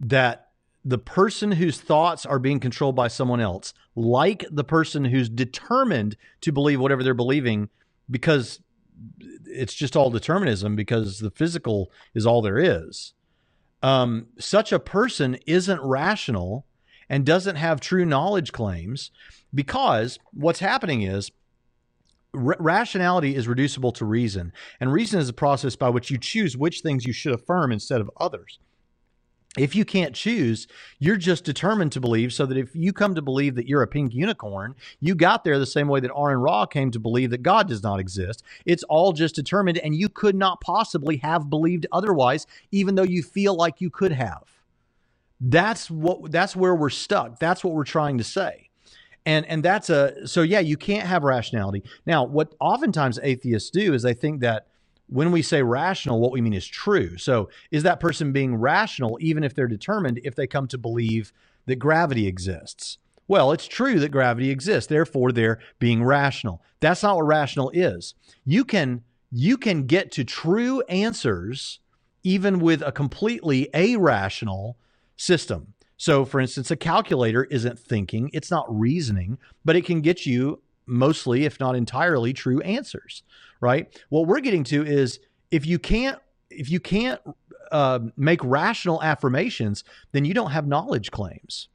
[0.00, 0.48] that
[0.84, 6.16] the person whose thoughts are being controlled by someone else, like the person who's determined
[6.42, 7.68] to believe whatever they're believing,
[8.08, 8.60] because
[9.46, 13.14] it's just all determinism, because the physical is all there is.
[13.82, 16.66] Um, such a person isn't rational
[17.08, 19.10] and doesn't have true knowledge claims
[19.54, 21.30] because what's happening is
[22.36, 26.56] r- rationality is reducible to reason, and reason is a process by which you choose
[26.56, 28.58] which things you should affirm instead of others.
[29.56, 30.66] If you can't choose,
[30.98, 32.32] you're just determined to believe.
[32.32, 35.58] So that if you come to believe that you're a pink unicorn, you got there
[35.58, 38.42] the same way that Aron Ra came to believe that God does not exist.
[38.66, 43.22] It's all just determined, and you could not possibly have believed otherwise, even though you
[43.22, 44.44] feel like you could have.
[45.40, 46.30] That's what.
[46.30, 47.38] That's where we're stuck.
[47.38, 48.65] That's what we're trying to say
[49.26, 51.82] and and that's a so yeah you can't have rationality.
[52.06, 54.68] Now what oftentimes atheists do is they think that
[55.08, 57.18] when we say rational what we mean is true.
[57.18, 61.32] So is that person being rational even if they're determined if they come to believe
[61.66, 62.98] that gravity exists?
[63.28, 66.62] Well it's true that gravity exists therefore they're being rational.
[66.80, 68.14] That's not what rational is.
[68.44, 71.80] You can you can get to true answers
[72.22, 74.76] even with a completely irrational
[75.16, 80.26] system so, for instance, a calculator isn't thinking, it's not reasoning, but it can get
[80.26, 83.22] you mostly, if not entirely, true answers,
[83.60, 83.88] right?
[84.08, 85.20] What we're getting to is
[85.50, 86.18] if you can't
[86.50, 87.20] if you can't
[87.72, 91.68] uh, make rational affirmations, then you don't have knowledge claims.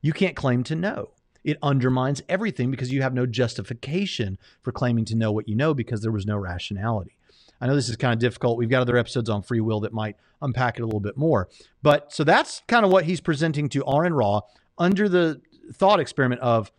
[0.00, 1.10] You can't claim to know.
[1.44, 5.74] It undermines everything because you have no justification for claiming to know what you know
[5.74, 7.16] because there was no rationality.
[7.64, 8.58] I know this is kind of difficult.
[8.58, 11.48] We've got other episodes on free will that might unpack it a little bit more.
[11.82, 14.42] But so that's kind of what he's presenting to Aron Ra
[14.76, 15.40] under the
[15.72, 16.70] thought experiment of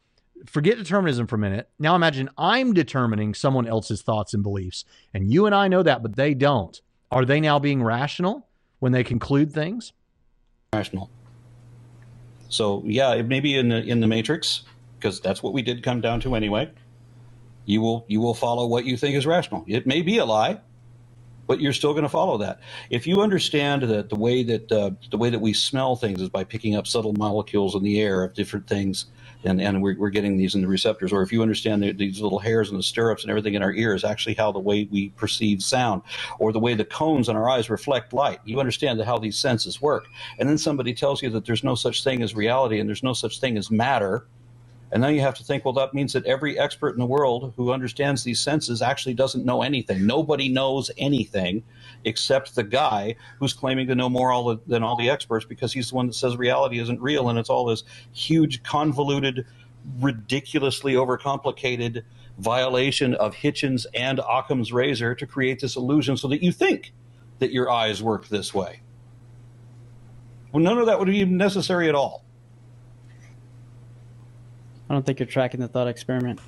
[0.46, 1.70] forget determinism for a minute.
[1.80, 4.86] Now imagine I'm determining someone else's thoughts and beliefs.
[5.12, 6.80] And you and I know that, but they don't.
[7.12, 8.48] Are they now being rational
[8.78, 9.92] when they conclude things?
[10.72, 11.10] Rational.
[12.48, 14.62] So yeah, it may be in the in the matrix,
[15.00, 16.70] because that's what we did come down to anyway
[17.66, 19.64] you will you will follow what you think is rational.
[19.68, 20.62] It may be a lie,
[21.48, 22.60] but you're still going to follow that.
[22.90, 26.30] If you understand that the way that uh, the way that we smell things is
[26.30, 29.08] by picking up subtle molecules in the air of different things,
[29.44, 32.40] and, and we're, we're getting these in the receptors, or if you understand these little
[32.40, 35.10] hairs and the stirrups and everything in our ear is actually how the way we
[35.10, 36.02] perceive sound,
[36.40, 39.82] or the way the cones in our eyes reflect light, you understand how these senses
[39.82, 40.06] work.
[40.40, 43.14] And then somebody tells you that there's no such thing as reality and there's no
[43.14, 44.26] such thing as matter
[44.96, 47.52] and then you have to think, well, that means that every expert in the world
[47.58, 50.08] who understands these senses actually doesn't know anything.
[50.08, 51.66] Nobody knows anything
[52.06, 55.90] except the guy who's claiming to know more all than all the experts because he's
[55.90, 59.46] the one that says reality isn't real and it's all this huge, convoluted,
[60.00, 62.04] ridiculously overcomplicated
[62.38, 66.94] violation of Hitchens and Occam's razor to create this illusion so that you think
[67.40, 68.80] that your eyes work this way.
[70.54, 72.24] Well, none of that would be necessary at all.
[74.90, 76.40] I don't think you're tracking the thought experiment.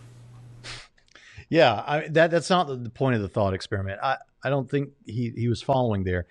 [1.49, 3.99] Yeah, I, that that's not the point of the thought experiment.
[4.03, 6.25] I, I don't think he, he was following there,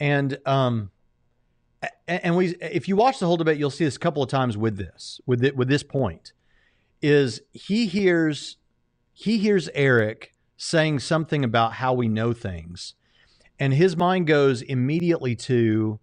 [0.00, 0.90] and um,
[2.08, 4.56] and we if you watch the whole debate, you'll see this a couple of times
[4.56, 6.32] with this with it, with this point,
[7.02, 8.56] is he hears
[9.12, 12.94] he hears Eric saying something about how we know things,
[13.58, 16.00] and his mind goes immediately to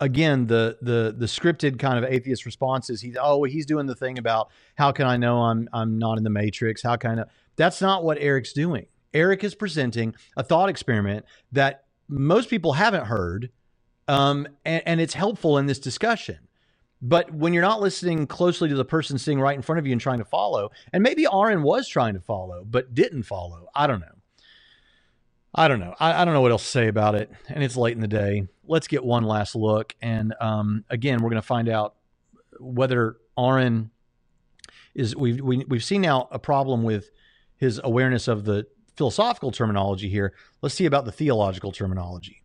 [0.00, 3.94] again the the the scripted kind of atheist response is he's oh he's doing the
[3.94, 6.82] thing about how can I know I'm I'm not in the matrix?
[6.82, 7.24] How can I
[7.56, 8.86] that's not what Eric's doing.
[9.12, 13.50] Eric is presenting a thought experiment that most people haven't heard
[14.06, 16.38] um, and, and it's helpful in this discussion.
[17.00, 19.92] But when you're not listening closely to the person sitting right in front of you
[19.92, 23.86] and trying to follow and maybe Aron was trying to follow but didn't follow I
[23.86, 24.17] don't know
[25.54, 25.94] I don't know.
[25.98, 27.30] I, I, don't know what else to say about it.
[27.48, 28.46] And it's late in the day.
[28.66, 29.94] Let's get one last look.
[30.02, 31.94] And um, again, we're going to find out
[32.60, 33.90] whether Aron
[34.94, 35.16] is.
[35.16, 37.10] We've we, have we have seen now a problem with
[37.56, 38.66] his awareness of the
[38.96, 40.34] philosophical terminology here.
[40.60, 42.42] Let's see about the theological terminology.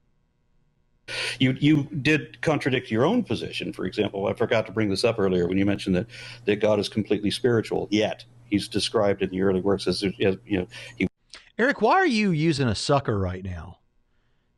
[1.40, 3.74] You you did contradict your own position.
[3.74, 6.08] For example, I forgot to bring this up earlier when you mentioned that
[6.46, 7.90] that God is completely spiritual.
[7.92, 10.68] Yet he's described in the early works as, as you know
[10.98, 11.08] he
[11.58, 13.78] Eric, why are you using a sucker right now?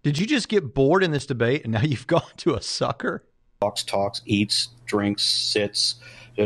[0.02, 3.24] Did you just get bored in this debate and now you've gone to a sucker?
[3.62, 5.96] Talks, talks, eats, drinks, sits,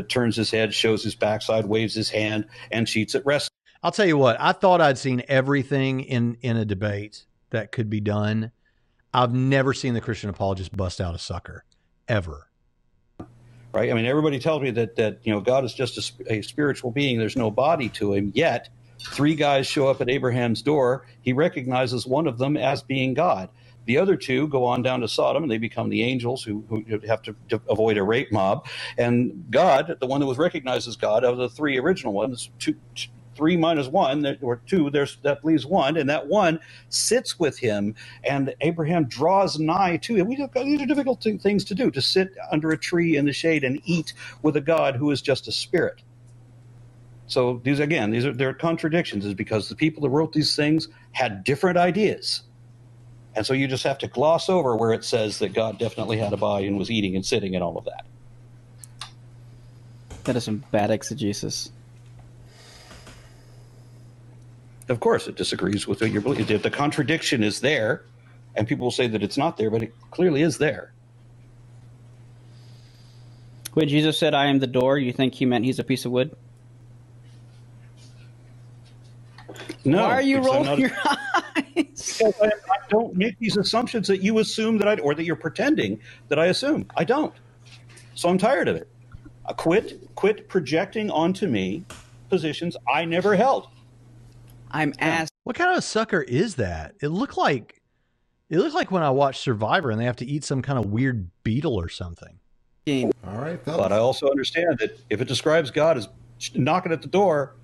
[0.07, 3.49] turns his head, shows his backside, waves his hand, and cheats at wrestling.
[3.83, 7.89] I'll tell you what, I thought I'd seen everything in, in a debate that could
[7.89, 8.51] be done.
[9.13, 11.63] I've never seen the Christian apologist bust out a sucker,
[12.07, 12.47] ever.
[13.73, 13.89] Right?
[13.89, 16.91] I mean, everybody tells me that, that you know, God is just a, a spiritual
[16.91, 18.69] being, there's no body to him, yet
[19.01, 21.05] Three guys show up at Abraham's door.
[21.21, 23.49] He recognizes one of them as being God.
[23.85, 26.83] The other two go on down to Sodom and they become the angels who, who
[27.07, 28.67] have to, to, avoid a rape mob.
[28.97, 32.75] And God, the one that was recognized as God of the three original ones, two,
[33.35, 36.59] three minus one, or two, there's that leaves one, and that one
[36.89, 37.95] sits with him.
[38.23, 40.27] And Abraham draws nigh to him.
[40.27, 43.63] We, these are difficult things to do to sit under a tree in the shade
[43.63, 44.13] and eat
[44.43, 46.03] with a God who is just a spirit.
[47.29, 50.87] So these again, these are their contradictions, is because the people that wrote these things
[51.11, 52.41] had different ideas.
[53.35, 56.33] And so you just have to gloss over where it says that God definitely had
[56.33, 58.05] a body and was eating and sitting and all of that.
[60.23, 61.71] That is some bad exegesis.
[64.89, 66.59] Of course, it disagrees with what you're believing.
[66.59, 68.05] The contradiction is there,
[68.55, 70.93] and people will say that it's not there, but it clearly is there.
[73.75, 76.11] When Jesus said, I am the door, you think he meant he's a piece of
[76.11, 76.35] wood?
[79.85, 80.03] No.
[80.03, 80.91] Why are you because I'm rolling not- your
[81.85, 82.21] eyes?
[82.41, 85.99] I, I don't make these assumptions that you assume that I, or that you're pretending
[86.27, 86.85] that I assume.
[86.97, 87.33] I don't.
[88.15, 88.87] So I'm tired of it.
[89.45, 91.85] Uh, quit, quit projecting onto me
[92.29, 93.67] positions I never held.
[94.71, 95.31] I'm asked.
[95.45, 96.95] What kind of a sucker is that?
[97.01, 97.81] It looked like
[98.49, 100.87] it looked like when I watched Survivor and they have to eat some kind of
[100.87, 102.39] weird beetle or something.
[102.87, 103.81] All right, fellas.
[103.81, 106.07] But I also understand that if it describes God as
[106.55, 107.55] knocking at the door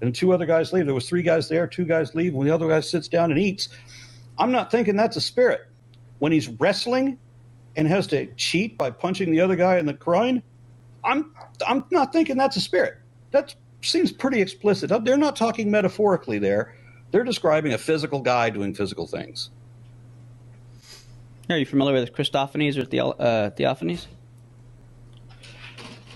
[0.00, 2.54] and two other guys leave, there was three guys there, two guys leave, when the
[2.54, 3.68] other guy sits down and eats.
[4.38, 5.68] I'm not thinking that's a spirit.
[6.18, 7.18] When he's wrestling
[7.76, 10.42] and has to cheat by punching the other guy in the groin,
[11.04, 11.34] I'm
[11.66, 12.98] I'm not thinking that's a spirit.
[13.30, 14.90] That seems pretty explicit.
[15.04, 16.74] They're not talking metaphorically there.
[17.10, 19.50] They're describing a physical guy doing physical things.
[21.50, 24.06] Are you familiar with Christophanies or Theo- uh, Theophanies?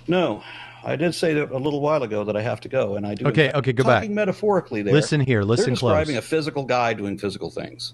[0.07, 0.43] No,
[0.89, 3.15] I did say that a little while ago that I have to go, and I
[3.15, 3.27] do.
[3.27, 4.01] Okay, okay, go back.
[4.01, 4.94] Talking metaphorically there.
[4.94, 6.24] Listen here, listen They're describing close.
[6.24, 7.93] a physical guy doing physical things.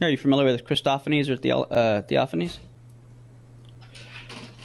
[0.00, 2.56] Are you familiar with Christophanies or Theo- uh, Theophanies?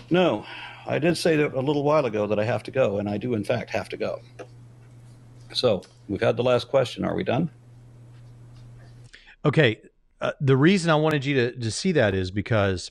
[0.10, 0.46] No,
[0.88, 3.18] I did say that a little while ago that I have to go, and I
[3.18, 4.22] do in fact have to go.
[5.54, 7.04] So we've had the last question.
[7.04, 7.50] Are we done?
[9.44, 9.82] Okay,
[10.22, 12.90] uh, the reason I wanted you to, to see that is because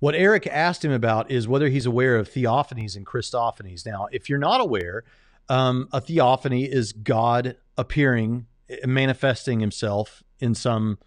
[0.00, 3.86] what Eric asked him about is whether he's aware of theophanies and Christophanies.
[3.86, 5.04] Now, if you're not aware,
[5.48, 10.98] um, a theophany is God appearing, eh, manifesting himself in some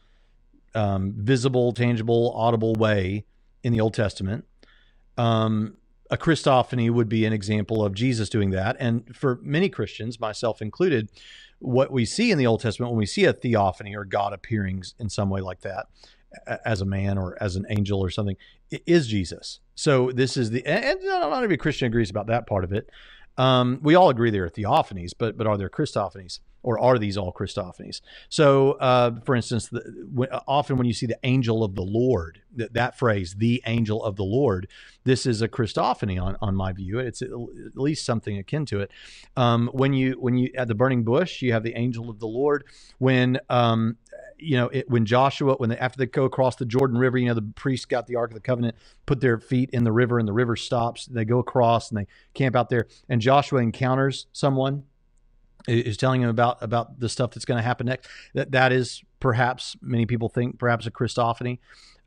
[0.76, 3.26] um, visible, tangible, audible way
[3.64, 4.46] in the Old Testament.
[5.18, 5.78] Um,
[6.12, 8.76] a Christophany would be an example of Jesus doing that.
[8.80, 11.10] And for many Christians, myself included,
[11.58, 14.84] what we see in the Old Testament when we see a theophany or God appearing
[15.00, 15.88] in some way like that
[16.66, 18.38] as a man or as an angel or something
[18.86, 19.60] is Jesus.
[19.76, 22.90] So this is the and not every Christian agrees about that part of it.
[23.38, 27.18] Um, we all agree there are theophanies, but but are there Christophanies or are these
[27.18, 28.02] all Christophanies?
[28.30, 32.74] So, uh, for instance, the, often when you see the angel of the Lord, that,
[32.74, 34.68] that phrase, the angel of the Lord,
[35.04, 37.00] this is a Christophany on, on my view.
[37.00, 37.30] It's at
[37.76, 38.92] least something akin to it.
[39.36, 42.28] Um, when you when you at the burning bush, you have the angel of the
[42.28, 42.64] Lord.
[42.98, 43.98] When um,
[44.38, 47.28] you know it, when Joshua when they, after they go across the Jordan River, you
[47.28, 50.20] know the priests got the Ark of the Covenant, put their feet in the river,
[50.20, 51.06] and the river stops.
[51.06, 54.84] They go across and they camp out there, and Joshua encounters someone
[55.68, 58.10] is telling him about about the stuff that's going to happen next.
[58.34, 61.60] That that is perhaps many people think perhaps a Christophany.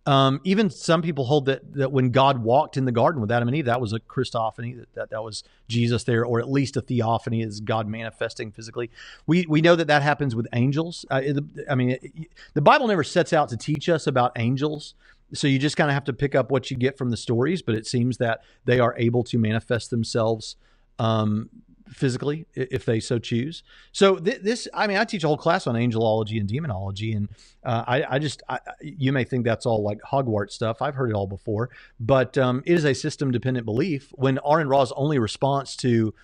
[0.06, 3.48] Um, even some people hold that that when God walked in the garden with Adam
[3.48, 4.78] and Eve, that was a Christophany.
[4.78, 8.90] That that, that was Jesus there, or at least a theophany, is God manifesting physically.
[9.26, 11.04] We we know that that happens with angels.
[11.10, 11.22] Uh,
[11.68, 14.94] I mean, it, the Bible never sets out to teach us about angels.
[15.34, 17.60] So you just kind of have to pick up what you get from the stories,
[17.60, 20.54] but it seems that they are able to manifest themselves
[21.00, 21.50] um,
[21.88, 23.62] physically if they so choose.
[23.92, 27.28] So th- this, I mean, I teach a whole class on angelology and demonology, and
[27.64, 30.82] uh, I, I just, I, you may think that's all like Hogwarts stuff.
[30.82, 34.12] I've heard it all before, but um, it is a system-dependent belief.
[34.14, 36.14] When Aron Ra's only response to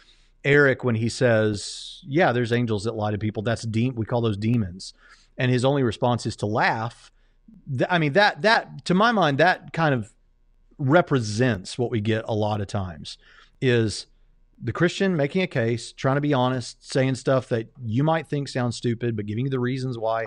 [0.45, 4.21] Eric when he says, "Yeah, there's angels that lie to people," that's de- we call
[4.21, 4.95] those demons,
[5.39, 7.13] and his only response is to laugh.
[7.89, 10.13] I mean, that that to my mind, that kind of
[10.79, 13.19] represents what we get a lot of times
[13.61, 14.07] is
[14.63, 18.49] the Christian making a case, trying to be honest, saying stuff that you might think
[18.49, 20.27] sounds stupid, but giving you the reasons why,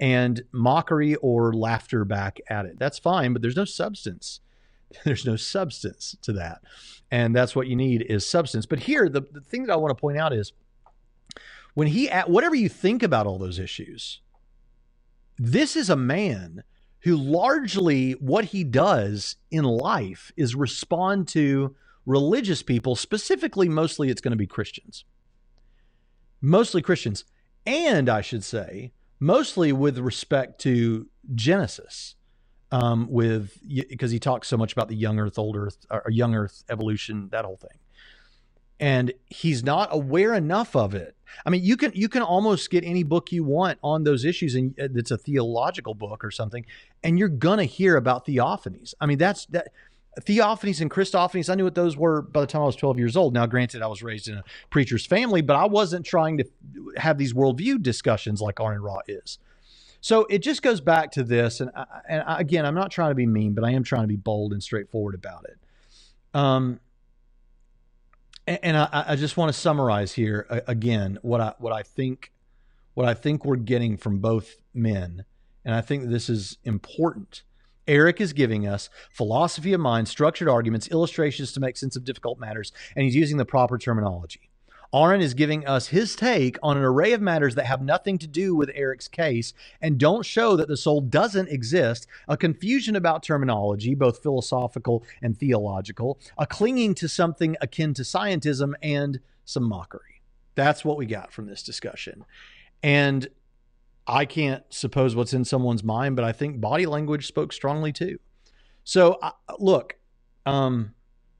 [0.00, 2.78] and mockery or laughter back at it.
[2.78, 4.40] That's fine, but there's no substance.
[5.04, 6.62] There's no substance to that.
[7.10, 8.64] And that's what you need is substance.
[8.64, 10.52] But here, the, the thing that I want to point out is
[11.74, 14.20] when he, at whatever you think about all those issues,
[15.36, 16.62] this is a man
[17.00, 21.74] who largely what he does in life is respond to
[22.06, 25.04] religious people, specifically, mostly it's going to be Christians.
[26.40, 27.24] Mostly Christians.
[27.66, 32.14] And I should say, mostly with respect to Genesis,
[32.70, 33.58] um, with
[33.88, 37.28] because he talks so much about the young earth, old earth, or young earth evolution,
[37.30, 37.78] that whole thing.
[38.80, 41.16] And he's not aware enough of it.
[41.46, 44.54] I mean, you can you can almost get any book you want on those issues,
[44.54, 46.66] and it's a theological book or something,
[47.02, 48.94] and you're gonna hear about theophanies.
[49.00, 49.68] I mean, that's that
[50.20, 53.16] theophanies and Christophanies, I knew what those were by the time I was 12 years
[53.16, 53.34] old.
[53.34, 56.44] Now, granted, I was raised in a preacher's family, but I wasn't trying to
[56.96, 59.38] have these worldview discussions like Aron Ra is.
[60.00, 63.10] So it just goes back to this, and, I, and I, again, I'm not trying
[63.10, 65.58] to be mean, but I am trying to be bold and straightforward about it.
[66.38, 66.80] Um,
[68.46, 72.32] and, and I, I, just want to summarize here again what I what I think
[72.94, 75.24] what I think we're getting from both men,
[75.64, 77.42] and I think this is important.
[77.86, 82.38] Eric is giving us philosophy of mind, structured arguments, illustrations to make sense of difficult
[82.38, 84.50] matters, and he's using the proper terminology.
[84.94, 88.28] Aron is giving us his take on an array of matters that have nothing to
[88.28, 89.52] do with Eric's case
[89.82, 95.36] and don't show that the soul doesn't exist, a confusion about terminology, both philosophical and
[95.36, 100.22] theological, a clinging to something akin to scientism, and some mockery.
[100.54, 102.24] That's what we got from this discussion.
[102.80, 103.26] And
[104.06, 108.18] I can't suppose what's in someone's mind, but I think body language spoke strongly too.
[108.84, 109.18] So,
[109.58, 109.96] look,
[110.44, 110.94] um,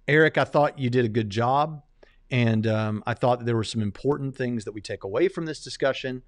[0.08, 1.82] Eric, I thought you did a good job.
[2.30, 5.44] And um, I thought that there were some important things that we take away from
[5.44, 6.22] this discussion.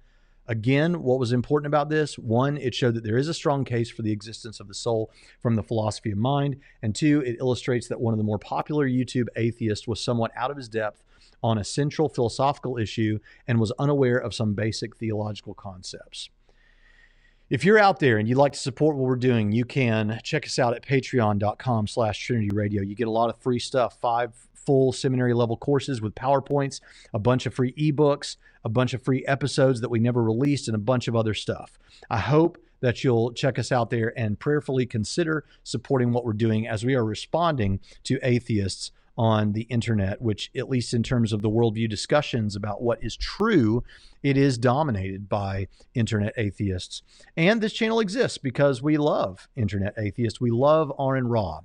[0.47, 2.17] Again, what was important about this?
[2.17, 5.11] One, it showed that there is a strong case for the existence of the soul
[5.41, 6.57] from the philosophy of mind.
[6.81, 10.49] And two, it illustrates that one of the more popular YouTube atheists was somewhat out
[10.49, 11.03] of his depth
[11.43, 16.29] on a central philosophical issue and was unaware of some basic theological concepts.
[17.49, 20.45] If you're out there and you'd like to support what we're doing, you can check
[20.45, 22.81] us out at patreon.com slash Trinity Radio.
[22.81, 26.81] You get a lot of free stuff, five full seminary level courses with PowerPoints,
[27.13, 28.35] a bunch of free ebooks,
[28.65, 31.79] a bunch of free episodes that we never released, and a bunch of other stuff.
[32.09, 36.67] I hope that you'll check us out there and prayerfully consider supporting what we're doing
[36.67, 41.41] as we are responding to atheists on the internet, which, at least in terms of
[41.41, 43.83] the worldview discussions about what is true,
[44.21, 47.01] it is dominated by internet atheists.
[47.35, 50.39] And this channel exists because we love internet atheists.
[50.39, 51.61] We love Aron Ra.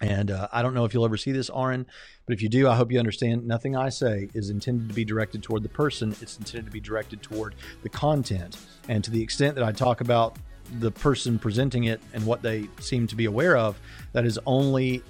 [0.00, 1.86] And uh, I don't know if you'll ever see this, Aron,
[2.26, 5.04] but if you do, I hope you understand nothing I say is intended to be
[5.04, 6.14] directed toward the person.
[6.20, 8.58] It's intended to be directed toward the content.
[8.88, 10.36] And to the extent that I talk about
[10.80, 13.78] the person presenting it and what they seem to be aware of,
[14.12, 15.02] that is only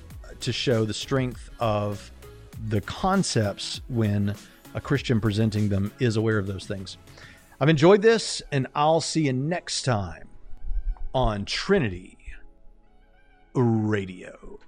[0.45, 2.11] to show the strength of
[2.69, 4.35] the concepts when
[4.75, 6.97] a Christian presenting them is aware of those things.
[7.61, 10.29] I've enjoyed this, and I'll see you next time
[11.15, 12.19] on Trinity
[13.55, 14.59] Radio.